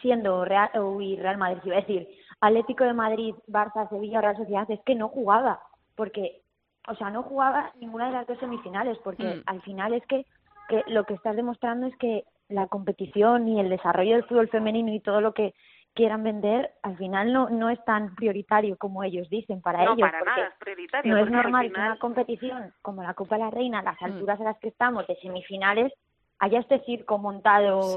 siendo 0.00 0.44
Real, 0.44 0.70
uy, 0.80 1.16
Real 1.16 1.38
Madrid, 1.38 1.60
iba 1.64 1.76
a 1.76 1.80
decir, 1.80 2.08
Atlético 2.40 2.84
de 2.84 2.92
Madrid, 2.92 3.34
Barça, 3.46 3.88
Sevilla, 3.88 4.20
Real 4.20 4.36
Sociedad, 4.36 4.70
es 4.70 4.80
que 4.80 4.94
no 4.94 5.08
jugaba, 5.08 5.60
porque, 5.94 6.42
o 6.88 6.94
sea, 6.94 7.10
no 7.10 7.22
jugaba 7.22 7.72
ninguna 7.80 8.06
de 8.06 8.12
las 8.12 8.26
dos 8.26 8.38
semifinales, 8.38 8.98
porque 9.04 9.24
mm. 9.24 9.42
al 9.46 9.62
final 9.62 9.94
es 9.94 10.06
que, 10.06 10.26
que 10.68 10.82
lo 10.88 11.04
que 11.04 11.14
estás 11.14 11.36
demostrando 11.36 11.86
es 11.86 11.96
que 11.96 12.24
la 12.48 12.66
competición 12.66 13.48
y 13.48 13.60
el 13.60 13.70
desarrollo 13.70 14.12
del 14.12 14.24
fútbol 14.24 14.48
femenino 14.48 14.92
y 14.92 15.00
todo 15.00 15.20
lo 15.20 15.32
que 15.32 15.54
quieran 15.94 16.24
vender, 16.24 16.72
al 16.82 16.96
final 16.96 17.32
no, 17.32 17.48
no 17.48 17.70
es 17.70 17.82
tan 17.84 18.14
prioritario 18.16 18.76
como 18.76 19.04
ellos 19.04 19.30
dicen 19.30 19.62
para 19.62 19.84
no, 19.84 19.94
ellos. 19.94 20.10
Para 20.10 20.24
nada 20.24 20.48
es 20.48 20.54
prioritario. 20.58 21.14
No 21.14 21.20
es 21.20 21.30
normal 21.30 21.72
que 21.72 21.78
una 21.78 21.98
competición 21.98 22.72
como 22.82 23.02
la 23.02 23.14
Copa 23.14 23.36
de 23.36 23.44
la 23.44 23.50
Reina, 23.50 23.82
las 23.82 24.00
mm. 24.00 24.04
alturas 24.04 24.40
a 24.40 24.44
las 24.44 24.58
que 24.58 24.68
estamos, 24.68 25.06
de 25.06 25.16
semifinales, 25.16 25.92
haya 26.38 26.58
este 26.58 26.80
circo 26.80 27.18
montado 27.18 27.96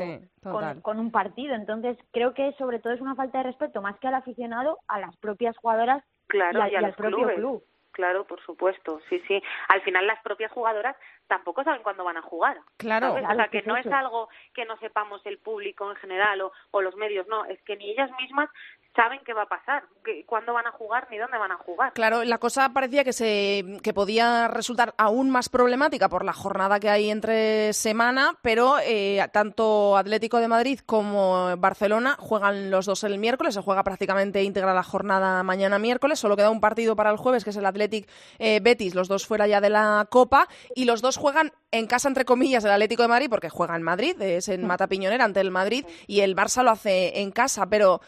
con, 0.82 1.00
un 1.00 1.12
partido. 1.12 1.56
Entonces, 1.56 1.98
creo 2.12 2.34
que 2.34 2.54
sobre 2.54 2.80
todo 2.80 2.94
es 2.94 3.02
una 3.02 3.16
falta 3.16 3.40
de 3.40 3.46
respeto, 3.46 3.82
más 3.82 4.00
que 4.00 4.08
al 4.08 4.16
aficionado, 4.16 4.80
a 4.88 5.00
las 5.00 5.16
propias 5.18 5.58
jugadoras 5.58 6.04
claro, 6.28 6.68
y, 6.68 6.76
al 6.76 6.94
propio 6.94 7.28
club. 7.36 7.64
Claro, 7.92 8.28
por 8.28 8.40
supuesto, 8.42 9.00
sí, 9.10 9.20
sí. 9.28 9.42
Al 9.70 9.82
final 9.82 10.06
las 10.06 10.22
propias 10.22 10.52
jugadoras 10.52 10.96
tampoco 11.28 11.64
saben 11.64 11.84
cuándo 11.84 12.04
van 12.04 12.18
a 12.18 12.22
jugar. 12.22 12.58
Claro. 12.78 13.14
o 13.14 13.20
sea, 13.20 13.48
que 13.50 13.62
no 13.64 13.78
es 13.78 13.86
algo 13.88 14.30
que 14.54 14.66
no 14.66 14.78
sepamos 14.78 15.26
el 15.26 15.38
público 15.38 15.90
en 15.90 15.96
general 15.98 16.42
o, 16.42 16.52
o 16.72 16.82
los 16.82 16.96
medios, 16.96 17.28
no, 17.28 17.46
es 17.46 17.62
que 17.64 17.76
ni 17.76 17.92
ellas 17.92 18.10
mismas 18.20 18.50
saben 18.98 19.20
qué 19.24 19.34
va 19.34 19.44
a 19.44 19.48
pasar, 19.48 19.84
que, 20.04 20.26
cuándo 20.26 20.54
van 20.54 20.66
a 20.66 20.72
jugar 20.72 21.08
ni 21.12 21.20
dónde 21.20 21.38
van 21.38 21.52
a 21.52 21.58
jugar. 21.58 21.94
Claro, 21.94 22.24
la 22.24 22.40
cosa 22.40 22.70
parecía 22.74 23.04
que 23.04 23.14
se 23.14 23.64
que 23.84 23.94
podía 23.94 24.48
resultar 24.48 24.96
aún 24.98 25.30
más 25.30 25.50
problemática 25.50 26.10
por 26.10 26.26
la 26.26 26.34
jornada 26.34 26.80
que 26.80 26.90
hay 26.90 27.12
entre 27.12 27.74
semana, 27.74 28.34
pero 28.42 28.78
eh, 28.84 29.24
tanto 29.32 29.96
Atlético 29.96 30.40
de 30.40 30.48
Madrid 30.48 30.80
como 30.84 31.56
Barcelona 31.58 32.16
juegan 32.20 32.72
los 32.72 32.88
dos 32.88 33.04
el 33.04 33.20
miércoles, 33.20 33.54
se 33.54 33.62
juega 33.62 33.84
prácticamente 33.84 34.42
íntegra 34.42 34.74
la 34.74 34.84
jornada 34.84 35.44
mañana 35.44 35.78
miércoles, 35.78 36.20
solo 36.20 36.36
queda 36.36 36.50
un 36.50 36.60
partido 36.60 36.96
para 36.96 37.12
el 37.12 37.18
jueves 37.18 37.44
que 37.44 37.52
es 37.52 37.58
el 37.58 37.68
Athletic 37.68 38.10
eh, 38.40 38.60
Betis, 38.62 38.96
los 38.96 39.08
dos 39.08 39.28
fuera 39.28 39.46
ya 39.46 39.62
de 39.62 39.70
la 39.70 40.08
Copa 40.10 40.48
y 40.74 40.86
los 40.86 41.04
dos 41.04 41.17
juegan 41.18 41.52
en 41.72 41.88
casa 41.88 42.08
entre 42.08 42.24
comillas 42.24 42.64
el 42.64 42.72
Atlético 42.72 43.02
de 43.02 43.10
Madrid 43.10 43.28
porque 43.30 43.50
juega 43.50 43.76
en 43.76 43.84
Madrid, 43.84 44.22
es 44.22 44.48
en 44.48 44.66
Mata 44.66 44.88
Piñonera 44.88 45.26
ante 45.26 45.42
el 45.42 45.52
Madrid 45.52 45.86
y 46.08 46.22
el 46.22 46.36
Barça 46.36 46.64
lo 46.64 46.72
hace 46.72 47.20
en 47.20 47.32
casa, 47.32 47.68
pero 47.70 48.00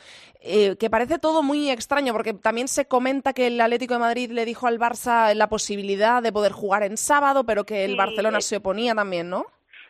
eh, 0.41 0.78
que 0.80 0.89
parece 0.89 1.20
todo 1.20 1.43
muy 1.43 1.70
extraño, 1.70 2.14
porque 2.14 2.34
también 2.34 2.70
se 2.70 2.88
comenta 2.88 3.34
que 3.34 3.47
el 3.47 3.60
Atlético 3.60 3.95
de 3.95 3.99
Madrid 3.99 4.32
le 4.32 4.45
dijo 4.45 4.68
al 4.68 4.80
Barça 4.80 5.34
la 5.34 5.49
posibilidad 5.49 6.24
de 6.24 6.32
poder 6.32 6.53
jugar 6.53 6.84
en 6.84 6.95
sábado, 6.95 7.43
pero 7.43 7.66
que 7.66 7.84
el 7.84 7.97
Barcelona 7.97 8.38
eh, 8.38 8.41
se 8.41 8.57
oponía 8.57 8.95
también, 8.95 9.30
¿no? 9.30 9.45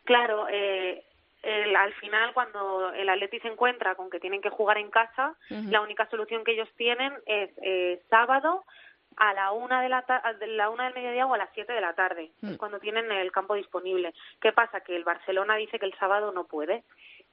Claro, 0.05 0.47
eh, 0.49 1.03
al 1.43 1.93
final 1.93 2.33
cuando 2.33 2.91
el 2.93 3.07
Atlético 3.09 3.43
se 3.43 3.53
encuentra 3.53 3.93
con 3.95 4.09
que 4.09 4.19
tienen 4.19 4.41
que 4.41 4.49
jugar 4.49 4.77
en 4.77 4.89
casa, 4.89 5.35
la 5.49 5.81
única 5.81 6.09
solución 6.09 6.43
que 6.43 6.53
ellos 6.53 6.67
tienen 6.75 7.13
es 7.25 7.51
sábado 8.09 8.63
a 9.17 9.33
la 9.33 9.51
una 9.51 9.81
de 9.81 9.89
la, 9.89 10.05
de 10.39 10.47
la 10.47 10.69
una 10.69 10.85
del 10.85 10.93
mediodía 10.93 11.25
o 11.25 11.33
a 11.33 11.37
las 11.37 11.49
siete 11.53 11.73
de 11.73 11.81
la 11.81 11.93
tarde, 11.93 12.31
es 12.41 12.51
mm. 12.51 12.55
cuando 12.55 12.79
tienen 12.79 13.11
el 13.11 13.31
campo 13.31 13.55
disponible. 13.55 14.13
¿Qué 14.41 14.51
pasa? 14.51 14.81
Que 14.81 14.95
el 14.95 15.03
Barcelona 15.03 15.55
dice 15.55 15.79
que 15.79 15.85
el 15.85 15.97
sábado 15.97 16.31
no 16.31 16.45
puede 16.45 16.83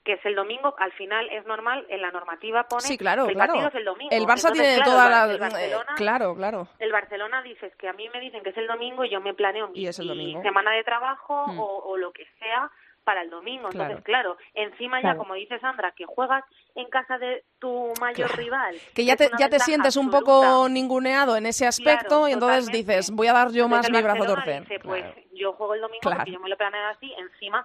que 0.06 0.12
es 0.12 0.24
el 0.24 0.36
domingo, 0.36 0.72
al 0.78 0.92
final 0.92 1.28
es 1.30 1.44
normal, 1.46 1.84
en 1.88 2.00
la 2.00 2.12
normativa 2.12 2.62
pone 2.68 2.82
sí, 2.82 2.96
claro, 2.96 3.24
que 3.24 3.32
el 3.32 3.34
claro. 3.34 3.54
partido 3.54 3.68
es 3.68 3.74
el 3.74 3.84
domingo. 3.84 4.10
El 4.12 4.24
Barça 4.24 4.52
tiene 4.52 4.80
toda 4.84 5.10
la... 5.10 5.34
Eh, 5.34 5.76
claro, 5.96 6.36
claro. 6.36 6.68
El 6.78 6.92
Barcelona 6.92 7.42
dices 7.42 7.74
que 7.74 7.88
a 7.88 7.92
mí 7.92 8.08
me 8.10 8.20
dicen 8.20 8.44
que 8.44 8.50
es 8.50 8.56
el 8.56 8.68
domingo 8.68 9.04
y 9.04 9.10
yo 9.10 9.20
me 9.20 9.34
planeo 9.34 9.66
mi, 9.68 9.84
semana 9.92 10.70
de 10.70 10.84
trabajo 10.84 11.48
mm. 11.48 11.58
o, 11.58 11.96
lo 11.96 12.12
que 12.12 12.24
sea 12.38 12.70
para 13.06 13.22
el 13.22 13.30
domingo. 13.30 13.68
Entonces, 13.70 14.02
claro, 14.02 14.36
encima 14.52 15.00
ya, 15.00 15.16
como 15.16 15.34
dice 15.34 15.60
Sandra, 15.60 15.92
que 15.92 16.04
juegas 16.06 16.42
en 16.74 16.90
casa 16.90 17.18
de 17.18 17.44
tu 17.60 17.94
mayor 18.00 18.36
rival. 18.36 18.74
Que 18.96 19.04
ya 19.04 19.14
te, 19.14 19.30
ya 19.38 19.48
te 19.48 19.60
sientes 19.60 19.96
un 19.96 20.10
poco 20.10 20.68
ninguneado 20.68 21.36
en 21.36 21.46
ese 21.46 21.68
aspecto 21.68 22.28
y 22.28 22.32
entonces 22.32 22.66
dices, 22.66 23.12
voy 23.12 23.28
a 23.28 23.32
dar 23.32 23.52
yo 23.52 23.68
más 23.68 23.88
mi 23.88 24.02
brazo 24.02 24.24
torcer. 24.24 24.62
Dice, 24.62 24.80
pues 24.80 25.04
yo 25.34 25.52
juego 25.52 25.74
el 25.74 25.82
domingo 25.82 26.00
porque 26.02 26.32
yo 26.32 26.40
me 26.40 26.48
lo 26.48 26.56
planeo 26.56 26.88
así, 26.88 27.14
encima 27.16 27.64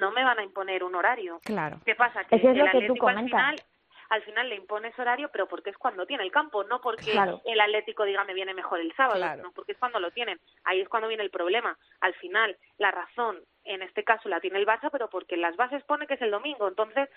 no 0.00 0.10
me 0.10 0.24
van 0.24 0.40
a 0.40 0.42
imponer 0.42 0.82
un 0.82 0.96
horario. 0.96 1.40
Claro. 1.44 1.78
¿Qué 1.84 1.94
pasa? 1.94 2.24
Que 2.24 2.36
el 2.36 2.60
Atlético 2.60 3.08
al 3.08 3.24
final 3.24 3.62
al 4.10 4.22
final 4.22 4.48
le 4.48 4.56
impones 4.56 4.96
horario, 4.98 5.30
pero 5.32 5.46
porque 5.46 5.70
es 5.70 5.78
cuando 5.78 6.04
tiene 6.04 6.24
el 6.24 6.32
campo, 6.32 6.64
no 6.64 6.80
porque 6.80 7.12
el 7.44 7.60
Atlético 7.60 8.04
diga 8.04 8.24
me 8.24 8.34
viene 8.34 8.54
mejor 8.54 8.80
el 8.80 8.92
sábado, 8.96 9.42
no 9.42 9.52
porque 9.52 9.72
es 9.72 9.78
cuando 9.78 10.00
lo 10.00 10.10
tienen. 10.10 10.38
Ahí 10.64 10.80
es 10.80 10.88
cuando 10.88 11.08
viene 11.08 11.22
el 11.22 11.30
problema. 11.30 11.78
Al 12.00 12.12
final, 12.14 12.56
la 12.78 12.90
razón, 12.90 13.38
en 13.64 13.82
este 13.82 14.02
caso, 14.02 14.28
la 14.28 14.40
tiene 14.40 14.58
el 14.58 14.66
Barça, 14.66 14.90
pero 14.90 15.08
porque 15.08 15.36
en 15.36 15.42
las 15.42 15.56
bases 15.56 15.84
pone 15.84 16.08
que 16.08 16.14
es 16.14 16.22
el 16.22 16.32
domingo. 16.32 16.66
Entonces, 16.66 17.08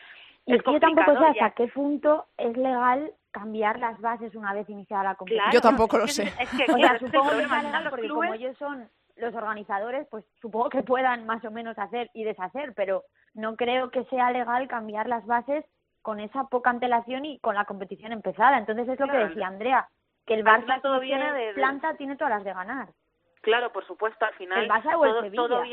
y 0.46 0.54
es 0.54 0.64
yo 0.64 0.80
tampoco 0.80 1.18
sé 1.18 1.26
hasta 1.26 1.52
qué 1.52 1.68
punto 1.68 2.28
es 2.38 2.56
legal 2.56 3.12
cambiar 3.32 3.80
las 3.80 4.00
bases 4.00 4.36
una 4.36 4.54
vez 4.54 4.70
iniciada 4.70 5.04
la 5.04 5.16
competición. 5.16 5.52
yo 5.52 5.62
tampoco 5.62 5.98
lo 5.98 6.08
sé. 6.08 6.32
Es 6.40 6.50
que, 6.52 6.72
o 6.72 6.78
sea, 6.78 7.00
supongo 7.00 7.32
que 7.32 7.42
es 7.42 7.90
porque 7.90 8.08
como 8.08 8.34
ellos 8.36 8.56
son 8.60 8.88
los 9.16 9.34
organizadores, 9.34 10.08
pues 10.12 10.26
supongo 10.40 10.70
que 10.70 10.84
puedan 10.84 11.26
más 11.26 11.44
o 11.44 11.50
menos 11.50 11.76
hacer 11.80 12.12
y 12.14 12.24
deshacer, 12.24 12.74
pero 12.76 13.04
no 13.34 13.56
creo 13.56 13.90
que 13.90 14.04
sea 14.06 14.32
legal 14.32 14.68
cambiar 14.68 15.08
las 15.08 15.26
bases 15.26 15.66
con 16.04 16.20
esa 16.20 16.44
poca 16.44 16.70
antelación 16.70 17.26
y 17.26 17.40
con 17.40 17.56
la 17.56 17.66
competición 17.66 18.12
empezada. 18.12 18.58
Entonces 18.60 18.88
es 18.88 19.00
lo 19.00 19.08
que 19.08 19.18
decía 19.18 19.48
Andrea, 19.48 19.88
que 20.28 20.36
el 20.36 20.46
Barça 20.46 20.82
todo 20.82 21.00
viene 21.00 21.32
de, 21.34 21.54
planta 21.54 21.96
tiene 21.96 22.16
todas 22.18 22.36
las 22.36 22.44
de 22.44 22.54
ganar. 22.54 22.90
Claro, 23.42 23.72
por 23.72 23.88
supuesto, 23.88 24.26
al 24.26 24.34
final 24.36 24.64
el 24.64 24.70
Barça 24.70 24.96
o 24.96 25.06
el 25.06 25.34
todo, 25.34 25.64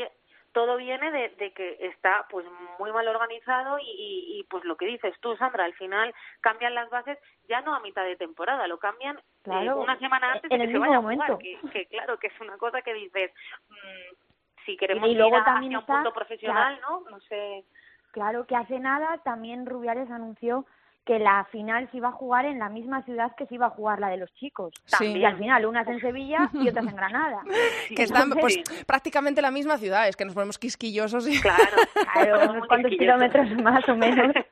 todo, 0.53 0.77
viene 0.77 1.11
de, 1.11 1.51
que 1.53 1.77
está 1.81 2.25
pues 2.29 2.45
muy 2.79 2.91
mal 2.91 3.07
organizado 3.07 3.77
y, 3.81 4.45
pues 4.49 4.63
lo 4.63 4.75
que 4.75 4.85
dices 4.85 5.13
tú, 5.19 5.35
Sandra, 5.35 5.65
al 5.65 5.73
final 5.73 6.13
cambian 6.39 6.75
las 6.75 6.89
bases 6.89 7.17
ya 7.47 7.61
no 7.61 7.75
a 7.75 7.79
mitad 7.81 8.03
de 8.03 8.15
temporada, 8.15 8.67
lo 8.67 8.77
cambian 8.77 9.17
eh, 9.45 9.73
una 9.73 9.97
semana 9.99 10.33
antes 10.33 10.49
de 10.49 10.57
que 10.57 10.71
se 10.71 10.77
vaya 10.77 10.97
a 10.97 11.01
jugar, 11.01 11.37
que, 11.37 11.85
claro, 11.87 12.17
que 12.17 12.27
es 12.27 12.41
una 12.41 12.57
cosa 12.57 12.81
que 12.81 12.93
dices, 12.93 13.31
mm, 13.69 14.65
si 14.65 14.77
queremos 14.77 15.09
y 15.09 15.15
luego 15.15 15.37
ir 15.37 15.43
también 15.43 15.77
un 15.77 15.85
punto 15.85 16.13
profesional, 16.13 16.79
¿no? 16.81 17.01
No 17.09 17.19
sé 17.21 17.65
Claro 18.11 18.45
que 18.45 18.55
hace 18.55 18.79
nada 18.79 19.19
también 19.23 19.65
Rubiales 19.65 20.09
anunció 20.11 20.65
que 21.05 21.17
la 21.17 21.45
final 21.51 21.89
se 21.89 21.97
iba 21.97 22.09
a 22.09 22.11
jugar 22.11 22.45
en 22.45 22.59
la 22.59 22.69
misma 22.69 23.03
ciudad 23.03 23.31
que 23.35 23.47
se 23.47 23.55
iba 23.55 23.65
a 23.67 23.71
jugar 23.71 23.99
la 23.99 24.09
de 24.09 24.17
los 24.17 24.31
chicos. 24.35 24.71
Y 24.99 25.23
al 25.23 25.37
final, 25.37 25.65
unas 25.65 25.87
en 25.87 25.99
Sevilla 25.99 26.49
y 26.53 26.69
otras 26.69 26.85
en 26.85 26.95
Granada. 26.95 27.41
que 27.95 28.03
están 28.03 28.29
pues, 28.29 28.59
prácticamente 28.85 29.41
la 29.41 29.49
misma 29.49 29.77
ciudad, 29.77 30.07
es 30.07 30.15
que 30.15 30.25
nos 30.25 30.35
ponemos 30.35 30.59
quisquillosos. 30.59 31.27
Y... 31.27 31.41
Claro, 31.41 31.63
claro 32.13 32.51
unos 32.51 32.67
cuantos 32.67 32.91
kilómetros 32.91 33.49
más 33.63 33.87
o 33.89 33.95
menos. 33.95 34.33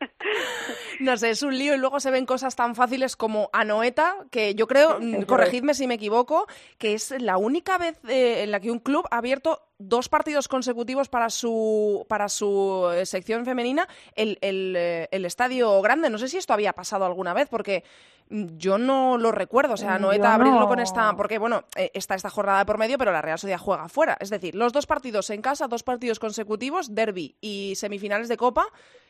No 0.99 1.15
sé, 1.15 1.29
es 1.29 1.41
un 1.43 1.57
lío 1.57 1.73
y 1.75 1.77
luego 1.77 2.01
se 2.01 2.11
ven 2.11 2.25
cosas 2.25 2.57
tan 2.57 2.75
fáciles 2.75 3.15
como 3.15 3.49
Anoeta, 3.53 4.17
que 4.31 4.53
yo 4.53 4.67
creo, 4.67 4.99
mm, 4.99 5.21
corregidme 5.21 5.73
si 5.73 5.87
me 5.87 5.93
equivoco, 5.93 6.45
que 6.77 6.93
es 6.93 7.11
la 7.21 7.37
única 7.37 7.77
vez 7.77 7.97
eh, 8.09 8.43
en 8.43 8.51
la 8.51 8.59
que 8.59 8.69
un 8.69 8.79
club 8.79 9.07
ha 9.09 9.19
abierto 9.19 9.68
dos 9.79 10.09
partidos 10.09 10.47
consecutivos 10.47 11.07
para 11.07 11.29
su, 11.29 12.05
para 12.09 12.27
su 12.27 12.91
eh, 12.93 13.05
sección 13.05 13.45
femenina 13.45 13.87
el, 14.13 14.37
eh, 14.41 15.07
el, 15.09 15.25
estadio 15.25 15.81
grande. 15.81 16.09
No 16.09 16.17
sé 16.17 16.27
si 16.27 16.37
esto 16.37 16.53
había 16.53 16.73
pasado 16.73 17.05
alguna 17.05 17.33
vez, 17.33 17.47
porque 17.49 17.83
mm, 18.29 18.57
yo 18.57 18.77
no 18.77 19.17
lo 19.17 19.31
recuerdo. 19.31 19.73
O 19.73 19.77
sea, 19.77 19.97
Noeta 19.97 20.35
abrirlo 20.35 20.67
con 20.67 20.79
esta. 20.79 21.15
Porque, 21.15 21.39
bueno, 21.39 21.63
eh, 21.77 21.91
está 21.93 22.13
esta 22.15 22.29
jornada 22.29 22.65
por 22.65 22.77
medio, 22.77 22.97
pero 22.97 23.13
la 23.13 23.21
Real 23.21 23.39
Sociedad 23.39 23.57
juega 23.57 23.87
fuera. 23.87 24.17
Es 24.19 24.29
decir, 24.29 24.53
los 24.53 24.73
dos 24.73 24.85
partidos 24.85 25.29
en 25.29 25.41
casa, 25.41 25.67
dos 25.67 25.83
partidos 25.83 26.19
consecutivos, 26.19 26.93
derby 26.93 27.37
y 27.39 27.73
semifinales 27.75 28.27
de 28.27 28.35
Copa, 28.35 28.65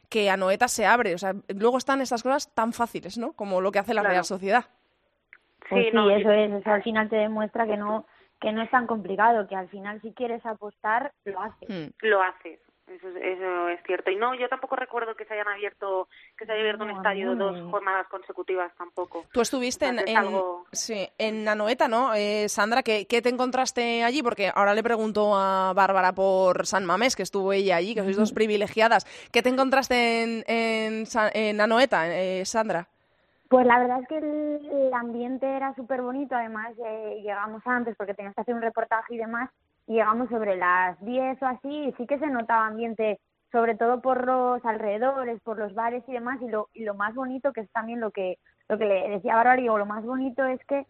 que 0.08 0.30
a 0.30 0.38
Noeta 0.38 0.68
se 0.68 0.86
abre. 0.86 1.16
O 1.16 1.18
sea, 1.18 1.34
luego 1.48 1.80
están 1.80 2.00
estas 2.02 2.22
cosas 2.22 2.54
tan 2.54 2.74
fáciles, 2.74 3.18
¿no? 3.18 3.34
Como 3.34 3.60
lo 3.60 3.72
que 3.72 3.80
hace 3.80 3.96
la 3.96 4.04
Real 4.04 4.24
Sociedad. 4.24 4.66
Pues 5.68 5.86
sí, 5.86 5.88
eso 5.90 6.32
es. 6.32 6.52
Eso 6.52 6.70
al 6.70 6.84
final 6.84 7.10
te 7.10 7.16
demuestra 7.16 7.66
que 7.66 7.78
no 7.78 8.06
que 8.40 8.52
no 8.52 8.62
es 8.62 8.72
tan 8.72 8.88
complicado, 8.88 9.48
que 9.48 9.56
al 9.56 9.70
final 9.70 10.02
si 10.02 10.14
quieres 10.14 10.46
apostar, 10.46 11.12
lo 11.26 11.42
haces. 11.42 11.70
Hmm. 11.70 11.92
Lo 12.02 12.22
haces. 12.22 12.60
Eso, 12.90 13.08
eso 13.08 13.70
es 13.70 13.80
cierto. 13.86 14.10
Y 14.10 14.16
no, 14.16 14.34
yo 14.34 14.50
tampoco 14.50 14.76
recuerdo 14.76 15.16
que 15.16 15.26
se 15.26 15.36
hayan 15.36 15.48
abierto, 15.48 16.08
que 16.36 16.46
se 16.46 16.52
haya 16.52 16.62
abierto 16.62 16.86
un 16.86 16.92
estadio 16.92 17.36
dos 17.36 17.56
jornadas 17.70 18.08
consecutivas 18.08 18.74
tampoco. 18.78 19.26
Tú 19.32 19.42
estuviste 19.42 19.86
en, 19.86 20.00
en, 20.08 20.42
sí, 20.72 21.08
en 21.20 21.48
Anoeta, 21.48 21.88
¿no? 21.88 22.16
Eh, 22.16 22.50
Sandra, 22.50 22.82
¿qué, 22.82 23.06
¿qué, 23.06 23.22
te 23.22 23.30
encontraste 23.30 24.04
allí? 24.04 24.24
Porque 24.24 24.52
ahora 24.54 24.74
le 24.74 24.82
pregunto 24.82 25.36
a 25.36 25.74
Bárbara 25.76 26.14
por 26.14 26.66
San 26.66 26.84
Mamés, 26.86 27.16
que 27.16 27.24
estuvo 27.24 27.54
ella 27.54 27.76
allí, 27.76 27.94
que 27.94 28.02
sois 28.02 28.18
dos 28.18 28.34
privilegiadas. 28.34 29.06
¿Qué 29.32 29.44
te 29.44 29.50
encontraste 29.50 30.24
en, 30.24 30.44
en, 30.48 31.04
en 31.34 31.62
Anoeta, 31.62 32.08
eh, 32.10 32.44
Sandra? 32.46 32.88
Pues 33.50 33.66
la 33.66 33.80
verdad 33.80 34.02
es 34.02 34.08
que 34.08 34.18
el, 34.20 34.94
ambiente 34.94 35.48
era 35.48 35.74
súper 35.74 36.04
bonito, 36.04 36.36
además 36.36 36.72
eh, 36.86 37.20
llegamos 37.24 37.64
antes 37.66 37.96
porque 37.96 38.14
tenías 38.14 38.36
que 38.36 38.42
hacer 38.42 38.54
un 38.54 38.62
reportaje 38.62 39.16
y 39.16 39.18
demás, 39.18 39.50
y 39.88 39.94
llegamos 39.94 40.30
sobre 40.30 40.56
las 40.56 41.04
10 41.04 41.42
o 41.42 41.46
así, 41.48 41.68
y 41.68 41.92
sí 41.94 42.06
que 42.06 42.20
se 42.20 42.28
notaba 42.28 42.68
ambiente, 42.68 43.20
sobre 43.52 43.76
todo 43.76 44.02
por 44.02 44.24
los 44.24 44.64
alrededores, 44.64 45.42
por 45.42 45.58
los 45.58 45.74
bares 45.74 46.04
y 46.08 46.14
demás, 46.14 46.40
y 46.44 46.48
lo, 46.48 46.70
y 46.76 46.84
lo 46.84 46.94
más 46.94 47.16
bonito, 47.16 47.52
que 47.52 47.62
es 47.62 47.72
también 47.72 48.00
lo 48.00 48.12
que, 48.12 48.38
lo 48.68 48.78
que 48.78 48.86
le 48.86 49.10
decía 49.10 49.36
Bárbara, 49.36 49.60
digo, 49.60 49.80
lo 49.80 49.88
más 49.88 50.06
bonito 50.06 50.46
es 50.46 50.64
que, 50.66 50.86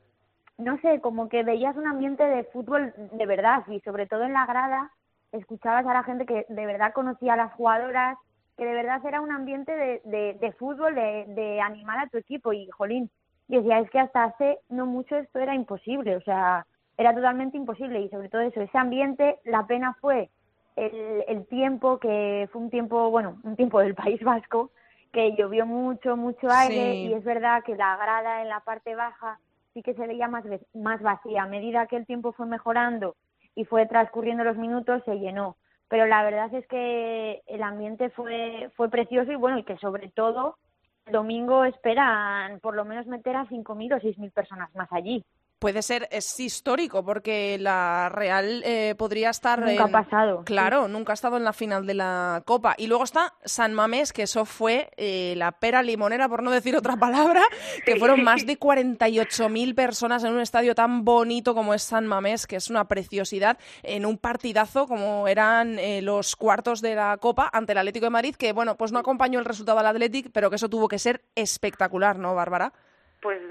no 0.57 0.77
sé, 0.81 0.99
como 0.99 1.29
que 1.29 1.43
veías 1.43 1.77
un 1.77 1.87
ambiente 1.87 2.23
de 2.23 2.43
fútbol 2.43 2.93
de 3.13 3.25
verdad, 3.25 3.63
y 3.69 3.79
sobre 3.81 4.05
todo 4.05 4.23
en 4.23 4.33
la 4.33 4.45
grada, 4.45 4.91
escuchabas 5.31 5.85
a 5.85 5.93
la 5.93 6.03
gente 6.03 6.25
que 6.25 6.45
de 6.49 6.65
verdad 6.65 6.91
conocía 6.91 7.33
a 7.33 7.37
las 7.37 7.53
jugadoras, 7.53 8.17
que 8.59 8.65
de 8.65 8.73
verdad 8.73 9.03
era 9.05 9.21
un 9.21 9.31
ambiente 9.31 9.71
de, 10.03 10.37
de, 10.39 10.51
fútbol, 10.51 10.93
de, 10.93 11.25
de, 11.29 11.61
animar 11.61 11.97
a 11.97 12.07
tu 12.07 12.17
equipo. 12.17 12.51
Y, 12.51 12.69
jolín, 12.69 13.09
y 13.47 13.55
decía, 13.55 13.79
es 13.79 13.89
que 13.89 13.99
hasta 13.99 14.25
hace 14.25 14.59
no 14.67 14.85
mucho 14.85 15.15
esto 15.15 15.39
era 15.39 15.55
imposible, 15.55 16.17
o 16.17 16.21
sea, 16.21 16.67
era 16.97 17.15
totalmente 17.15 17.57
imposible. 17.57 18.01
Y 18.01 18.09
sobre 18.09 18.27
todo 18.27 18.41
eso, 18.41 18.61
ese 18.61 18.77
ambiente, 18.77 19.39
la 19.45 19.65
pena 19.65 19.95
fue 20.01 20.29
el, 20.75 21.23
el 21.27 21.47
tiempo, 21.47 21.99
que 21.99 22.49
fue 22.51 22.61
un 22.61 22.69
tiempo, 22.69 23.09
bueno, 23.09 23.39
un 23.43 23.55
tiempo 23.55 23.79
del 23.79 23.95
País 23.95 24.21
Vasco, 24.21 24.71
que 25.13 25.33
llovió 25.35 25.65
mucho, 25.65 26.17
mucho 26.17 26.51
aire, 26.51 26.95
y 26.95 27.13
es 27.13 27.23
verdad 27.23 27.63
que 27.63 27.75
la 27.75 27.95
grada 27.95 28.41
en 28.41 28.49
la 28.49 28.59
parte 28.59 28.93
baja 28.93 29.39
sí 29.73 29.81
que 29.81 29.93
se 29.93 30.05
veía 30.05 30.27
más, 30.27 30.43
más 30.73 31.01
vacía. 31.01 31.43
A 31.43 31.47
medida 31.47 31.87
que 31.87 31.95
el 31.95 32.05
tiempo 32.05 32.33
fue 32.33 32.45
mejorando 32.45 33.15
y 33.55 33.63
fue 33.63 33.87
transcurriendo 33.87 34.43
los 34.43 34.57
minutos, 34.57 35.01
se 35.05 35.17
llenó 35.17 35.55
pero 35.89 36.05
la 36.05 36.23
verdad 36.23 36.53
es 36.53 36.65
que 36.67 37.41
el 37.47 37.63
ambiente 37.63 38.09
fue, 38.11 38.69
fue 38.75 38.89
precioso 38.89 39.31
y 39.31 39.35
bueno, 39.35 39.57
y 39.57 39.63
que 39.63 39.77
sobre 39.77 40.09
todo 40.09 40.57
el 41.05 41.13
domingo 41.13 41.65
esperan 41.65 42.59
por 42.59 42.75
lo 42.75 42.85
menos 42.85 43.07
meter 43.07 43.35
a 43.35 43.45
5.000 43.45 43.95
o 43.95 43.99
6.000 43.99 44.31
personas 44.31 44.73
más 44.75 44.91
allí 44.93 45.25
puede 45.59 45.81
ser, 45.81 46.07
es 46.11 46.39
histórico, 46.39 47.03
porque 47.03 47.57
la 47.59 48.09
Real 48.09 48.63
eh, 48.65 48.95
podría 48.97 49.29
estar... 49.29 49.59
Nunca 49.59 49.83
ha 49.83 50.03
pasado. 50.03 50.43
Claro, 50.45 50.87
nunca 50.87 51.13
ha 51.13 51.15
estado 51.15 51.37
en 51.37 51.43
la 51.43 51.53
final 51.53 51.85
de 51.85 51.93
la 51.93 52.41
Copa. 52.45 52.75
Y 52.77 52.87
luego 52.87 53.03
está 53.03 53.33
San 53.43 53.73
Mamés, 53.73 54.13
que 54.13 54.23
eso 54.23 54.45
fue 54.45 54.89
eh, 54.97 55.33
la 55.37 55.51
pera 55.51 55.83
limonera, 55.83 56.29
por 56.29 56.41
no 56.41 56.51
decir 56.51 56.75
otra 56.75 56.95
palabra, 56.95 57.43
que 57.85 57.97
fueron 57.97 58.23
más 58.23 58.45
de 58.45 58.57
48.000 58.57 59.75
personas 59.75 60.23
en 60.23 60.33
un 60.33 60.39
estadio 60.39 60.73
tan 60.73 61.03
bonito 61.03 61.53
como 61.53 61.73
es 61.73 61.83
San 61.83 62.07
Mamés, 62.07 62.47
que 62.47 62.55
es 62.55 62.69
una 62.69 62.87
preciosidad, 62.87 63.57
en 63.83 64.05
un 64.05 64.17
partidazo 64.17 64.87
como 64.87 65.27
eran 65.27 65.77
eh, 65.77 66.01
los 66.01 66.35
cuartos 66.35 66.81
de 66.81 66.95
la 66.95 67.17
Copa 67.17 67.49
ante 67.51 67.73
el 67.73 67.77
Atlético 67.77 68.05
de 68.05 68.11
Madrid, 68.11 68.35
que 68.35 68.53
bueno, 68.53 68.77
pues 68.77 68.91
no 68.91 68.99
acompañó 68.99 69.39
el 69.39 69.45
resultado 69.45 69.79
al 69.79 69.87
Atlético, 69.87 70.29
pero 70.33 70.49
que 70.49 70.55
eso 70.55 70.69
tuvo 70.69 70.87
que 70.87 70.99
ser 70.99 71.21
espectacular, 71.35 72.17
¿no, 72.17 72.33
Bárbara? 72.35 72.73
Pues 73.21 73.41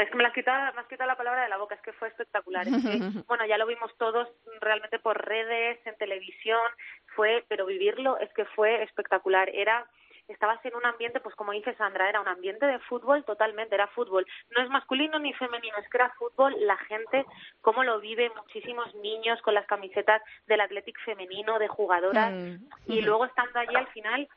es 0.00 0.10
que 0.10 0.16
me 0.16 0.24
has 0.24 0.32
quitado, 0.32 0.74
me 0.74 0.80
has 0.80 0.86
quitado 0.86 1.08
la 1.08 1.16
palabra 1.16 1.42
de 1.42 1.48
la 1.48 1.58
boca, 1.58 1.74
es 1.74 1.80
que 1.80 1.92
fue 1.92 2.08
espectacular. 2.08 2.66
bueno, 3.28 3.46
ya 3.46 3.58
lo 3.58 3.66
vimos 3.66 3.96
todos 3.98 4.28
realmente 4.60 4.98
por 4.98 5.24
redes, 5.24 5.78
en 5.86 5.96
televisión, 5.96 6.62
fue, 7.14 7.44
pero 7.48 7.66
vivirlo 7.66 8.18
es 8.18 8.32
que 8.34 8.44
fue 8.44 8.82
espectacular. 8.82 9.48
Era 9.52 9.86
estabas 10.28 10.64
en 10.64 10.74
un 10.74 10.84
ambiente, 10.84 11.20
pues 11.20 11.34
como 11.36 11.52
dice 11.52 11.74
Sandra, 11.74 12.08
era 12.08 12.20
un 12.20 12.28
ambiente 12.28 12.66
de 12.66 12.78
fútbol 12.80 13.24
totalmente, 13.24 13.74
era 13.74 13.86
fútbol. 13.88 14.26
No 14.56 14.62
es 14.62 14.68
masculino 14.70 15.18
ni 15.18 15.32
femenino, 15.34 15.76
es 15.78 15.88
que 15.88 15.98
era 15.98 16.10
fútbol, 16.18 16.54
la 16.66 16.76
gente, 16.78 17.24
cómo 17.60 17.84
lo 17.84 18.00
vive, 18.00 18.30
muchísimos 18.34 18.92
niños 18.96 19.40
con 19.42 19.54
las 19.54 19.66
camisetas 19.66 20.22
del 20.46 20.60
Athletic 20.60 20.98
femenino, 21.04 21.58
de 21.58 21.68
jugadoras, 21.68 22.32
mm. 22.32 22.66
y 22.86 23.02
luego 23.02 23.26
estando 23.26 23.60
allí 23.60 23.76
al 23.76 23.86
final, 23.88 24.28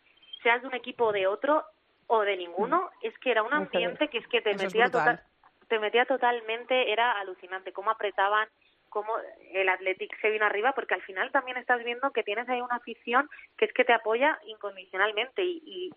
seas 0.43 0.61
de 0.61 0.67
un 0.67 0.75
equipo 0.75 1.05
o 1.05 1.11
de 1.11 1.27
otro, 1.27 1.65
o 2.11 2.21
de 2.21 2.37
ninguno, 2.37 2.89
es 3.03 3.17
que 3.19 3.29
era 3.29 3.43
un 3.43 3.53
ambiente 3.53 4.07
que 4.07 4.17
es 4.17 4.27
que 4.27 4.41
te 4.41 4.55
metía 4.55 4.85
total, 4.85 5.21
te 5.69 5.79
metía 5.79 6.05
totalmente, 6.05 6.91
era 6.91 7.11
alucinante 7.19 7.71
cómo 7.71 7.91
apretaban, 7.91 8.49
cómo 8.89 9.13
el 9.53 9.69
Athletic 9.69 10.19
se 10.19 10.31
vino 10.31 10.45
arriba, 10.45 10.73
porque 10.73 10.95
al 10.95 11.01
final 11.03 11.31
también 11.31 11.57
estás 11.57 11.83
viendo 11.83 12.11
que 12.11 12.23
tienes 12.23 12.49
ahí 12.49 12.59
una 12.59 12.75
afición 12.75 13.29
que 13.57 13.65
es 13.65 13.73
que 13.73 13.85
te 13.85 13.93
apoya 13.93 14.37
incondicionalmente 14.45 15.43
y, 15.43 15.91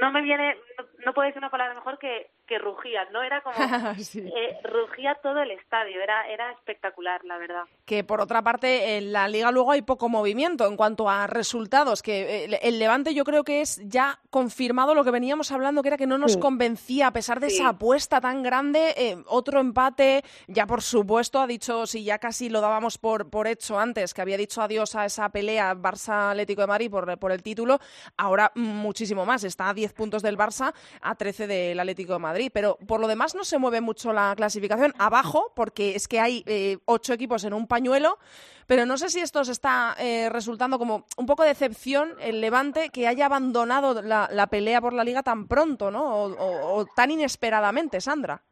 no 0.00 0.12
me 0.12 0.22
viene, 0.22 0.56
no, 1.04 1.12
puede 1.14 1.30
ser 1.30 1.38
una 1.38 1.50
palabra 1.50 1.74
mejor 1.74 1.98
que, 1.98 2.30
que 2.46 2.58
rugía, 2.58 3.04
¿no? 3.12 3.22
Era 3.22 3.40
como, 3.40 3.56
eh, 3.96 4.58
rugía 4.64 5.16
todo 5.22 5.40
el 5.40 5.50
estadio, 5.52 6.02
era, 6.02 6.28
era 6.28 6.52
espectacular, 6.52 7.24
la 7.24 7.38
verdad. 7.38 7.64
Que 7.84 8.04
por 8.04 8.20
otra 8.20 8.42
parte, 8.42 8.98
en 8.98 9.12
la 9.12 9.28
Liga 9.28 9.50
luego 9.50 9.72
hay 9.72 9.82
poco 9.82 10.08
movimiento 10.08 10.66
en 10.66 10.76
cuanto 10.76 11.08
a 11.08 11.26
resultados, 11.26 12.02
que 12.02 12.44
eh, 12.44 12.58
el, 12.62 12.78
Levante 12.78 13.14
yo 13.14 13.24
creo 13.24 13.44
que 13.44 13.60
es 13.60 13.80
ya 13.88 14.18
confirmado 14.30 14.94
lo 14.94 15.04
que 15.04 15.10
veníamos 15.10 15.50
hablando, 15.52 15.82
que 15.82 15.88
era 15.88 15.96
que 15.96 16.06
no 16.06 16.18
nos 16.18 16.36
convencía, 16.36 17.08
a 17.08 17.12
pesar 17.12 17.40
de 17.40 17.46
esa 17.48 17.68
apuesta 17.68 18.20
tan 18.20 18.42
grande, 18.42 18.94
eh, 18.96 19.16
otro 19.26 19.60
empate, 19.60 20.22
ya 20.46 20.66
por 20.66 20.82
supuesto 20.82 21.40
ha 21.40 21.46
dicho, 21.46 21.86
si 21.86 22.04
ya 22.04 22.18
casi 22.18 22.48
lo 22.48 22.60
dábamos 22.60 22.98
por, 22.98 23.30
por 23.30 23.46
hecho 23.46 23.78
antes, 23.78 24.12
que 24.12 24.20
había 24.20 24.36
dicho 24.36 24.60
adiós 24.60 24.94
a 24.94 25.04
esa 25.04 25.28
pelea 25.30 25.74
Barça-Atlético 25.74 26.62
de 26.62 26.66
Madrid 26.66 26.90
por, 26.90 27.18
por 27.18 27.32
el 27.32 27.42
título, 27.42 27.78
ahora 28.16 28.52
muchísimo 28.54 29.24
más, 29.24 29.44
está 29.44 29.72
10 29.76 29.92
puntos 29.92 30.22
del 30.22 30.36
Barça 30.36 30.74
a 31.00 31.14
13 31.14 31.46
del 31.46 31.78
Atlético 31.78 32.14
de 32.14 32.18
Madrid. 32.18 32.50
Pero 32.52 32.76
por 32.88 32.98
lo 32.98 33.06
demás 33.06 33.36
no 33.36 33.44
se 33.44 33.58
mueve 33.58 33.80
mucho 33.80 34.12
la 34.12 34.34
clasificación. 34.34 34.92
Abajo, 34.98 35.52
porque 35.54 35.94
es 35.94 36.08
que 36.08 36.18
hay 36.18 36.42
eh, 36.46 36.78
ocho 36.86 37.12
equipos 37.12 37.44
en 37.44 37.54
un 37.54 37.68
pañuelo. 37.68 38.18
Pero 38.66 38.84
no 38.84 38.98
sé 38.98 39.10
si 39.10 39.20
esto 39.20 39.44
se 39.44 39.52
está 39.52 39.94
eh, 39.98 40.28
resultando 40.28 40.78
como 40.78 41.04
un 41.16 41.26
poco 41.26 41.44
de 41.44 41.50
decepción 41.50 42.14
el 42.20 42.40
Levante 42.40 42.88
que 42.90 43.06
haya 43.06 43.26
abandonado 43.26 44.02
la, 44.02 44.46
pelea 44.48 44.80
por 44.80 44.92
la 44.92 45.04
liga 45.04 45.22
tan 45.22 45.46
pronto, 45.46 45.90
¿no? 45.90 46.04
O, 46.04 46.84
tan 46.96 47.10
inesperadamente, 47.10 48.00
Sandra. 48.00 48.42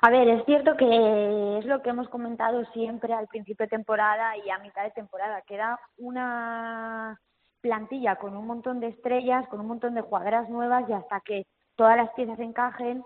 A 0.00 0.10
ver, 0.10 0.28
es 0.28 0.44
cierto 0.46 0.76
que 0.76 1.58
es 1.58 1.64
lo 1.64 1.82
que 1.82 1.90
hemos 1.90 2.08
comentado 2.08 2.64
siempre 2.72 3.14
al 3.14 3.28
principio 3.28 3.66
de 3.66 3.70
temporada 3.70 4.36
y 4.36 4.50
a 4.50 4.58
mitad 4.58 4.82
de 4.82 4.90
temporada. 4.90 5.42
Queda 5.42 5.78
una 5.96 7.20
plantilla 7.62 8.16
con 8.16 8.36
un 8.36 8.46
montón 8.46 8.80
de 8.80 8.88
estrellas, 8.88 9.48
con 9.48 9.60
un 9.60 9.68
montón 9.68 9.94
de 9.94 10.02
jugadoras 10.02 10.50
nuevas 10.50 10.86
y 10.88 10.92
hasta 10.92 11.20
que 11.20 11.46
todas 11.76 11.96
las 11.96 12.10
piezas 12.10 12.38
encajen 12.38 13.02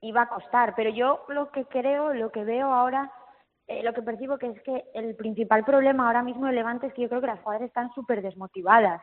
iba 0.00 0.22
a 0.22 0.28
costar. 0.28 0.74
Pero 0.76 0.90
yo 0.90 1.24
lo 1.28 1.50
que 1.50 1.64
creo, 1.64 2.14
lo 2.14 2.30
que 2.30 2.44
veo 2.44 2.72
ahora, 2.72 3.10
eh, 3.66 3.82
lo 3.82 3.92
que 3.94 4.02
percibo 4.02 4.38
que 4.38 4.50
es 4.50 4.62
que 4.62 4.84
el 4.94 5.16
principal 5.16 5.64
problema 5.64 6.06
ahora 6.06 6.22
mismo 6.22 6.46
de 6.46 6.52
Levante 6.52 6.86
es 6.86 6.94
que 6.94 7.02
yo 7.02 7.08
creo 7.08 7.20
que 7.20 7.26
las 7.26 7.40
jugadoras 7.40 7.66
están 7.66 7.92
súper 7.94 8.22
desmotivadas 8.22 9.02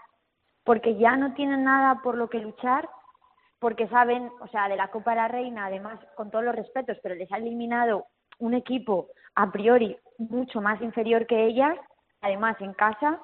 porque 0.63 0.95
ya 0.95 1.17
no 1.17 1.33
tienen 1.33 1.65
nada 1.65 2.01
por 2.01 2.15
lo 2.15 2.29
que 2.29 2.39
luchar 2.39 2.87
porque 3.59 3.87
saben, 3.87 4.29
o 4.41 4.47
sea, 4.49 4.67
de 4.67 4.75
la 4.75 4.89
Copa 4.89 5.11
de 5.11 5.17
la 5.17 5.27
Reina, 5.29 5.67
además, 5.67 5.97
con 6.15 6.29
todos 6.29 6.43
los 6.43 6.53
respetos, 6.53 6.97
pero 7.01 7.15
les 7.15 7.31
ha 7.31 7.37
eliminado 7.37 8.07
un 8.39 8.55
equipo 8.55 9.07
a 9.35 9.53
priori 9.53 9.97
mucho 10.17 10.59
más 10.59 10.81
inferior 10.81 11.25
que 11.27 11.45
ellas, 11.45 11.77
además 12.19 12.57
en 12.59 12.73
casa, 12.73 13.21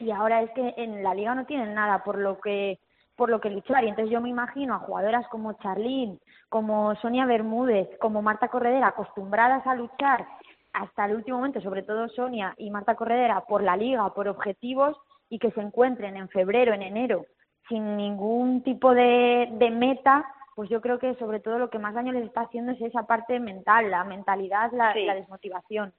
y 0.00 0.10
ahora 0.10 0.42
es 0.42 0.50
que 0.50 0.74
en 0.76 1.02
la 1.02 1.14
liga 1.14 1.34
no 1.34 1.46
tienen 1.46 1.74
nada 1.74 2.02
por 2.04 2.18
lo 2.18 2.38
que 2.40 2.78
por 3.16 3.30
lo 3.30 3.40
que 3.40 3.50
luchar 3.50 3.82
y 3.82 3.88
entonces 3.88 4.12
yo 4.12 4.20
me 4.20 4.28
imagino 4.28 4.74
a 4.74 4.78
jugadoras 4.78 5.26
como 5.26 5.54
Charlene, 5.54 6.20
como 6.48 6.94
Sonia 6.96 7.26
Bermúdez, 7.26 7.88
como 7.98 8.22
Marta 8.22 8.46
Corredera 8.46 8.88
acostumbradas 8.88 9.66
a 9.66 9.74
luchar 9.74 10.24
hasta 10.72 11.06
el 11.06 11.16
último 11.16 11.38
momento, 11.38 11.60
sobre 11.60 11.82
todo 11.82 12.08
Sonia 12.10 12.54
y 12.58 12.70
Marta 12.70 12.94
Corredera 12.94 13.40
por 13.40 13.64
la 13.64 13.76
liga, 13.76 14.14
por 14.14 14.28
objetivos 14.28 14.96
y 15.28 15.40
que 15.40 15.50
se 15.50 15.60
encuentren 15.60 16.16
en 16.16 16.28
febrero, 16.28 16.72
en 16.72 16.82
enero 16.82 17.24
sin 17.68 17.96
ningún 17.96 18.62
tipo 18.62 18.94
de, 18.94 19.48
de 19.52 19.70
meta, 19.70 20.24
pues 20.54 20.70
yo 20.70 20.80
creo 20.80 20.98
que 20.98 21.14
sobre 21.16 21.40
todo 21.40 21.58
lo 21.58 21.70
que 21.70 21.78
más 21.78 21.94
daño 21.94 22.12
les 22.12 22.24
está 22.24 22.42
haciendo 22.42 22.72
es 22.72 22.80
esa 22.80 23.02
parte 23.04 23.38
mental, 23.40 23.90
la 23.90 24.04
mentalidad, 24.04 24.72
la 24.72 24.94
desmotivación. 25.14 25.92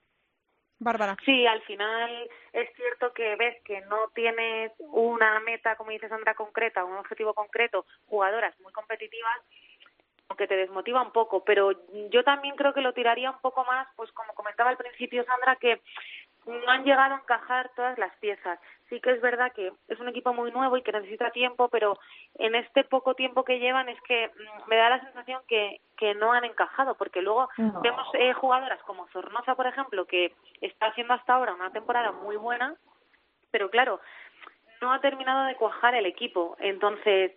Bárbara. 0.80 1.16
Sí, 1.26 1.46
al 1.46 1.60
final 1.62 2.28
es 2.52 2.74
cierto 2.74 3.12
que 3.12 3.36
ves 3.36 3.62
que 3.64 3.82
no 3.82 4.08
tienes 4.14 4.72
una 4.78 5.38
meta, 5.40 5.76
como 5.76 5.90
dice 5.90 6.08
Sandra, 6.08 6.34
concreta, 6.34 6.84
un 6.84 6.96
objetivo 6.96 7.34
concreto, 7.34 7.84
jugadoras 8.06 8.58
muy 8.60 8.72
competitivas, 8.72 9.40
aunque 10.28 10.46
te 10.46 10.56
desmotiva 10.56 11.02
un 11.02 11.12
poco, 11.12 11.44
pero 11.44 11.72
yo 12.10 12.24
también 12.24 12.56
creo 12.56 12.72
que 12.72 12.80
lo 12.80 12.94
tiraría 12.94 13.30
un 13.30 13.40
poco 13.40 13.64
más, 13.64 13.88
pues 13.94 14.10
como 14.12 14.32
comentaba 14.32 14.70
al 14.70 14.78
principio 14.78 15.22
Sandra, 15.24 15.56
que 15.56 15.82
no 16.46 16.70
han 16.70 16.84
llegado 16.84 17.14
a 17.14 17.18
encajar 17.18 17.70
todas 17.76 17.98
las 17.98 18.14
piezas. 18.16 18.58
Sí 18.88 19.00
que 19.00 19.10
es 19.12 19.20
verdad 19.20 19.52
que 19.52 19.72
es 19.88 20.00
un 20.00 20.08
equipo 20.08 20.32
muy 20.32 20.50
nuevo 20.50 20.76
y 20.76 20.82
que 20.82 20.92
necesita 20.92 21.30
tiempo, 21.30 21.68
pero 21.68 21.98
en 22.38 22.54
este 22.54 22.84
poco 22.84 23.14
tiempo 23.14 23.44
que 23.44 23.58
llevan 23.58 23.88
es 23.88 24.00
que 24.02 24.28
mm, 24.28 24.68
me 24.68 24.76
da 24.76 24.90
la 24.90 25.00
sensación 25.00 25.42
que, 25.46 25.80
que 25.96 26.14
no 26.14 26.32
han 26.32 26.44
encajado, 26.44 26.94
porque 26.96 27.22
luego 27.22 27.48
vemos 27.82 28.06
eh, 28.14 28.32
jugadoras 28.32 28.82
como 28.82 29.06
Zornoza, 29.08 29.54
por 29.54 29.66
ejemplo, 29.66 30.06
que 30.06 30.32
está 30.60 30.86
haciendo 30.86 31.14
hasta 31.14 31.34
ahora 31.34 31.54
una 31.54 31.70
temporada 31.70 32.12
muy 32.12 32.36
buena, 32.36 32.74
pero 33.50 33.70
claro, 33.70 34.00
no 34.80 34.92
ha 34.92 35.00
terminado 35.00 35.46
de 35.46 35.56
cuajar 35.56 35.94
el 35.94 36.06
equipo. 36.06 36.56
Entonces, 36.58 37.32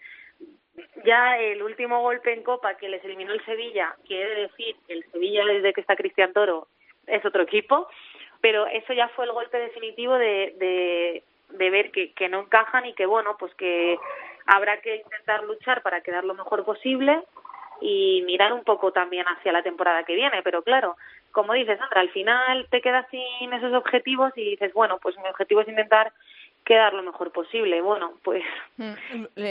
ya 1.06 1.38
el 1.38 1.62
último 1.62 2.01
golpe 2.01 2.34
en 2.34 2.43
Copa 2.43 2.76
que 2.76 2.89
les 2.89 3.04
eliminó 3.04 3.34
el 3.34 3.45
Sevilla, 3.45 3.95
quiere 4.08 4.41
decir 4.41 4.76
que 4.88 4.93
el 4.93 5.06
Sevilla 5.12 5.45
desde 5.45 5.74
que 5.74 5.82
está 5.82 5.95
Cristian 5.95 6.34
Toro 6.34 6.68
es 7.06 7.24
otro 7.26 7.43
equipo, 7.43 7.88
pero 8.44 8.68
eso 8.68 8.91
ya 8.91 9.08
fue 9.16 9.24
el 9.24 9.32
golpe 9.32 9.58
definitivo 9.58 10.16
de, 10.16 10.54
de, 10.60 11.24
de 11.58 11.70
ver 11.70 11.91
que, 11.91 12.12
que 12.12 12.28
no 12.28 12.41
encajan 12.41 12.86
y 12.86 12.94
que 12.94 13.06
bueno, 13.06 13.38
pues 13.39 13.56
que 13.56 13.98
habrá 14.46 14.82
que 14.82 14.98
intentar 14.98 15.46
luchar 15.46 15.82
para 15.82 16.02
quedar 16.02 16.26
lo 16.26 16.34
mejor 16.34 16.66
posible 16.66 17.24
y 17.80 18.22
mirar 18.26 18.52
un 18.52 18.66
poco 18.66 18.91
también 18.91 19.26
hacia 19.30 19.54
la 19.54 19.64
temporada 19.64 20.04
que 20.04 20.16
viene, 20.16 20.41
pero 20.44 20.62
claro, 20.62 20.98
como 21.32 21.54
dices 21.54 21.80
Sandra, 21.80 22.02
al 22.02 22.10
final 22.10 22.68
te 22.70 22.82
quedas 22.82 23.08
sin 23.10 23.54
esos 23.54 23.74
objetivos 23.74 24.34
y 24.36 24.44
dices, 24.44 24.74
bueno, 24.74 25.00
pues 25.02 25.18
mi 25.20 25.30
objetivo 25.30 25.62
es 25.62 25.70
intentar 25.70 26.12
quedar 26.66 26.93
lo 26.93 27.03
mejor 27.03 27.32
posible. 27.32 27.82
Bueno, 27.82 28.14
pues 28.24 28.43
mm, 28.78 28.93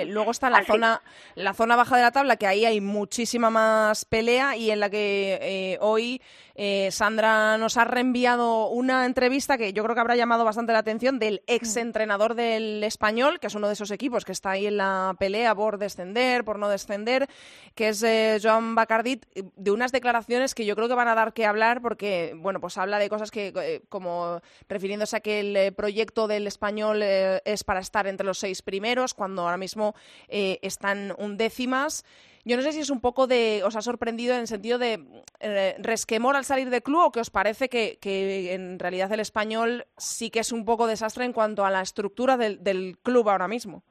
luego 0.07 0.31
está 0.31 0.51
la 0.51 0.65
zona 0.65 1.03
la 1.35 1.55
zona 1.55 1.77
baja 1.77 1.97
de 1.97 2.03
la 2.03 2.13
tabla 2.13 2.37
que 2.37 2.47
ahí 2.47 2.65
hay 2.65 2.81
muchísima 2.81 3.51
más 3.51 4.05
pelea 4.05 4.57
y 4.57 4.71
en 4.71 4.81
la 4.81 4.91
que 4.91 5.39
eh, 5.41 5.79
hoy 5.81 6.21
eh, 6.55 6.91
Sandra 6.91 7.57
nos 7.57 7.77
ha 7.77 7.85
reenviado 7.85 8.69
una 8.69 9.07
entrevista 9.07 9.57
que 9.57 9.73
yo 9.73 9.83
creo 9.83 9.95
que 9.95 10.01
habrá 10.01 10.17
llamado 10.17 10.45
bastante 10.45 10.73
la 10.73 10.81
atención 10.81 11.19
del 11.19 11.43
ex 11.47 11.77
entrenador 11.77 12.35
del 12.35 12.85
español, 12.85 13.41
que 13.41 13.47
es 13.47 13.55
uno 13.55 13.69
de 13.69 13.73
esos 13.73 13.91
equipos 13.91 14.25
que 14.25 14.33
está 14.33 14.51
ahí 14.51 14.67
en 14.67 14.77
la 14.77 15.17
pelea 15.19 15.55
por 15.55 15.79
descender, 15.79 16.45
por 16.45 16.59
no 16.59 16.69
descender, 16.69 17.27
que 17.75 17.89
es 17.89 18.03
eh, 18.03 18.39
Joan 18.43 18.75
Bacardit, 18.75 19.25
de 19.35 19.71
unas 19.71 19.93
declaraciones 19.93 20.55
que 20.55 20.67
yo 20.67 20.77
creo 20.77 20.89
que 20.89 20.95
van 20.95 21.09
a 21.09 21.15
dar 21.15 21.33
que 21.33 21.47
hablar 21.47 21.81
porque, 21.81 22.35
bueno, 22.37 22.61
pues 22.61 22.77
habla 22.77 22.99
de 22.99 23.09
cosas 23.09 23.31
que, 23.31 23.53
eh, 23.57 23.83
como 23.89 24.41
refiriéndose 24.69 25.17
a 25.17 25.21
que 25.21 25.41
el 25.41 25.75
proyecto 25.75 26.29
del 26.29 26.47
español 26.47 27.02
es 27.03 27.65
para 27.65 27.81
estar 27.81 28.07
entre 28.07 28.27
los 28.27 28.39
seis 28.39 28.63
primeros, 28.63 29.15
cuando 29.15 29.43
ahora 29.43 29.57
mismo 29.57 29.95
están 30.29 31.15
undécimas. 31.19 32.05
Yo 32.45 32.57
no 32.57 32.63
sé 32.63 32.73
si 32.73 32.81
es 32.81 32.91
un 32.91 33.01
poco 33.01 33.27
de, 33.27 33.63
os 33.65 33.77
ha 33.77 33.83
sorprendido 33.83 34.35
en 34.35 34.41
el 34.41 34.47
sentido 34.49 34.79
de 34.79 35.23
eh, 35.39 35.77
resquemor 35.79 36.35
al 36.35 36.45
salir 36.45 36.71
del 36.71 36.83
club 36.83 37.05
o 37.05 37.13
que 37.13 37.21
os 37.21 37.31
parece 37.31 37.69
que, 37.69 37.99
que, 38.01 38.53
en 38.53 38.81
realidad 38.81 39.13
el 39.13 39.21
español 39.21 39.87
sí 39.97 40.31
que 40.31 40.41
es 40.41 40.51
un 40.51 40.65
poco 40.65 40.89
desastre 40.89 41.25
en 41.25 41.33
cuanto 41.33 41.65
a 41.65 41.71
la 41.71 41.83
estructura 41.83 42.37
del, 42.37 42.63
del 42.63 42.99
club 43.03 43.29
ahora 43.29 43.47
mismo. 43.47 43.83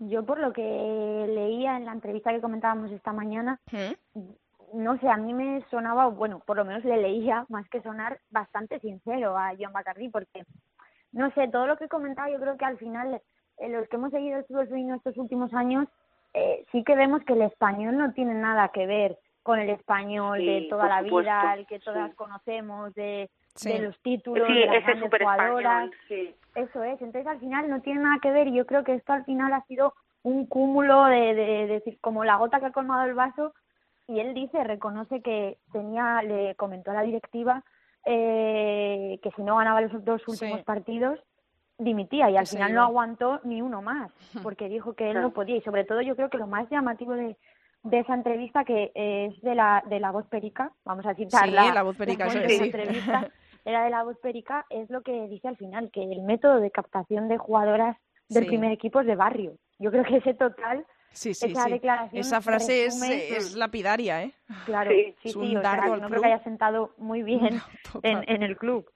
Yo 0.00 0.24
por 0.24 0.38
lo 0.38 0.52
que 0.52 0.62
leía 0.62 1.78
en 1.78 1.86
la 1.86 1.92
entrevista 1.92 2.30
que 2.30 2.42
comentábamos 2.42 2.90
esta 2.90 3.12
mañana, 3.12 3.58
¿Mm? 3.72 4.20
no 4.74 4.98
sé, 4.98 5.08
a 5.08 5.16
mí 5.16 5.32
me 5.32 5.64
sonaba, 5.70 6.08
bueno, 6.08 6.40
por 6.40 6.58
lo 6.58 6.64
menos 6.64 6.84
le 6.84 6.98
leía 6.98 7.46
más 7.48 7.66
que 7.70 7.80
sonar 7.80 8.20
bastante 8.30 8.80
sincero 8.80 9.38
a 9.38 9.52
John 9.58 9.72
Bacardi 9.72 10.10
porque, 10.10 10.44
no 11.14 11.30
sé, 11.30 11.48
todo 11.48 11.66
lo 11.66 11.76
que 11.76 11.88
comentaba 11.88 12.30
yo 12.30 12.38
creo 12.38 12.56
que 12.56 12.64
al 12.64 12.76
final 12.76 13.20
eh, 13.58 13.68
los 13.68 13.88
que 13.88 13.96
hemos 13.96 14.10
seguido 14.10 14.38
el 14.38 14.44
fútbol 14.44 14.66
femenino 14.66 14.96
estos 14.96 15.16
últimos 15.16 15.54
años 15.54 15.86
eh, 16.34 16.64
sí 16.72 16.82
que 16.82 16.96
vemos 16.96 17.22
que 17.24 17.34
el 17.34 17.42
español 17.42 17.96
no 17.96 18.12
tiene 18.12 18.34
nada 18.34 18.68
que 18.68 18.86
ver 18.86 19.18
con 19.44 19.60
el 19.60 19.70
español 19.70 20.38
de 20.38 20.66
toda 20.68 20.88
la 20.88 21.02
vida, 21.02 21.54
el 21.54 21.66
que 21.66 21.78
todas 21.78 22.12
conocemos, 22.14 22.94
de, 22.94 23.30
de, 23.62 23.78
los 23.78 23.96
títulos, 24.00 24.48
de 24.48 24.66
las 24.66 24.84
grandes 24.84 25.10
jugadoras. 25.10 25.90
Eso 26.54 26.82
es, 26.82 27.00
entonces 27.02 27.26
al 27.26 27.38
final 27.38 27.68
no 27.68 27.80
tiene 27.82 28.00
nada 28.00 28.18
que 28.22 28.32
ver 28.32 28.48
y 28.48 28.54
yo 28.54 28.66
creo 28.66 28.84
que 28.84 28.94
esto 28.94 29.12
al 29.12 29.24
final 29.24 29.52
ha 29.52 29.62
sido 29.66 29.94
un 30.22 30.46
cúmulo 30.46 31.04
de, 31.04 31.34
de, 31.34 31.66
decir, 31.66 31.98
como 32.00 32.24
la 32.24 32.36
gota 32.36 32.58
que 32.58 32.66
ha 32.66 32.72
colmado 32.72 33.04
el 33.04 33.14
vaso 33.14 33.52
y 34.08 34.18
él 34.20 34.34
dice, 34.34 34.64
reconoce 34.64 35.20
que 35.20 35.58
tenía, 35.72 36.22
le 36.22 36.54
comentó 36.54 36.90
a 36.90 36.94
la 36.94 37.02
directiva 37.02 37.62
eh, 38.04 39.18
que 39.22 39.30
si 39.32 39.42
no 39.42 39.56
ganaba 39.56 39.80
los 39.80 40.04
dos 40.04 40.26
últimos 40.28 40.62
partidos 40.62 41.18
dimitía 41.78 42.30
y 42.30 42.36
al 42.36 42.46
final 42.46 42.72
no 42.74 42.82
aguantó 42.82 43.40
ni 43.44 43.60
uno 43.60 43.82
más 43.82 44.12
porque 44.42 44.68
dijo 44.68 44.94
que 44.94 45.10
él 45.10 45.20
no 45.20 45.32
podía. 45.32 45.56
Y 45.56 45.62
sobre 45.62 45.84
todo 45.84 46.02
yo 46.02 46.16
creo 46.16 46.30
que 46.30 46.38
lo 46.38 46.46
más 46.46 46.68
llamativo 46.70 47.12
de, 47.12 47.36
de 47.82 47.98
esa 47.98 48.14
entrevista 48.14 48.64
que 48.64 48.92
es 48.94 49.40
de 49.42 49.54
la 49.54 49.82
de 49.88 50.00
la 50.00 50.10
voz 50.10 50.26
perica 50.26 50.72
vamos 50.84 51.04
a 51.06 51.14
citarla 51.14 51.64
sí, 51.64 51.74
la 51.74 51.82
voz 51.82 51.96
perica 51.96 52.30
sí. 52.30 52.38
entrevista 52.38 53.30
era 53.64 53.84
de 53.84 53.90
la 53.90 54.02
voz 54.04 54.16
perica 54.18 54.64
es 54.70 54.88
lo 54.90 55.02
que 55.02 55.28
dice 55.28 55.48
al 55.48 55.56
final 55.56 55.90
que 55.90 56.02
el 56.02 56.22
método 56.22 56.60
de 56.60 56.70
captación 56.70 57.28
de 57.28 57.38
jugadoras 57.38 57.96
del 58.28 58.46
primer 58.46 58.72
equipo 58.72 59.00
es 59.00 59.06
de 59.06 59.16
barrio. 59.16 59.56
Yo 59.78 59.90
creo 59.90 60.04
que 60.04 60.16
ese 60.16 60.34
total 60.34 60.86
sí, 61.14 61.34
sí, 61.34 61.52
esa 61.52 61.68
declaración. 61.68 62.20
Esa 62.20 62.40
frase 62.40 62.86
es, 62.86 63.00
es, 63.02 63.54
lapidaria, 63.54 64.22
¿eh? 64.22 64.32
Claro, 64.66 64.90
sí, 64.90 65.14
sí, 65.22 65.30
sí, 65.30 65.56
o 65.56 65.60
sea, 65.60 65.76
no 65.76 66.08
creo 66.08 66.20
que 66.20 66.26
haya 66.26 66.42
sentado 66.44 66.92
muy 66.98 67.22
bien 67.24 67.62
en, 68.02 68.24
en, 68.28 68.42
el 68.42 68.56
club. 68.56 68.90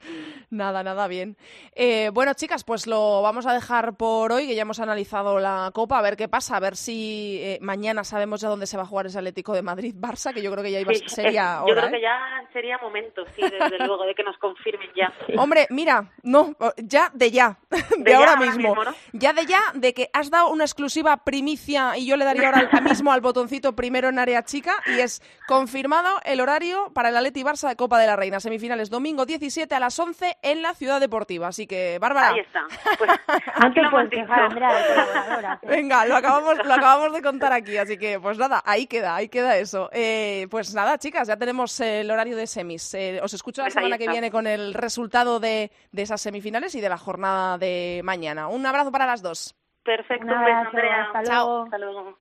Nada, 0.50 0.82
nada 0.82 1.08
bien. 1.08 1.36
Eh, 1.74 2.10
bueno, 2.12 2.34
chicas, 2.34 2.64
pues 2.64 2.86
lo 2.86 3.22
vamos 3.22 3.46
a 3.46 3.54
dejar 3.54 3.96
por 3.96 4.32
hoy, 4.32 4.46
que 4.46 4.54
ya 4.54 4.62
hemos 4.62 4.80
analizado 4.80 5.38
la 5.38 5.70
Copa, 5.72 5.98
a 5.98 6.02
ver 6.02 6.16
qué 6.16 6.28
pasa, 6.28 6.56
a 6.56 6.60
ver 6.60 6.76
si 6.76 7.38
eh, 7.40 7.58
mañana 7.62 8.04
sabemos 8.04 8.40
ya 8.42 8.48
dónde 8.48 8.66
se 8.66 8.76
va 8.76 8.82
a 8.82 8.86
jugar 8.86 9.06
ese 9.06 9.18
Atlético 9.18 9.54
de 9.54 9.62
Madrid-Barça, 9.62 10.32
que 10.34 10.42
yo 10.42 10.52
creo 10.52 10.62
que 10.62 10.72
ya 10.72 10.80
iba, 10.80 10.92
sería 11.06 11.62
Yo 11.66 11.74
creo 11.74 11.86
¿eh? 11.86 11.90
que 11.92 12.00
ya 12.02 12.18
sería 12.52 12.78
momento, 12.78 13.24
sí, 13.34 13.42
desde 13.42 13.78
luego, 13.86 14.04
de 14.04 14.14
que 14.14 14.22
nos 14.22 14.36
confirmen 14.38 14.90
ya. 14.94 15.12
Hombre, 15.38 15.66
mira, 15.70 16.12
no, 16.22 16.54
ya 16.76 17.10
de 17.14 17.30
ya, 17.30 17.58
de, 17.98 18.14
ahora, 18.14 18.36
mismo. 18.36 18.74
Ya 19.12 19.32
de 19.32 19.46
ya, 19.46 19.60
de 19.74 19.94
que 19.94 20.10
has 20.12 20.30
dado 20.30 20.50
una 20.50 20.64
exclusiva 20.64 21.16
primicia 21.24 21.96
y 21.96 22.07
yo 22.08 22.16
le 22.16 22.24
daría 22.24 22.48
ahora 22.48 22.80
mismo 22.80 23.12
al 23.12 23.20
botoncito 23.20 23.74
primero 23.76 24.08
en 24.08 24.18
área 24.18 24.42
chica 24.42 24.72
y 24.86 25.00
es 25.00 25.22
confirmado 25.46 26.08
el 26.24 26.40
horario 26.40 26.90
para 26.94 27.10
el 27.10 27.16
Atleti 27.16 27.42
Barça 27.42 27.68
de 27.68 27.76
Copa 27.76 27.98
de 27.98 28.06
la 28.06 28.16
Reina, 28.16 28.40
semifinales 28.40 28.90
domingo 28.90 29.26
17 29.26 29.72
a 29.74 29.80
las 29.80 29.98
11 29.98 30.38
en 30.42 30.62
la 30.62 30.74
Ciudad 30.74 31.00
Deportiva. 31.00 31.48
Así 31.48 31.66
que, 31.66 31.98
Bárbara. 31.98 32.30
Ahí 32.30 32.40
está. 32.40 32.66
Pues, 32.96 33.10
hemos 33.76 34.10
dicho. 34.10 34.24
Venga, 35.68 36.06
lo 36.06 36.16
acabamos, 36.16 36.58
lo 36.64 36.74
acabamos 36.74 37.12
de 37.12 37.22
contar 37.22 37.52
aquí, 37.52 37.76
así 37.76 37.98
que 37.98 38.18
pues 38.18 38.38
nada, 38.38 38.62
ahí 38.64 38.86
queda, 38.86 39.14
ahí 39.14 39.28
queda 39.28 39.56
eso. 39.56 39.90
Eh, 39.92 40.46
pues 40.50 40.74
nada, 40.74 40.98
chicas, 40.98 41.28
ya 41.28 41.36
tenemos 41.36 41.78
el 41.80 42.10
horario 42.10 42.36
de 42.36 42.46
semis. 42.46 42.94
Eh, 42.94 43.20
os 43.22 43.34
escucho 43.34 43.60
la 43.62 43.66
pues 43.66 43.74
semana 43.74 43.98
que 43.98 44.08
viene 44.08 44.30
con 44.30 44.46
el 44.46 44.74
resultado 44.74 45.40
de, 45.40 45.70
de 45.92 46.02
esas 46.02 46.20
semifinales 46.20 46.74
y 46.74 46.80
de 46.80 46.88
la 46.88 46.98
jornada 46.98 47.58
de 47.58 48.00
mañana. 48.04 48.48
Un 48.48 48.64
abrazo 48.66 48.90
para 48.90 49.06
las 49.06 49.22
dos. 49.22 49.57
Perfecto, 49.88 50.26
un 50.26 50.44
beso, 50.44 50.68
Andrea. 50.68 51.02
Hasta 51.14 51.22
luego. 51.22 51.62
Hasta 51.64 51.78
luego. 51.78 52.18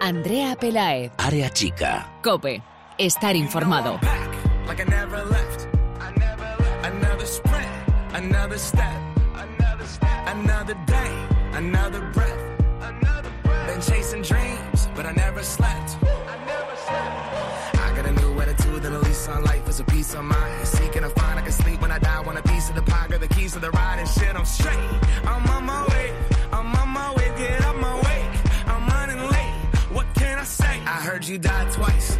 Andrea 0.00 0.56
Pelaez. 0.56 1.12
Área 1.18 1.50
chica. 1.50 2.08
Cope. 2.20 2.60
Estar 2.98 3.36
informado. 3.36 4.00
Another 11.54 12.00
breath. 12.12 12.42
Been 13.66 13.80
chasing 13.80 14.22
dreams, 14.22 14.88
but 14.96 15.06
I 15.06 15.12
never 15.12 15.44
slept. 15.44 15.96
I 19.28 19.34
got 19.34 19.38
a 19.38 19.42
new 19.42 19.44
attitude 19.44 19.44
and 19.44 19.44
a 19.44 19.44
lease 19.44 19.44
on 19.44 19.44
life 19.44 19.68
is 19.68 19.80
a 19.80 19.84
piece 19.84 20.14
of 20.14 20.24
mind. 20.24 20.66
Seeking 20.66 21.04
a 21.04 21.08
find 21.08 21.38
I 21.38 21.42
can 21.42 21.52
sleep 21.52 21.80
when 21.80 21.92
I 21.92 21.98
die. 21.98 22.20
Want 22.20 22.38
a 22.38 22.42
piece 22.42 22.68
of 22.70 22.74
the 22.74 22.82
pie, 22.82 23.06
got 23.08 23.20
the 23.20 23.28
keys 23.28 23.52
to 23.52 23.60
the 23.60 23.70
ride 23.70 23.98
and 23.98 24.08
shit. 24.08 24.34
I'm 24.34 24.44
straight. 24.44 24.78
I'm 25.24 25.50
on 25.50 25.64
my 25.64 25.86
way. 25.88 26.12
I'm 26.52 26.74
on 26.74 26.88
my 26.88 27.14
way. 27.14 27.32
Get 27.36 27.64
up 27.64 27.76
my 27.76 27.94
way. 27.94 28.28
I'm 28.66 28.86
running 28.88 29.30
late. 29.30 29.54
What 29.92 30.06
can 30.14 30.38
I 30.38 30.44
say? 30.44 30.80
I 30.86 31.00
heard 31.04 31.24
you 31.24 31.38
died 31.38 31.72
twice. 31.72 32.18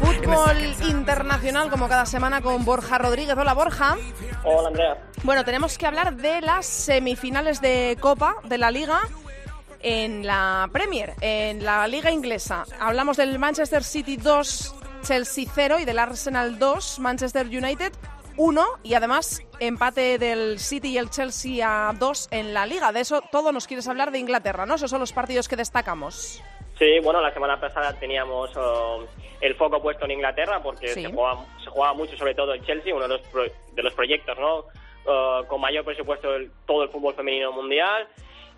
Fútbol 0.00 0.74
internacional 0.88 1.70
como 1.70 1.88
cada 1.88 2.06
semana 2.06 2.40
con 2.40 2.64
Borja 2.64 2.98
Rodríguez. 2.98 3.36
Hola 3.36 3.54
Borja. 3.54 3.96
Hola 4.44 4.68
Andrea. 4.68 4.98
Bueno, 5.22 5.44
tenemos 5.44 5.78
que 5.78 5.86
hablar 5.86 6.16
de 6.16 6.40
las 6.40 6.66
semifinales 6.66 7.60
de 7.60 7.96
Copa 8.00 8.36
de 8.44 8.58
la 8.58 8.70
Liga 8.70 9.00
en 9.82 10.26
la 10.26 10.68
Premier, 10.72 11.14
en 11.20 11.64
la 11.64 11.86
Liga 11.88 12.10
Inglesa. 12.10 12.64
Hablamos 12.78 13.16
del 13.16 13.38
Manchester 13.38 13.82
City 13.82 14.16
2, 14.16 14.74
Chelsea 15.02 15.44
0 15.52 15.78
y 15.80 15.84
del 15.84 15.98
Arsenal 15.98 16.58
2, 16.58 16.98
Manchester 17.00 17.46
United 17.46 17.92
1 18.36 18.64
y 18.82 18.94
además 18.94 19.42
empate 19.58 20.18
del 20.18 20.58
City 20.58 20.90
y 20.90 20.98
el 20.98 21.10
Chelsea 21.10 21.62
a 21.62 21.92
2 21.92 22.28
en 22.30 22.54
la 22.54 22.66
Liga. 22.66 22.92
De 22.92 23.00
eso 23.00 23.22
todo 23.30 23.52
nos 23.52 23.66
quieres 23.66 23.86
hablar 23.88 24.10
de 24.10 24.18
Inglaterra, 24.18 24.66
¿no? 24.66 24.76
Esos 24.76 24.90
son 24.90 25.00
los 25.00 25.12
partidos 25.12 25.48
que 25.48 25.56
destacamos. 25.56 26.42
Sí, 26.78 26.98
bueno, 27.02 27.20
la 27.20 27.32
semana 27.34 27.60
pasada 27.60 27.92
teníamos 27.98 28.56
um, 28.56 29.04
el 29.40 29.54
foco 29.56 29.82
puesto 29.82 30.06
en 30.06 30.12
Inglaterra 30.12 30.62
porque 30.62 30.88
se, 30.88 31.12
jugaba, 31.12 31.44
se 31.62 31.68
jugaba 31.68 31.92
mucho, 31.92 32.16
sobre 32.16 32.34
todo 32.34 32.54
el 32.54 32.64
Chelsea, 32.64 32.94
uno 32.94 33.06
de 33.06 33.18
los, 33.18 33.22
de 33.74 33.82
los 33.82 33.92
proyectos 33.92 34.38
¿no? 34.38 34.64
Uh, 35.04 35.46
con 35.46 35.60
mayor 35.60 35.84
presupuesto 35.84 36.30
de 36.32 36.50
todo 36.66 36.84
el 36.84 36.88
fútbol 36.88 37.14
femenino 37.14 37.52
mundial. 37.52 38.08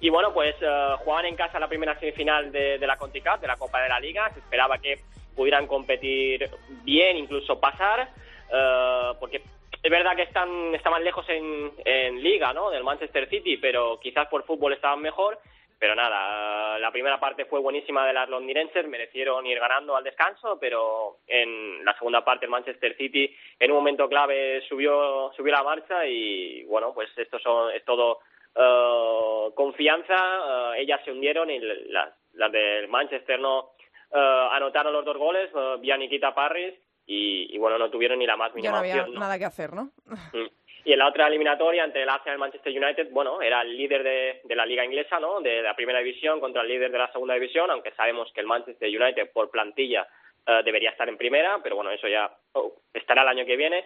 Y 0.02 0.10
bueno, 0.10 0.34
pues 0.34 0.54
uh, 0.60 0.98
jugaban 0.98 1.26
en 1.26 1.36
casa 1.36 1.58
la 1.60 1.68
primera 1.68 1.98
semifinal 1.98 2.52
de, 2.52 2.76
la 2.78 2.98
CONTICAP, 2.98 3.40
de 3.40 3.46
la 3.46 3.56
Copa 3.56 3.80
de 3.80 3.88
la 3.88 4.00
Liga. 4.00 4.30
Se 4.34 4.40
esperaba 4.40 4.78
que 4.78 4.98
pudieran 5.34 5.66
competir 5.66 6.50
bien, 6.82 7.16
incluso 7.16 7.58
pasar, 7.58 8.08
uh, 8.50 9.18
porque 9.18 9.42
es 9.80 9.90
verdad 9.90 10.16
que 10.16 10.22
están 10.22 10.74
estaban 10.74 11.04
lejos 11.04 11.24
en, 11.28 11.72
en 11.84 12.22
Liga, 12.22 12.52
¿no? 12.52 12.68
Del 12.70 12.82
Manchester 12.82 13.28
City, 13.30 13.56
pero 13.56 13.98
quizás 14.00 14.26
por 14.28 14.44
fútbol 14.44 14.72
estaban 14.72 15.00
mejor 15.00 15.38
pero 15.82 15.96
nada, 15.96 16.78
la 16.78 16.92
primera 16.92 17.18
parte 17.18 17.44
fue 17.44 17.58
buenísima 17.58 18.06
de 18.06 18.12
las 18.12 18.28
londinenses, 18.28 18.86
merecieron 18.86 19.44
ir 19.46 19.58
ganando 19.58 19.96
al 19.96 20.04
descanso, 20.04 20.56
pero 20.60 21.16
en 21.26 21.84
la 21.84 21.92
segunda 21.98 22.24
parte 22.24 22.44
el 22.44 22.52
Manchester 22.52 22.96
City 22.96 23.34
en 23.58 23.72
un 23.72 23.78
momento 23.78 24.08
clave 24.08 24.62
subió, 24.68 25.32
subió 25.36 25.52
la 25.52 25.64
marcha 25.64 26.06
y 26.06 26.62
bueno, 26.66 26.94
pues 26.94 27.10
esto 27.18 27.36
son, 27.40 27.72
es 27.72 27.84
todo 27.84 28.20
uh, 28.56 29.54
confianza, 29.54 30.14
uh, 30.14 30.72
ellas 30.74 31.00
se 31.04 31.12
hundieron 31.12 31.50
y 31.50 31.58
las, 31.60 32.10
las 32.34 32.52
del 32.52 32.88
Manchester 32.88 33.38
no 33.38 33.72
uh, 34.10 34.16
anotaron 34.52 34.92
los 34.92 35.04
dos 35.04 35.16
goles, 35.16 35.50
vía 35.80 35.96
Nikita 35.96 36.34
Parris 36.34 36.74
y, 37.06 37.54
y, 37.54 37.58
bueno, 37.58 37.78
no 37.78 37.90
tuvieron 37.90 38.18
ni 38.18 38.26
la 38.26 38.36
más 38.36 38.54
mínima 38.54 38.86
ya 38.86 38.96
no 38.96 39.02
había 39.02 39.18
nada 39.18 39.38
que 39.38 39.44
hacer, 39.44 39.72
¿no? 39.72 39.90
Mm. 40.32 40.46
Y 40.84 40.92
en 40.92 40.98
la 40.98 41.08
otra 41.08 41.28
eliminatoria, 41.28 41.84
ante 41.84 42.02
el 42.02 42.08
Arsenal 42.08 42.38
Manchester 42.38 42.72
United, 42.76 43.10
bueno, 43.12 43.40
era 43.40 43.62
el 43.62 43.76
líder 43.76 44.02
de, 44.02 44.40
de, 44.42 44.56
la 44.56 44.66
liga 44.66 44.84
inglesa, 44.84 45.20
¿no? 45.20 45.40
De 45.40 45.62
la 45.62 45.76
primera 45.76 46.00
división 46.00 46.40
contra 46.40 46.62
el 46.62 46.68
líder 46.68 46.90
de 46.90 46.98
la 46.98 47.12
segunda 47.12 47.34
división, 47.34 47.70
aunque 47.70 47.92
sabemos 47.92 48.32
que 48.32 48.40
el 48.40 48.48
Manchester 48.48 48.88
United 48.88 49.30
por 49.32 49.50
plantilla 49.50 50.08
uh, 50.48 50.64
debería 50.64 50.90
estar 50.90 51.08
en 51.08 51.16
primera, 51.16 51.60
pero 51.62 51.76
bueno, 51.76 51.90
eso 51.92 52.08
ya 52.08 52.30
oh, 52.54 52.74
estará 52.92 53.22
el 53.22 53.28
año 53.28 53.46
que 53.46 53.56
viene. 53.56 53.84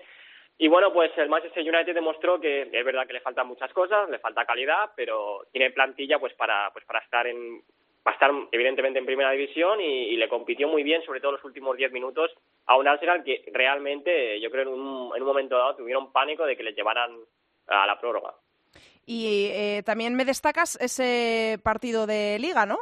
Y 0.59 0.69
bueno, 0.69 0.93
pues 0.93 1.11
el 1.19 1.29
Manchester 1.29 1.63
United 1.63 1.95
demostró 1.95 2.41
que 2.41 2.63
es 2.63 2.85
verdad 2.85 3.07
que 3.07 3.13
le 3.13 3.21
faltan 3.21 3.47
muchas 3.47 3.73
cosas, 3.73 4.09
le 4.09 4.19
falta 4.19 4.47
calidad, 4.47 4.91
pero 4.97 5.47
tiene 5.53 5.71
plantilla 5.71 6.19
pues 6.19 6.33
para 6.35 6.71
pues 6.73 6.85
para 6.87 7.01
estar 7.01 7.27
en 7.27 7.63
va 8.07 8.13
a 8.13 8.15
estar 8.15 8.31
evidentemente 8.53 8.99
en 9.01 9.07
primera 9.07 9.33
división 9.33 9.81
y, 9.81 10.17
le 10.17 10.29
compitió 10.29 10.69
muy 10.69 10.85
bien, 10.85 11.03
sobre 11.05 11.21
todo 11.21 11.33
los 11.33 11.45
últimos 11.45 11.77
10 11.77 11.91
minutos, 11.91 12.31
a 12.67 12.77
un 12.77 12.87
Arsenal 12.87 13.25
que 13.25 13.45
realmente, 13.53 14.41
yo 14.41 14.51
creo, 14.51 14.63
en 14.63 14.69
un, 14.69 15.17
en 15.17 15.23
un 15.23 15.29
momento 15.29 15.59
dado 15.59 15.77
tuvieron 15.77 16.13
pánico 16.13 16.47
de 16.47 16.57
que 16.57 16.63
les 16.63 16.77
llevaran 16.77 17.11
a 17.67 17.87
la 17.87 17.99
prórroga. 17.99 18.35
Y 19.05 19.51
eh, 19.53 19.83
también 19.85 20.15
me 20.15 20.25
destacas 20.25 20.81
ese 20.81 21.59
partido 21.63 22.07
de 22.07 22.39
liga, 22.39 22.65
¿no? 22.65 22.79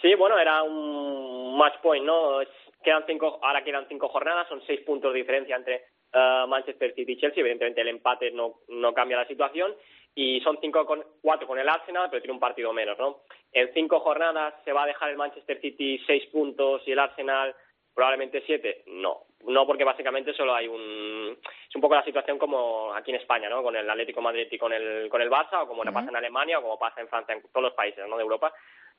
Sí, 0.00 0.14
bueno, 0.14 0.38
era 0.38 0.62
un 0.62 1.56
match 1.56 1.80
point, 1.80 2.04
¿no? 2.04 2.40
Quedan 2.82 3.04
cinco, 3.06 3.38
ahora 3.42 3.62
quedan 3.62 3.86
cinco 3.88 4.08
jornadas, 4.08 4.48
son 4.48 4.62
seis 4.66 4.80
puntos 4.80 5.12
de 5.12 5.20
diferencia 5.20 5.54
entre 5.54 5.84
uh, 6.14 6.46
Manchester 6.46 6.94
City 6.94 7.12
y 7.12 7.18
Chelsea. 7.18 7.40
Evidentemente 7.40 7.80
el 7.80 7.88
empate 7.88 8.30
no, 8.30 8.60
no 8.68 8.92
cambia 8.94 9.18
la 9.18 9.26
situación 9.26 9.74
y 10.14 10.40
son 10.40 10.58
cinco 10.60 10.84
con, 10.86 11.04
cuatro 11.22 11.46
con 11.46 11.58
el 11.58 11.68
Arsenal, 11.68 12.08
pero 12.10 12.20
tiene 12.22 12.34
un 12.34 12.40
partido 12.40 12.72
menos, 12.72 12.98
¿no? 12.98 13.20
En 13.52 13.72
cinco 13.72 14.00
jornadas 14.00 14.54
se 14.64 14.72
va 14.72 14.84
a 14.84 14.86
dejar 14.86 15.10
el 15.10 15.16
Manchester 15.16 15.60
City 15.60 16.02
seis 16.06 16.26
puntos 16.26 16.82
y 16.86 16.92
el 16.92 16.98
Arsenal 16.98 17.54
probablemente 17.94 18.42
siete. 18.46 18.82
No, 18.86 19.26
no 19.46 19.66
porque 19.66 19.84
básicamente 19.84 20.32
solo 20.34 20.54
hay 20.54 20.68
un 20.68 21.38
es 21.68 21.74
un 21.74 21.80
poco 21.80 21.94
la 21.94 22.04
situación 22.04 22.38
como 22.38 22.94
aquí 22.94 23.10
en 23.10 23.18
España, 23.18 23.48
¿no? 23.48 23.62
Con 23.62 23.76
el 23.76 23.88
Atlético 23.88 24.20
Madrid 24.20 24.48
y 24.50 24.58
con 24.58 24.72
el 24.72 25.08
con 25.08 25.22
el 25.22 25.30
Barça 25.30 25.62
o 25.62 25.68
como 25.68 25.82
uh 25.82 25.92
pasa 25.92 26.10
en 26.10 26.16
Alemania 26.16 26.58
o 26.58 26.62
como 26.62 26.78
pasa 26.78 27.00
en 27.00 27.08
Francia, 27.08 27.34
en 27.34 27.42
todos 27.42 27.62
los 27.62 27.74
países, 27.74 28.06
¿no? 28.08 28.16
De 28.16 28.22
Europa. 28.22 28.52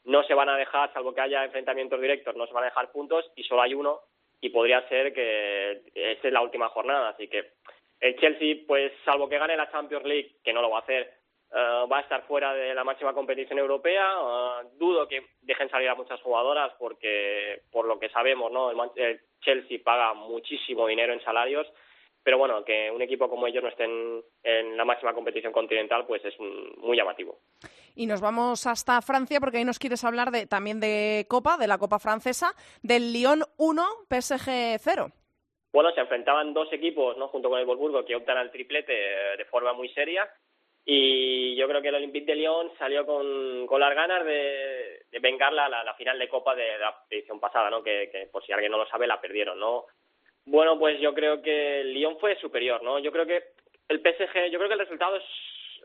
No 0.03 0.23
se 0.23 0.33
van 0.33 0.49
a 0.49 0.57
dejar, 0.57 0.91
salvo 0.93 1.13
que 1.13 1.21
haya 1.21 1.45
enfrentamientos 1.45 2.01
directos, 2.01 2.35
no 2.35 2.47
se 2.47 2.53
van 2.53 2.63
a 2.63 2.67
dejar 2.67 2.91
puntos 2.91 3.31
y 3.35 3.43
solo 3.43 3.61
hay 3.61 3.75
uno 3.75 3.99
y 4.41 4.49
podría 4.49 4.87
ser 4.89 5.13
que 5.13 5.81
esta 5.93 6.27
es 6.27 6.33
la 6.33 6.41
última 6.41 6.69
jornada, 6.69 7.09
así 7.09 7.27
que 7.27 7.51
el 8.01 8.19
Chelsea, 8.19 8.55
pues 8.67 8.91
salvo 9.05 9.29
que 9.29 9.37
gane 9.37 9.55
la 9.55 9.71
Champions 9.71 10.03
League, 10.05 10.37
que 10.43 10.51
no 10.51 10.61
lo 10.61 10.71
va 10.71 10.79
a 10.79 10.81
hacer, 10.81 11.03
eh, 11.53 11.85
va 11.91 11.99
a 11.99 12.01
estar 12.01 12.25
fuera 12.27 12.53
de 12.53 12.73
la 12.73 12.83
máxima 12.83 13.13
competición 13.13 13.59
europea. 13.59 14.09
Eh, 14.11 14.67
dudo 14.77 15.07
que 15.07 15.27
dejen 15.41 15.69
salir 15.69 15.87
a 15.87 15.95
muchas 15.95 16.19
jugadoras 16.21 16.73
porque, 16.79 17.61
por 17.71 17.85
lo 17.85 17.99
que 17.99 18.09
sabemos, 18.09 18.51
¿no? 18.51 18.71
el, 18.95 19.21
Chelsea 19.41 19.79
paga 19.83 20.13
muchísimo 20.13 20.87
dinero 20.87 21.13
en 21.13 21.23
salarios. 21.23 21.67
Pero 22.23 22.37
bueno, 22.37 22.63
que 22.63 22.89
un 22.91 23.01
equipo 23.01 23.29
como 23.29 23.47
ellos 23.47 23.63
no 23.63 23.69
esté 23.69 23.83
en, 23.83 24.77
la 24.77 24.85
máxima 24.85 25.13
competición 25.13 25.51
continental, 25.51 26.05
pues 26.05 26.23
es 26.23 26.39
muy 26.39 26.95
llamativo. 26.95 27.39
Y 27.95 28.05
nos 28.05 28.21
vamos 28.21 28.67
hasta 28.67 29.01
Francia 29.01 29.39
porque 29.39 29.57
ahí 29.57 29.65
nos 29.65 29.79
quieres 29.79 30.03
hablar 30.03 30.31
de, 30.31 30.47
también 30.47 30.79
de 30.79 31.25
Copa, 31.29 31.57
de 31.57 31.67
la 31.67 31.77
Copa 31.77 31.99
francesa, 31.99 32.53
del 32.81 33.13
Lyon 33.13 33.43
1, 33.57 33.83
PSG 34.09 34.79
0. 34.79 35.11
Bueno, 35.73 35.91
se 35.91 36.01
enfrentaban 36.01 36.53
dos 36.53 36.71
equipos, 36.73 37.17
¿no? 37.17 37.29
Junto 37.29 37.49
con 37.49 37.59
el 37.59 37.65
Wolfsburgo, 37.65 38.03
que 38.03 38.15
optan 38.15 38.37
al 38.37 38.51
triplete 38.51 38.93
eh, 38.93 39.37
de 39.37 39.45
forma 39.45 39.73
muy 39.73 39.89
seria. 39.89 40.29
Y 40.83 41.55
yo 41.55 41.67
creo 41.67 41.81
que 41.81 41.89
el 41.89 41.95
Olympique 41.95 42.25
de 42.25 42.35
Lyon 42.35 42.71
salió 42.77 43.05
con, 43.05 43.67
con 43.67 43.79
las 43.79 43.93
ganas 43.95 44.25
de, 44.25 45.03
de 45.11 45.19
vengar 45.19 45.53
la, 45.53 45.69
la, 45.69 45.93
final 45.93 46.17
de 46.17 46.27
Copa 46.27 46.55
de 46.55 46.77
la 46.79 46.95
edición 47.09 47.39
pasada, 47.39 47.69
¿no? 47.69 47.83
Que, 47.83 48.09
que, 48.11 48.27
por 48.31 48.43
si 48.45 48.51
alguien 48.51 48.71
no 48.71 48.79
lo 48.79 48.87
sabe, 48.87 49.07
la 49.07 49.21
perdieron, 49.21 49.59
¿no? 49.59 49.85
Bueno, 50.45 50.77
pues 50.79 50.99
yo 50.99 51.13
creo 51.13 51.41
que 51.41 51.81
el 51.81 51.93
Lyon 51.93 52.17
fue 52.19 52.35
superior, 52.37 52.81
¿no? 52.81 52.99
Yo 52.99 53.11
creo 53.11 53.25
que 53.27 53.43
el 53.89 53.99
PSG, 53.99 54.49
yo 54.49 54.57
creo 54.57 54.67
que 54.67 54.73
el 54.73 54.79
resultado 54.79 55.15
es 55.17 55.23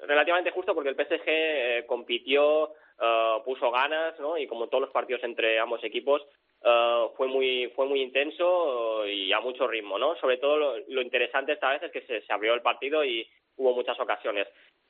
relativamente 0.03 0.51
justo 0.51 0.75
porque 0.75 0.91
el 0.91 0.97
PSG 0.97 1.25
eh, 1.27 1.85
compitió, 1.87 2.73
eh, 3.01 3.37
puso 3.45 3.71
ganas, 3.71 4.19
¿no? 4.21 4.37
Y 4.37 4.47
como 4.47 4.69
todos 4.69 4.83
los 4.83 4.91
partidos 4.91 5.23
entre 5.25 5.59
ambos 5.59 5.83
equipos, 5.85 6.23
eh, 6.65 7.07
fue 7.17 7.29
muy 7.29 7.69
fue 7.75 7.87
muy 7.87 8.03
intenso 8.03 9.07
y 9.07 9.33
a 9.33 9.41
mucho 9.41 9.67
ritmo, 9.67 9.99
¿no? 9.99 10.17
Sobre 10.17 10.39
todo 10.39 10.79
lo, 10.89 11.03
interesante 11.03 11.53
esta 11.53 11.71
vez 11.71 11.83
es 11.83 11.93
que 11.93 12.03
se, 12.03 12.21
se, 12.23 12.33
abrió 12.33 12.55
el 12.55 12.63
partido 12.63 13.05
y 13.05 13.27
hubo 13.57 13.75
muchas 13.75 13.99
ocasiones. 14.01 14.49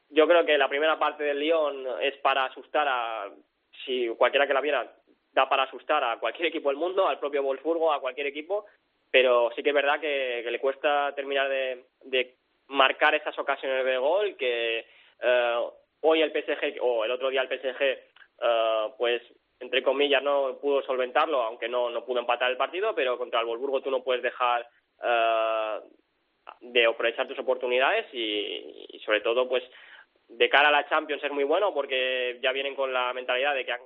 Yo 0.08 0.26
creo 0.26 0.44
que 0.44 0.56
la 0.58 0.68
primera 0.68 0.98
parte 0.98 1.24
del 1.24 1.40
Lyon 1.40 1.84
es 2.00 2.16
para 2.18 2.44
asustar 2.44 2.86
a 2.88 3.30
si 3.84 4.08
cualquiera 4.16 4.46
que 4.46 4.54
la 4.54 4.60
viera 4.60 4.92
da 5.32 5.48
para 5.48 5.64
asustar 5.64 6.02
a 6.02 6.18
cualquier 6.18 6.48
equipo 6.48 6.70
del 6.70 6.78
mundo, 6.78 7.06
al 7.06 7.18
propio 7.18 7.42
Wolfsburgo, 7.42 7.92
a 7.92 8.00
cualquier 8.00 8.26
equipo, 8.26 8.64
pero 9.10 9.50
sí 9.54 9.62
que 9.62 9.68
es 9.68 9.74
verdad 9.74 10.00
que, 10.00 10.42
le 10.50 10.58
cuesta 10.58 11.14
terminar 11.14 11.48
de, 11.48 11.84
de, 12.04 12.34
marcar 12.68 13.14
esas 13.14 13.38
ocasiones 13.38 13.84
de 13.84 13.98
gol, 13.98 14.36
que 14.36 14.86
hoy 16.00 16.22
el 16.22 16.32
PSG, 16.32 16.78
o 16.80 17.04
el 17.04 17.10
otro 17.10 17.30
día 17.30 17.42
el 17.42 17.48
PSG, 17.48 17.82
eh, 17.82 18.88
pues 18.98 19.22
entre 19.58 19.82
comillas 19.82 20.22
no 20.22 20.58
pudo 20.60 20.82
solventarlo, 20.82 21.42
aunque 21.42 21.68
no, 21.68 21.90
no 21.90 22.04
pudo 22.04 22.20
empatar 22.20 22.50
el 22.50 22.56
partido, 22.56 22.94
pero 22.94 23.16
contra 23.16 23.40
el 23.40 23.46
Wolfsburgo 23.46 23.80
tú 23.80 23.90
no 23.90 24.02
puedes 24.02 24.22
dejar 24.22 24.68
eh, 25.02 25.80
de 26.60 26.86
aprovechar 26.86 27.26
tus 27.26 27.38
oportunidades 27.38 28.06
y, 28.12 28.86
y 28.90 28.98
sobre 29.00 29.20
todo 29.20 29.48
pues 29.48 29.64
de 30.28 30.48
cara 30.48 30.68
a 30.68 30.72
la 30.72 30.88
Champions 30.88 31.22
es 31.24 31.32
muy 31.32 31.44
bueno 31.44 31.72
porque 31.72 32.38
ya 32.42 32.52
vienen 32.52 32.74
con 32.74 32.92
la 32.92 33.12
mentalidad 33.12 33.54
de 33.54 33.64
que 33.64 33.72
han 33.72 33.80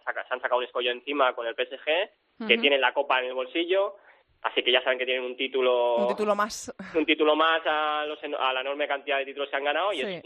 se 0.00 0.34
han 0.34 0.40
sacado 0.40 0.58
un 0.58 0.64
escollo 0.64 0.90
encima 0.90 1.34
con 1.34 1.46
el 1.46 1.54
PSG, 1.54 2.46
que 2.46 2.58
tienen 2.58 2.80
la 2.80 2.92
copa 2.92 3.20
en 3.20 3.26
el 3.26 3.34
bolsillo, 3.34 3.96
así 4.42 4.62
que 4.62 4.72
ya 4.72 4.82
saben 4.82 4.98
que 4.98 5.06
tienen 5.06 5.24
un 5.24 5.36
título 5.36 5.96
un 5.96 6.08
título 6.08 6.34
más 6.34 6.74
un 6.94 7.06
título 7.06 7.36
más 7.36 7.62
a, 7.66 8.04
la 8.06 8.60
enorme 8.60 8.88
cantidad 8.88 9.18
de 9.18 9.26
títulos 9.26 9.48
que 9.48 9.56
han 9.56 9.64
ganado 9.64 9.92
y 9.92 10.00
es 10.00 10.22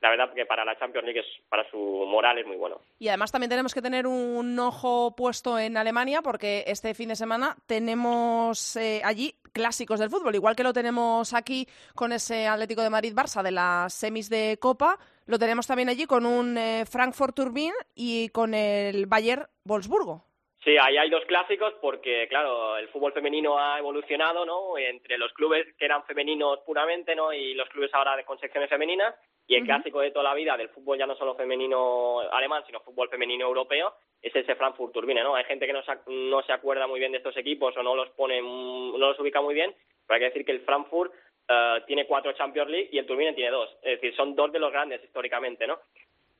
la 0.00 0.10
verdad 0.10 0.32
que 0.34 0.46
para 0.46 0.64
la 0.64 0.78
Champions 0.78 1.04
League 1.04 1.20
es, 1.20 1.26
para 1.48 1.68
su 1.70 1.76
moral 1.76 2.38
es 2.38 2.46
muy 2.46 2.56
bueno. 2.56 2.80
Y 2.98 3.08
además 3.08 3.30
también 3.30 3.50
tenemos 3.50 3.74
que 3.74 3.82
tener 3.82 4.06
un 4.06 4.58
ojo 4.58 5.14
puesto 5.14 5.58
en 5.58 5.76
Alemania 5.76 6.22
porque 6.22 6.64
este 6.66 6.94
fin 6.94 7.10
de 7.10 7.16
semana 7.16 7.56
tenemos 7.66 8.76
eh, 8.76 9.02
allí 9.04 9.34
clásicos 9.52 10.00
del 10.00 10.10
fútbol, 10.10 10.34
igual 10.34 10.56
que 10.56 10.62
lo 10.62 10.72
tenemos 10.72 11.34
aquí 11.34 11.66
con 11.94 12.12
ese 12.12 12.46
Atlético 12.46 12.82
de 12.82 12.90
Madrid-Barça 12.90 13.42
de 13.42 13.50
las 13.50 13.92
semis 13.92 14.30
de 14.30 14.58
Copa, 14.60 14.98
lo 15.26 15.38
tenemos 15.38 15.66
también 15.66 15.88
allí 15.88 16.06
con 16.06 16.24
un 16.24 16.56
eh, 16.56 16.84
Frankfurt 16.86 17.34
Turbine 17.34 17.74
y 17.94 18.28
con 18.30 18.54
el 18.54 19.06
Bayer 19.06 19.48
Wolfsburgo. 19.64 20.29
Sí, 20.62 20.76
ahí 20.76 20.98
hay 20.98 21.08
dos 21.08 21.24
clásicos 21.24 21.72
porque, 21.80 22.28
claro, 22.28 22.76
el 22.76 22.88
fútbol 22.88 23.14
femenino 23.14 23.58
ha 23.58 23.78
evolucionado, 23.78 24.44
¿no? 24.44 24.76
Entre 24.76 25.16
los 25.16 25.32
clubes 25.32 25.66
que 25.78 25.86
eran 25.86 26.04
femeninos 26.04 26.60
puramente, 26.66 27.14
¿no? 27.16 27.32
Y 27.32 27.54
los 27.54 27.68
clubes 27.70 27.92
ahora 27.94 28.14
de, 28.14 28.24
con 28.24 28.38
secciones 28.38 28.68
femeninas. 28.68 29.14
Y 29.46 29.56
el 29.56 29.64
clásico 29.64 30.00
de 30.00 30.12
toda 30.12 30.24
la 30.24 30.34
vida 30.34 30.56
del 30.56 30.68
fútbol 30.68 30.96
ya 30.96 31.06
no 31.06 31.16
solo 31.16 31.34
femenino 31.34 32.20
alemán, 32.20 32.62
sino 32.66 32.78
fútbol 32.80 33.08
femenino 33.08 33.46
europeo, 33.46 33.94
es 34.22 34.36
ese 34.36 34.54
Frankfurt 34.54 34.92
Turbine, 34.92 35.24
¿no? 35.24 35.34
Hay 35.34 35.44
gente 35.44 35.66
que 35.66 35.72
no 35.72 35.82
se, 35.82 35.92
no 36.06 36.42
se 36.42 36.52
acuerda 36.52 36.86
muy 36.86 37.00
bien 37.00 37.10
de 37.10 37.18
estos 37.18 37.36
equipos 37.36 37.76
o 37.76 37.82
no 37.82 37.96
los 37.96 38.10
pone, 38.10 38.40
no 38.40 38.96
los 38.96 39.18
ubica 39.18 39.40
muy 39.40 39.54
bien, 39.54 39.74
pero 40.06 40.14
hay 40.14 40.20
que 40.20 40.26
decir 40.26 40.44
que 40.44 40.52
el 40.52 40.60
Frankfurt 40.60 41.12
eh, 41.48 41.82
tiene 41.86 42.06
cuatro 42.06 42.32
Champions 42.32 42.70
League 42.70 42.90
y 42.92 42.98
el 42.98 43.06
Turbine 43.06 43.32
tiene 43.32 43.50
dos. 43.50 43.70
Es 43.82 44.00
decir, 44.00 44.14
son 44.14 44.36
dos 44.36 44.52
de 44.52 44.60
los 44.60 44.70
grandes 44.70 45.02
históricamente, 45.02 45.66
¿no? 45.66 45.80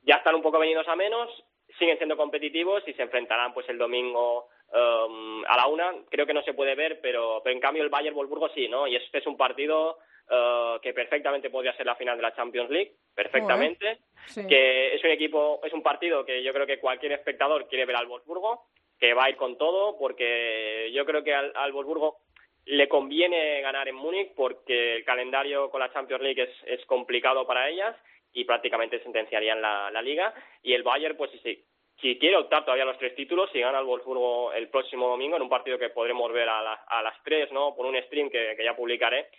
Ya 0.03 0.15
están 0.15 0.35
un 0.35 0.41
poco 0.41 0.59
venidos 0.59 0.87
a 0.87 0.95
menos, 0.95 1.29
siguen 1.77 1.97
siendo 1.97 2.17
competitivos 2.17 2.83
y 2.87 2.93
se 2.93 3.01
enfrentarán 3.01 3.53
pues 3.53 3.67
el 3.69 3.77
domingo 3.77 4.47
um, 4.73 5.43
a 5.45 5.57
la 5.57 5.67
una. 5.67 5.93
Creo 6.09 6.25
que 6.25 6.33
no 6.33 6.43
se 6.43 6.53
puede 6.53 6.75
ver, 6.75 6.99
pero, 7.01 7.41
pero 7.43 7.53
en 7.53 7.61
cambio 7.61 7.83
el 7.83 7.89
Bayern 7.89 8.15
Wolfsburgo 8.15 8.49
sí, 8.49 8.67
¿no? 8.67 8.87
Y 8.87 8.95
este 8.95 9.19
es 9.19 9.27
un 9.27 9.37
partido 9.37 9.97
uh, 10.29 10.79
que 10.81 10.93
perfectamente 10.93 11.49
podría 11.49 11.75
ser 11.75 11.85
la 11.85 11.95
final 11.95 12.17
de 12.17 12.23
la 12.23 12.35
Champions 12.35 12.69
League, 12.69 12.93
perfectamente. 13.15 13.99
Que 14.47 14.95
es 14.95 15.03
un 15.03 15.09
equipo, 15.09 15.59
es 15.63 15.73
un 15.73 15.83
partido 15.83 16.25
que 16.25 16.43
yo 16.43 16.53
creo 16.53 16.67
que 16.67 16.79
cualquier 16.79 17.13
espectador 17.13 17.67
quiere 17.67 17.85
ver 17.85 17.95
al 17.95 18.07
Wolfsburgo, 18.07 18.65
que 18.99 19.13
va 19.13 19.25
a 19.25 19.29
ir 19.29 19.35
con 19.35 19.57
todo, 19.57 19.97
porque 19.97 20.91
yo 20.93 21.05
creo 21.05 21.23
que 21.23 21.33
al, 21.33 21.51
al 21.55 21.71
Wolfsburgo 21.71 22.17
le 22.65 22.87
conviene 22.87 23.61
ganar 23.61 23.87
en 23.87 23.95
Múnich 23.95 24.33
porque 24.35 24.97
el 24.97 25.03
calendario 25.03 25.69
con 25.69 25.79
la 25.79 25.91
Champions 25.91 26.21
League 26.21 26.43
es, 26.43 26.49
es 26.65 26.85
complicado 26.85 27.47
para 27.47 27.67
ellas 27.69 27.95
y 28.33 28.45
prácticamente 28.45 29.01
sentenciarían 29.03 29.61
la, 29.61 29.91
la 29.91 30.01
liga. 30.01 30.33
Y 30.63 30.73
el 30.73 30.83
Bayern, 30.83 31.17
pues 31.17 31.31
si, 31.43 31.63
si 31.99 32.17
quiere 32.17 32.37
optar 32.37 32.63
todavía 32.63 32.83
a 32.83 32.87
los 32.87 32.97
tres 32.97 33.15
títulos, 33.15 33.49
si 33.51 33.59
gana 33.59 33.79
el 33.79 33.85
Wolfsburgo 33.85 34.53
el 34.53 34.69
próximo 34.69 35.07
domingo 35.07 35.35
en 35.35 35.43
un 35.43 35.49
partido 35.49 35.77
que 35.77 35.89
podremos 35.89 36.31
ver 36.31 36.49
a, 36.49 36.73
a 36.73 37.01
las 37.01 37.21
tres, 37.23 37.51
¿no? 37.51 37.75
Por 37.75 37.85
un 37.85 38.01
stream 38.03 38.29
que, 38.29 38.55
que 38.55 38.63
ya 38.63 38.75
publicaré, 38.75 39.29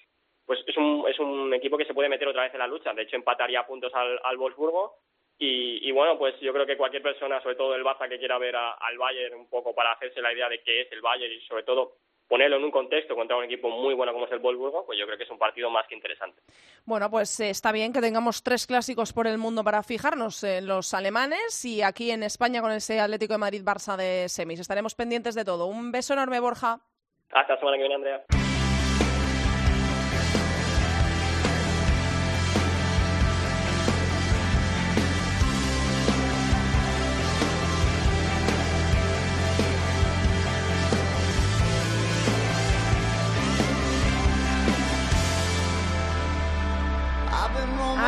pues 0.46 0.60
es 0.66 0.76
un, 0.76 1.04
es 1.08 1.18
un 1.18 1.52
equipo 1.54 1.78
que 1.78 1.84
se 1.84 1.94
puede 1.94 2.08
meter 2.08 2.28
otra 2.28 2.42
vez 2.42 2.52
en 2.52 2.58
la 2.58 2.66
lucha. 2.66 2.92
De 2.92 3.02
hecho, 3.02 3.16
empataría 3.16 3.66
puntos 3.66 3.94
al, 3.94 4.20
al 4.24 4.36
Wolfsburgo. 4.36 4.96
Y, 5.38 5.88
y, 5.88 5.90
bueno, 5.90 6.18
pues 6.18 6.38
yo 6.40 6.52
creo 6.52 6.66
que 6.66 6.76
cualquier 6.76 7.02
persona, 7.02 7.40
sobre 7.42 7.56
todo 7.56 7.74
el 7.74 7.82
Baza, 7.82 8.08
que 8.08 8.18
quiera 8.18 8.38
ver 8.38 8.54
al 8.54 8.98
Bayern 8.98 9.34
un 9.34 9.48
poco 9.48 9.74
para 9.74 9.92
hacerse 9.92 10.20
la 10.20 10.32
idea 10.32 10.48
de 10.48 10.62
qué 10.62 10.82
es 10.82 10.92
el 10.92 11.00
Bayern 11.00 11.32
y 11.32 11.40
sobre 11.42 11.64
todo 11.64 11.94
ponerlo 12.32 12.56
en 12.56 12.64
un 12.64 12.70
contexto 12.70 13.14
contra 13.14 13.36
un 13.36 13.44
equipo 13.44 13.68
muy 13.68 13.92
bueno 13.92 14.10
como 14.14 14.24
es 14.24 14.32
el 14.32 14.38
Wolfsburgo, 14.38 14.86
pues 14.86 14.98
yo 14.98 15.04
creo 15.04 15.18
que 15.18 15.24
es 15.24 15.30
un 15.30 15.36
partido 15.36 15.68
más 15.68 15.86
que 15.86 15.94
interesante. 15.94 16.40
Bueno, 16.86 17.10
pues 17.10 17.38
eh, 17.40 17.50
está 17.50 17.72
bien 17.72 17.92
que 17.92 18.00
tengamos 18.00 18.42
tres 18.42 18.66
clásicos 18.66 19.12
por 19.12 19.26
el 19.26 19.36
mundo 19.36 19.62
para 19.62 19.82
fijarnos 19.82 20.42
los 20.62 20.94
alemanes 20.94 21.62
y 21.66 21.82
aquí 21.82 22.10
en 22.10 22.22
España 22.22 22.62
con 22.62 22.72
ese 22.72 23.00
Atlético 23.00 23.34
de 23.34 23.38
Madrid-Barça 23.38 23.96
de 23.98 24.30
semis. 24.30 24.60
Estaremos 24.60 24.94
pendientes 24.94 25.34
de 25.34 25.44
todo. 25.44 25.66
Un 25.66 25.92
beso 25.92 26.14
enorme, 26.14 26.40
Borja. 26.40 26.80
Hasta 27.32 27.52
la 27.52 27.58
semana 27.58 27.76
que 27.76 27.82
viene, 27.82 27.96
Andrea. 27.96 28.41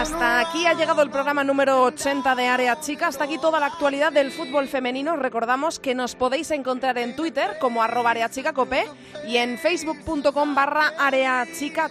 Hasta 0.04 0.40
aquí 0.40 0.66
ha 0.66 0.74
llegado 0.74 1.00
el 1.00 1.08
programa 1.08 1.42
número 1.44 1.82
80 1.84 2.34
de 2.34 2.46
Área 2.46 2.78
Chica. 2.78 3.06
Hasta 3.06 3.24
aquí 3.24 3.38
toda 3.38 3.58
la 3.58 3.64
actualidad 3.64 4.12
del 4.12 4.32
fútbol 4.32 4.68
femenino. 4.68 5.16
Recordamos 5.16 5.78
que 5.78 5.94
nos 5.94 6.14
podéis 6.14 6.50
encontrar 6.50 6.98
en 6.98 7.16
Twitter 7.16 7.56
como 7.58 7.82
arroba 7.82 8.12
Cope 8.54 8.84
y 9.26 9.38
en 9.38 9.56
facebook.com 9.56 10.54
barra 10.54 10.92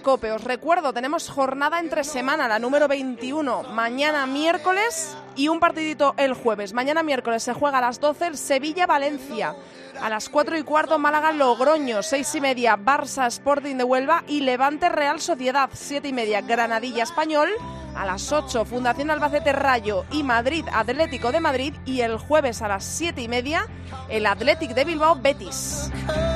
Cope. 0.04 0.32
Os 0.32 0.44
recuerdo, 0.44 0.94
tenemos 0.94 1.28
jornada 1.28 1.80
entre 1.80 2.04
semana, 2.04 2.48
la 2.48 2.60
número 2.60 2.88
21, 2.88 3.64
mañana 3.74 4.28
miércoles 4.28 5.18
y 5.36 5.48
un 5.48 5.60
partidito 5.60 6.14
el 6.18 6.34
jueves. 6.34 6.74
Mañana 6.74 7.04
miércoles 7.04 7.44
se 7.44 7.54
juega 7.54 7.80
a 7.80 7.82
las 7.82 8.00
12 8.00 8.28
el 8.28 8.38
Sevilla-Valencia. 8.38 9.56
A 10.02 10.10
las 10.10 10.30
4 10.30 10.58
y 10.58 10.64
cuarto 10.64 10.98
Málaga-Logroño, 10.98 12.02
6 12.04 12.36
y 12.36 12.42
media 12.42 12.78
Barça 12.78 13.28
Sporting 13.28 13.76
de 13.76 13.84
Huelva 13.84 14.24
y 14.28 14.42
Levante 14.42 14.90
Real 14.90 15.22
Sociedad, 15.22 15.70
7 15.72 16.08
y 16.08 16.14
media 16.14 16.42
Granadilla 16.42 17.04
Español. 17.04 17.50
A 17.96 18.06
las 18.06 18.32
8 18.32 18.66
Fundación 18.66 19.12
Albacete 19.12 19.54
Rayo 19.54 20.06
y 20.12 20.24
Madrid 20.24 20.66
Atlético 20.74 21.32
de 21.32 21.40
Madrid 21.40 21.76
y 21.86 22.02
el 22.02 22.18
jueves 22.18 22.62
a 22.64 22.68
las 22.68 22.84
7 22.84 23.22
y 23.22 23.28
media 23.28 23.68
el 24.10 24.26
Athletic 24.26 24.74
de 24.74 24.86
Bilbao 24.86 25.16
Betis. 25.16 25.92
Y 26.30 26.33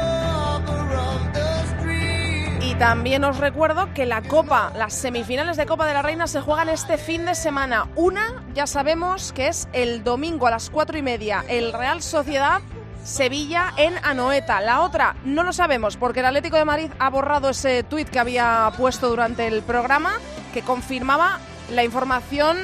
también 2.79 3.23
os 3.23 3.37
recuerdo 3.37 3.91
que 3.95 4.05
la 4.05 4.21
Copa, 4.21 4.71
las 4.75 4.93
semifinales 4.93 5.57
de 5.57 5.65
Copa 5.65 5.87
de 5.87 5.93
la 5.93 6.03
Reina 6.03 6.27
se 6.27 6.41
juegan 6.41 6.69
este 6.69 6.99
fin 6.99 7.25
de 7.25 7.33
semana. 7.33 7.87
Una 7.95 8.43
ya 8.53 8.67
sabemos 8.67 9.33
que 9.33 9.47
es 9.47 9.67
el 9.73 10.03
domingo 10.03 10.45
a 10.45 10.51
las 10.51 10.69
4 10.69 10.97
y 10.97 11.01
media, 11.01 11.43
el 11.47 11.73
Real 11.73 12.03
Sociedad 12.03 12.61
Sevilla 13.03 13.73
en 13.77 13.95
Anoeta. 14.03 14.61
La 14.61 14.81
otra 14.81 15.15
no 15.23 15.41
lo 15.43 15.53
sabemos 15.53 15.97
porque 15.97 16.19
el 16.19 16.27
Atlético 16.27 16.57
de 16.57 16.65
Madrid 16.65 16.91
ha 16.99 17.09
borrado 17.09 17.49
ese 17.49 17.81
tuit 17.81 18.09
que 18.09 18.19
había 18.19 18.71
puesto 18.77 19.09
durante 19.09 19.47
el 19.47 19.63
programa 19.63 20.13
que 20.53 20.61
confirmaba 20.61 21.39
la 21.71 21.83
información 21.83 22.57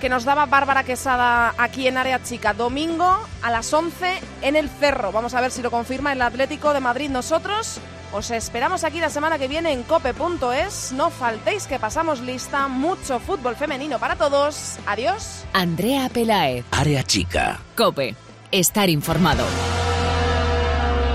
que 0.00 0.08
nos 0.08 0.24
daba 0.24 0.46
Bárbara 0.46 0.84
Quesada 0.84 1.54
aquí 1.58 1.88
en 1.88 1.96
Área 1.96 2.22
Chica. 2.22 2.54
Domingo 2.54 3.18
a 3.42 3.50
las 3.50 3.72
11 3.72 4.20
en 4.42 4.54
el 4.54 4.68
Cerro. 4.68 5.10
Vamos 5.10 5.34
a 5.34 5.40
ver 5.40 5.50
si 5.50 5.62
lo 5.62 5.72
confirma 5.72 6.12
el 6.12 6.22
Atlético 6.22 6.72
de 6.72 6.80
Madrid. 6.80 7.10
Nosotros 7.10 7.80
os 8.12 8.30
esperamos 8.30 8.84
aquí 8.84 9.00
la 9.00 9.10
semana 9.10 9.38
que 9.38 9.48
viene 9.48 9.72
en 9.72 9.82
cope.es. 9.82 10.92
No 10.92 11.10
faltéis 11.10 11.66
que 11.66 11.78
pasamos 11.78 12.20
lista. 12.20 12.68
Mucho 12.68 13.20
fútbol 13.20 13.56
femenino 13.56 13.98
para 13.98 14.16
todos. 14.16 14.76
Adiós. 14.86 15.44
Andrea 15.52 16.08
Pelaez. 16.08 16.64
Área 16.70 17.02
Chica. 17.02 17.60
Cope. 17.76 18.14
Estar 18.50 18.88
informado. 18.88 19.44